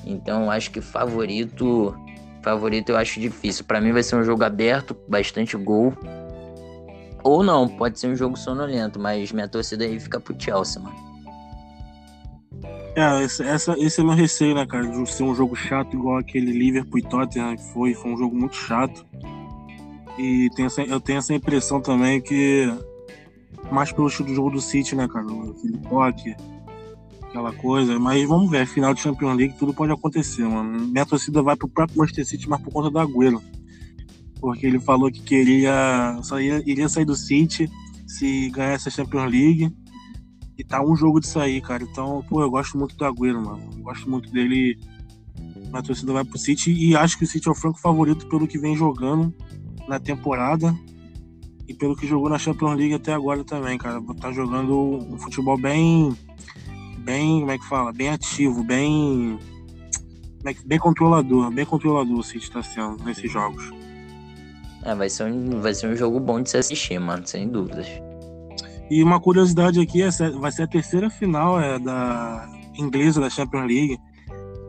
Então 0.06 0.52
acho 0.52 0.70
que 0.70 0.80
favorito, 0.80 1.96
favorito 2.44 2.90
eu 2.90 2.98
acho 2.98 3.20
difícil. 3.20 3.66
Para 3.66 3.82
mim 3.82 3.92
vai 3.92 4.04
ser 4.04 4.16
um 4.16 4.24
jogo 4.24 4.44
aberto, 4.44 4.96
bastante 5.08 5.58
gol. 5.58 5.92
Ou 7.24 7.44
não, 7.44 7.68
pode 7.68 8.00
ser 8.00 8.08
um 8.08 8.16
jogo 8.16 8.38
sonolento, 8.38 9.00
mas 9.00 9.32
minha 9.32 9.48
torcida 9.48 9.84
aí 9.84 10.00
fica 10.00 10.20
pro 10.20 10.36
Chelsea, 10.40 10.80
mano. 10.80 11.07
É, 12.98 13.24
esse, 13.24 13.44
essa, 13.44 13.76
esse 13.78 14.02
é 14.02 14.04
meu 14.04 14.16
receio, 14.16 14.56
né, 14.56 14.66
cara? 14.66 14.88
De 14.88 15.06
ser 15.08 15.22
um 15.22 15.36
jogo 15.36 15.56
chato 15.56 15.96
igual 15.96 16.18
aquele 16.18 16.52
Liverpool 16.52 16.98
e 16.98 17.04
Tottenham 17.04 17.56
que 17.56 17.72
foi. 17.72 17.94
Foi 17.94 18.12
um 18.12 18.18
jogo 18.18 18.36
muito 18.36 18.56
chato. 18.56 19.06
E 20.18 20.50
tenho 20.56 20.66
essa, 20.66 20.82
eu 20.82 21.00
tenho 21.00 21.20
essa 21.20 21.32
impressão 21.32 21.80
também 21.80 22.20
que. 22.20 22.66
Mais 23.72 23.92
pelo 23.92 24.08
estilo 24.08 24.30
do 24.30 24.34
jogo 24.34 24.50
do 24.50 24.60
City, 24.60 24.96
né, 24.96 25.08
cara? 25.08 25.28
Aquele 25.28 25.78
toque, 25.78 26.36
aquela 27.22 27.54
coisa. 27.54 28.00
Mas 28.00 28.28
vamos 28.28 28.50
ver, 28.50 28.66
final 28.66 28.96
de 28.96 29.02
Champions 29.02 29.38
League, 29.38 29.54
tudo 29.60 29.76
pode 29.76 29.92
acontecer, 29.92 30.46
mano. 30.46 30.88
Minha 30.88 31.06
torcida 31.06 31.44
vai 31.44 31.56
pro 31.56 31.70
próprio 31.70 32.00
Manchester 32.00 32.26
City, 32.26 32.50
mas 32.50 32.60
por 32.64 32.74
conta 32.74 32.90
do 32.90 32.98
Agüero. 32.98 33.44
Porque 34.42 34.66
ele 34.66 34.80
falou 34.80 35.12
que 35.12 35.22
queria. 35.22 36.18
Só 36.24 36.42
ia, 36.42 36.64
iria 36.66 36.90
sair 36.90 37.06
do 37.06 37.16
City 37.16 37.70
se 38.08 38.50
ganhasse 38.50 38.88
a 38.88 38.92
Champions 38.92 39.32
League 39.32 39.72
e 40.58 40.64
tá 40.64 40.82
um 40.82 40.96
jogo 40.96 41.20
de 41.20 41.28
sair, 41.28 41.62
cara. 41.62 41.84
Então, 41.84 42.24
pô, 42.28 42.42
eu 42.42 42.50
gosto 42.50 42.78
muito 42.78 42.96
do 42.96 43.06
Agüero, 43.06 43.44
mano. 43.46 43.70
Eu 43.76 43.84
gosto 43.84 44.10
muito 44.10 44.32
dele. 44.32 44.78
A 45.72 45.82
torcida 45.82 46.14
vai 46.14 46.24
pro 46.24 46.38
City 46.38 46.72
e 46.72 46.96
acho 46.96 47.18
que 47.18 47.24
o 47.24 47.28
City 47.28 47.48
é 47.48 47.52
o 47.52 47.56
franco 47.56 47.80
favorito 47.80 48.28
pelo 48.28 48.48
que 48.48 48.58
vem 48.58 48.76
jogando 48.76 49.34
na 49.88 50.00
temporada 50.00 50.76
e 51.68 51.74
pelo 51.74 51.96
que 51.96 52.08
jogou 52.08 52.30
na 52.30 52.40
Champions 52.40 52.76
League 52.76 52.94
até 52.94 53.14
agora 53.14 53.44
também, 53.44 53.78
cara. 53.78 54.02
Tá 54.20 54.32
jogando 54.32 54.76
um 55.14 55.18
futebol 55.20 55.58
bem. 55.58 56.16
Bem, 57.00 57.40
como 57.40 57.52
é 57.52 57.58
que 57.58 57.68
fala? 57.68 57.94
Bem 57.94 58.10
ativo, 58.10 58.64
bem. 58.64 59.38
É 60.46 60.54
bem 60.66 60.80
controlador, 60.80 61.52
bem 61.52 61.66
controlador 61.66 62.20
o 62.20 62.24
City 62.24 62.50
tá 62.50 62.64
sendo 62.64 63.04
nesses 63.04 63.32
jogos. 63.32 63.70
É, 64.84 64.96
vai 64.96 65.10
ser, 65.10 65.26
um, 65.26 65.60
vai 65.60 65.74
ser 65.74 65.88
um 65.88 65.96
jogo 65.96 66.20
bom 66.20 66.42
de 66.42 66.50
se 66.50 66.58
assistir, 66.58 67.00
mano, 67.00 67.28
sem 67.28 67.50
dúvidas. 67.50 67.88
E 68.90 69.04
uma 69.04 69.20
curiosidade 69.20 69.80
aqui, 69.80 70.02
é, 70.02 70.10
vai 70.40 70.52
ser 70.52 70.64
a 70.64 70.68
terceira 70.68 71.10
final 71.10 71.60
é, 71.60 71.78
da 71.78 72.50
inglesa 72.76 73.20
da 73.20 73.30
Champions 73.30 73.68
League. 73.68 74.00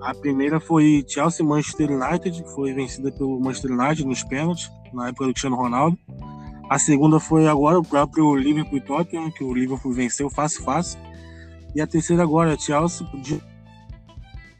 A 0.02 0.14
primeira 0.14 0.60
foi 0.60 1.04
Chelsea 1.06 1.44
Manchester 1.44 1.90
United, 1.90 2.44
foi 2.54 2.72
vencida 2.72 3.12
pelo 3.12 3.40
Manchester 3.40 3.72
United 3.72 4.06
nos 4.06 4.22
pênaltis, 4.24 4.70
na 4.92 5.08
época 5.08 5.26
do 5.26 5.32
Cristiano 5.32 5.56
Ronaldo. 5.56 5.98
A 6.68 6.78
segunda 6.78 7.18
foi 7.18 7.48
agora 7.48 7.78
o 7.78 7.84
próprio 7.84 8.36
Liverpool 8.36 8.78
e 8.78 8.80
Tottenham, 8.80 9.30
que 9.30 9.42
o 9.42 9.54
Liverpool 9.54 9.92
venceu 9.92 10.28
fácil 10.28 10.62
fácil. 10.64 11.00
E 11.74 11.80
a 11.80 11.86
terceira 11.86 12.22
agora 12.22 12.54
é 12.54 12.58
Chelsea 12.58 13.06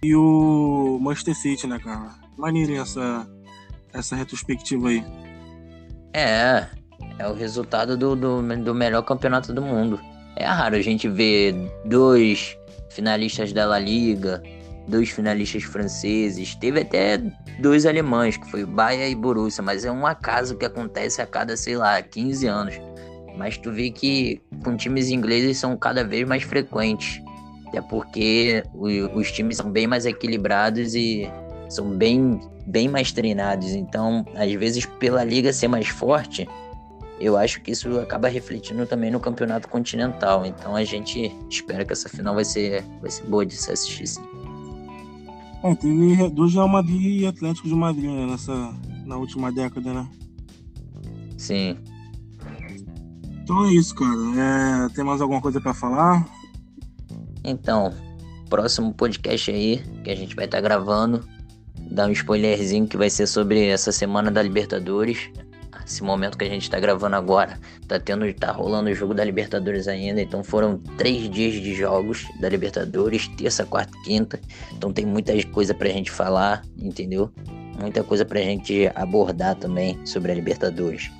e 0.02 0.14
o 0.14 0.98
Manchester 1.00 1.34
City, 1.34 1.66
né, 1.66 1.78
cara? 1.78 2.14
Maneirinha 2.36 2.82
essa, 2.82 3.28
essa 3.92 4.16
retrospectiva 4.16 4.88
aí. 4.88 5.04
É, 6.14 6.68
é 7.18 7.26
o 7.26 7.34
resultado 7.34 7.96
do, 7.96 8.14
do, 8.14 8.42
do 8.56 8.74
melhor 8.74 9.02
campeonato 9.02 9.52
do 9.52 9.62
mundo. 9.62 10.00
É 10.36 10.44
raro 10.44 10.76
a 10.76 10.82
gente 10.82 11.08
ver 11.08 11.54
dois 11.84 12.56
finalistas 12.90 13.52
da 13.52 13.66
La 13.66 13.78
Liga, 13.78 14.42
dois 14.86 15.10
finalistas 15.10 15.64
franceses, 15.64 16.54
teve 16.54 16.80
até 16.80 17.18
dois 17.60 17.84
alemães, 17.84 18.36
que 18.36 18.50
foi 18.50 18.64
Bahia 18.64 19.08
e 19.08 19.14
Borussia, 19.14 19.62
mas 19.62 19.84
é 19.84 19.90
um 19.90 20.06
acaso 20.06 20.56
que 20.56 20.64
acontece 20.64 21.20
a 21.20 21.26
cada, 21.26 21.56
sei 21.56 21.76
lá, 21.76 22.00
15 22.00 22.46
anos. 22.46 22.74
Mas 23.36 23.56
tu 23.56 23.70
vê 23.70 23.90
que 23.90 24.40
com 24.64 24.76
times 24.76 25.10
ingleses 25.10 25.58
são 25.58 25.76
cada 25.76 26.02
vez 26.02 26.26
mais 26.26 26.42
frequentes. 26.42 27.22
Até 27.68 27.82
porque 27.82 28.62
os 29.14 29.30
times 29.30 29.58
são 29.58 29.70
bem 29.70 29.86
mais 29.86 30.06
equilibrados 30.06 30.94
e 30.94 31.30
são 31.68 31.90
bem, 31.90 32.40
bem 32.66 32.88
mais 32.88 33.12
treinados. 33.12 33.72
Então, 33.72 34.24
às 34.34 34.50
vezes, 34.54 34.86
pela 34.86 35.22
liga 35.22 35.52
ser 35.52 35.68
mais 35.68 35.86
forte, 35.86 36.48
eu 37.20 37.36
acho 37.36 37.60
que 37.60 37.70
isso 37.72 37.98
acaba 37.98 38.28
refletindo 38.28 38.86
também 38.86 39.10
no 39.10 39.20
campeonato 39.20 39.68
continental. 39.68 40.46
Então 40.46 40.76
a 40.76 40.84
gente 40.84 41.34
espera 41.50 41.84
que 41.84 41.92
essa 41.92 42.08
final 42.08 42.34
vai 42.34 42.44
ser, 42.44 42.84
vai 43.00 43.10
ser 43.10 43.24
boa 43.24 43.44
de 43.44 43.56
se 43.56 43.70
assistir 43.70 44.06
sim. 44.06 44.22
É, 45.62 45.74
teve 45.74 46.30
dois 46.30 46.54
Real 46.54 46.68
Madrid 46.68 47.22
e 47.22 47.26
Atlético 47.26 47.66
de 47.66 47.74
Madrid 47.74 48.08
né, 48.08 48.26
nessa, 48.26 48.72
na 49.04 49.16
última 49.16 49.50
década, 49.50 49.92
né? 49.92 50.08
Sim. 51.36 51.76
Então 53.42 53.66
é 53.66 53.72
isso, 53.72 53.94
cara. 53.94 54.86
É, 54.86 54.88
tem 54.94 55.04
mais 55.04 55.20
alguma 55.20 55.40
coisa 55.40 55.60
para 55.60 55.74
falar? 55.74 56.28
Então, 57.42 57.92
próximo 58.48 58.94
podcast 58.94 59.50
aí 59.50 59.82
que 60.04 60.10
a 60.10 60.14
gente 60.14 60.36
vai 60.36 60.44
estar 60.44 60.58
tá 60.58 60.62
gravando, 60.62 61.26
dá 61.90 62.06
um 62.06 62.12
spoilerzinho 62.12 62.86
que 62.86 62.96
vai 62.96 63.10
ser 63.10 63.26
sobre 63.26 63.66
essa 63.66 63.90
semana 63.90 64.30
da 64.30 64.42
Libertadores 64.42 65.30
esse 65.88 66.02
momento 66.02 66.36
que 66.36 66.44
a 66.44 66.48
gente 66.48 66.70
tá 66.70 66.78
gravando 66.78 67.16
agora, 67.16 67.58
tá 67.86 67.98
tendo, 67.98 68.30
tá 68.34 68.52
rolando 68.52 68.90
o 68.90 68.94
jogo 68.94 69.14
da 69.14 69.24
Libertadores 69.24 69.88
ainda, 69.88 70.20
então 70.20 70.44
foram 70.44 70.78
três 70.98 71.28
dias 71.30 71.54
de 71.54 71.74
jogos 71.74 72.26
da 72.40 72.48
Libertadores, 72.48 73.26
terça, 73.28 73.64
quarta 73.64 73.96
quinta, 74.04 74.38
então 74.76 74.92
tem 74.92 75.06
muita 75.06 75.32
coisa 75.46 75.72
pra 75.72 75.88
gente 75.88 76.10
falar, 76.10 76.62
entendeu? 76.76 77.30
Muita 77.80 78.02
coisa 78.04 78.24
pra 78.24 78.40
gente 78.40 78.90
abordar 78.94 79.56
também 79.56 79.98
sobre 80.04 80.30
a 80.30 80.34
Libertadores. 80.34 81.10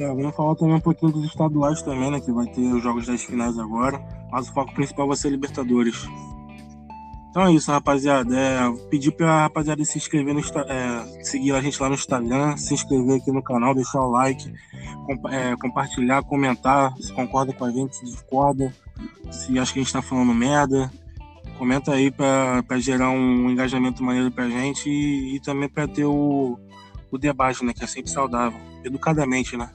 É, 0.00 0.06
vamos 0.08 0.34
falar 0.34 0.54
também 0.56 0.76
um 0.76 0.80
pouquinho 0.80 1.12
dos 1.12 1.24
estaduais 1.24 1.82
também, 1.82 2.10
né? 2.10 2.20
Que 2.20 2.32
vai 2.32 2.46
ter 2.46 2.62
os 2.62 2.82
jogos 2.82 3.06
das 3.06 3.22
finais 3.22 3.56
agora. 3.58 4.00
Mas 4.30 4.48
o 4.48 4.52
foco 4.52 4.74
principal 4.74 5.06
vai 5.06 5.16
ser 5.16 5.30
Libertadores. 5.30 6.08
Então 7.34 7.48
é 7.48 7.52
isso, 7.52 7.68
rapaziada. 7.68 8.32
É, 8.32 8.60
pedir 8.88 9.10
pra 9.10 9.40
rapaziada 9.40 9.84
se 9.84 9.98
inscrever 9.98 10.32
no 10.32 10.40
é, 10.40 11.24
seguir 11.24 11.50
a 11.50 11.60
gente 11.60 11.82
lá 11.82 11.88
no 11.88 11.96
Instagram, 11.96 12.56
se 12.56 12.72
inscrever 12.72 13.16
aqui 13.16 13.32
no 13.32 13.42
canal, 13.42 13.74
deixar 13.74 14.02
o 14.02 14.08
like, 14.08 14.54
comp 15.04 15.26
é, 15.32 15.56
compartilhar, 15.56 16.22
comentar 16.22 16.96
se 16.96 17.12
concorda 17.12 17.52
com 17.52 17.64
a 17.64 17.72
gente, 17.72 17.96
se 17.96 18.04
discorda, 18.04 18.72
se 19.32 19.58
acha 19.58 19.72
que 19.72 19.80
a 19.80 19.82
gente 19.82 19.92
tá 19.92 20.00
falando 20.00 20.32
merda. 20.32 20.88
Comenta 21.58 21.92
aí 21.92 22.08
pra, 22.08 22.62
pra 22.62 22.78
gerar 22.78 23.10
um 23.10 23.50
engajamento 23.50 24.00
maneiro 24.00 24.30
pra 24.30 24.48
gente 24.48 24.88
e, 24.88 25.34
e 25.34 25.40
também 25.40 25.68
pra 25.68 25.88
ter 25.88 26.04
o, 26.04 26.56
o 27.10 27.18
debate, 27.18 27.64
né? 27.64 27.72
Que 27.72 27.82
é 27.82 27.88
sempre 27.88 28.12
saudável. 28.12 28.60
Educadamente, 28.84 29.56
né? 29.56 29.68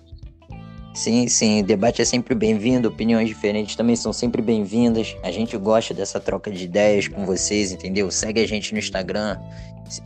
Sim, 1.00 1.30
sim, 1.30 1.64
debate 1.64 2.02
é 2.02 2.06
sempre 2.06 2.36
bem-vindo, 2.36 2.89
opiniões 2.89 3.30
diferentes 3.30 3.74
também 3.74 3.95
são 3.95 4.12
sempre 4.12 4.41
bem-vindas. 4.41 5.16
A 5.24 5.32
gente 5.32 5.56
gosta 5.56 5.93
dessa 5.93 6.20
troca 6.20 6.52
de 6.52 6.66
ideias 6.66 7.08
com 7.08 7.26
vocês, 7.26 7.72
entendeu? 7.72 8.12
Segue 8.12 8.41
a 8.41 8.45
gente 8.45 8.74
no 8.74 8.80
Instagram, 8.80 9.39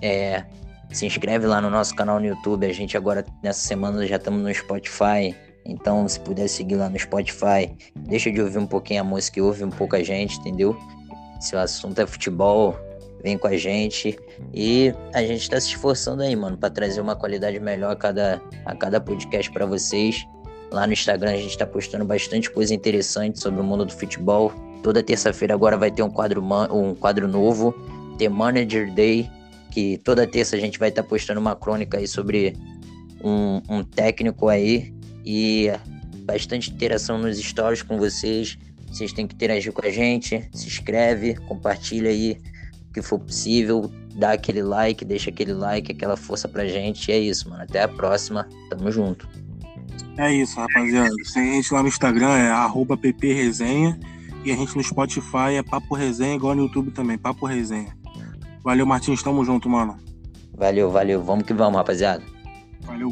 é, 0.03 0.43
se 0.91 1.07
inscreve 1.07 1.47
lá 1.47 1.59
no 1.59 1.71
nosso 1.71 1.95
canal 1.95 2.19
no 2.19 2.27
YouTube. 2.27 2.67
A 2.67 2.71
gente 2.71 2.95
agora, 2.95 3.25
nessa 3.41 3.61
semana, 3.61 4.05
já 4.05 4.17
estamos 4.17 4.43
no 4.43 4.53
Spotify. 4.53 5.35
Então, 5.65 6.07
se 6.07 6.19
puder 6.19 6.47
seguir 6.47 6.75
lá 6.75 6.87
no 6.87 6.99
Spotify, 6.99 7.75
deixa 7.95 8.31
de 8.31 8.39
ouvir 8.39 8.59
um 8.59 8.67
pouquinho 8.67 9.01
a 9.01 9.03
música 9.03 9.39
e 9.39 9.41
ouve 9.41 9.63
um 9.63 9.71
pouco 9.71 9.95
a 9.95 10.03
gente, 10.03 10.37
entendeu? 10.41 10.77
Se 11.39 11.55
o 11.55 11.57
assunto 11.57 11.99
é 11.99 12.05
futebol, 12.05 12.77
vem 13.23 13.35
com 13.35 13.47
a 13.47 13.57
gente. 13.57 14.15
E 14.53 14.93
a 15.11 15.23
gente 15.23 15.41
está 15.41 15.59
se 15.59 15.69
esforçando 15.69 16.21
aí, 16.21 16.35
mano, 16.35 16.55
para 16.55 16.69
trazer 16.69 17.01
uma 17.01 17.15
qualidade 17.15 17.59
melhor 17.59 17.93
a 17.93 17.95
cada, 17.95 18.39
a 18.63 18.75
cada 18.75 19.01
podcast 19.01 19.51
para 19.51 19.65
vocês. 19.65 20.23
Lá 20.73 20.87
no 20.87 20.93
Instagram 20.93 21.29
a 21.29 21.37
gente 21.37 21.51
está 21.51 21.67
postando 21.67 22.03
bastante 22.03 22.49
coisa 22.49 22.73
interessante 22.73 23.39
sobre 23.39 23.61
o 23.61 23.63
mundo 23.63 23.85
do 23.85 23.93
futebol. 23.93 24.51
Toda 24.81 25.03
terça-feira 25.03 25.53
agora 25.53 25.77
vai 25.77 25.91
ter 25.91 26.01
um 26.01 26.09
quadro, 26.09 26.43
um 26.73 26.95
quadro 26.95 27.27
novo, 27.27 27.75
The 28.17 28.27
Manager 28.27 28.91
Day, 28.91 29.29
que 29.69 29.99
toda 29.99 30.25
terça 30.25 30.55
a 30.55 30.59
gente 30.59 30.79
vai 30.79 30.89
estar 30.89 31.03
tá 31.03 31.07
postando 31.07 31.39
uma 31.39 31.55
crônica 31.55 31.99
aí 31.99 32.07
sobre 32.07 32.57
um, 33.23 33.61
um 33.69 33.83
técnico 33.83 34.49
aí 34.49 34.91
e 35.23 35.67
bastante 36.25 36.71
interação 36.71 37.19
nos 37.19 37.37
stories 37.37 37.83
com 37.83 37.99
vocês. 37.99 38.57
Vocês 38.87 39.13
têm 39.13 39.27
que 39.27 39.35
interagir 39.35 39.71
com 39.71 39.85
a 39.85 39.91
gente, 39.91 40.49
se 40.51 40.65
inscreve, 40.65 41.35
compartilha 41.35 42.09
aí 42.09 42.39
o 42.89 42.93
que 42.93 43.01
for 43.03 43.19
possível, 43.19 43.91
dá 44.15 44.31
aquele 44.31 44.63
like, 44.63 45.05
deixa 45.05 45.29
aquele 45.29 45.53
like, 45.53 45.91
aquela 45.91 46.17
força 46.17 46.47
pra 46.47 46.65
gente. 46.65 47.09
E 47.09 47.11
é 47.11 47.19
isso, 47.19 47.47
mano. 47.47 47.61
Até 47.61 47.83
a 47.83 47.87
próxima. 47.87 48.47
Tamo 48.71 48.91
junto. 48.91 49.42
É 50.17 50.31
isso, 50.31 50.59
rapaziada. 50.59 51.09
Segue 51.23 51.49
a 51.49 51.53
gente 51.53 51.73
lá 51.73 51.81
no 51.81 51.87
Instagram, 51.87 52.29
é 52.29 52.51
arroba 52.51 52.95
ppresenha. 52.95 53.99
E 54.45 54.51
a 54.51 54.55
gente 54.55 54.75
no 54.75 54.83
Spotify 54.83 55.55
é 55.57 55.63
Papo 55.63 55.95
Resenha, 55.95 56.35
igual 56.35 56.53
no 56.53 56.63
YouTube 56.63 56.91
também, 56.91 57.17
Papo 57.17 57.45
Resenha. 57.45 57.95
Valeu, 58.63 58.85
Martins, 58.85 59.23
tamo 59.23 59.43
junto, 59.43 59.69
mano. 59.69 59.97
Valeu, 60.55 60.91
valeu. 60.91 61.23
Vamos 61.23 61.45
que 61.45 61.53
vamos, 61.53 61.77
rapaziada. 61.77 62.23
Valeu. 62.81 63.11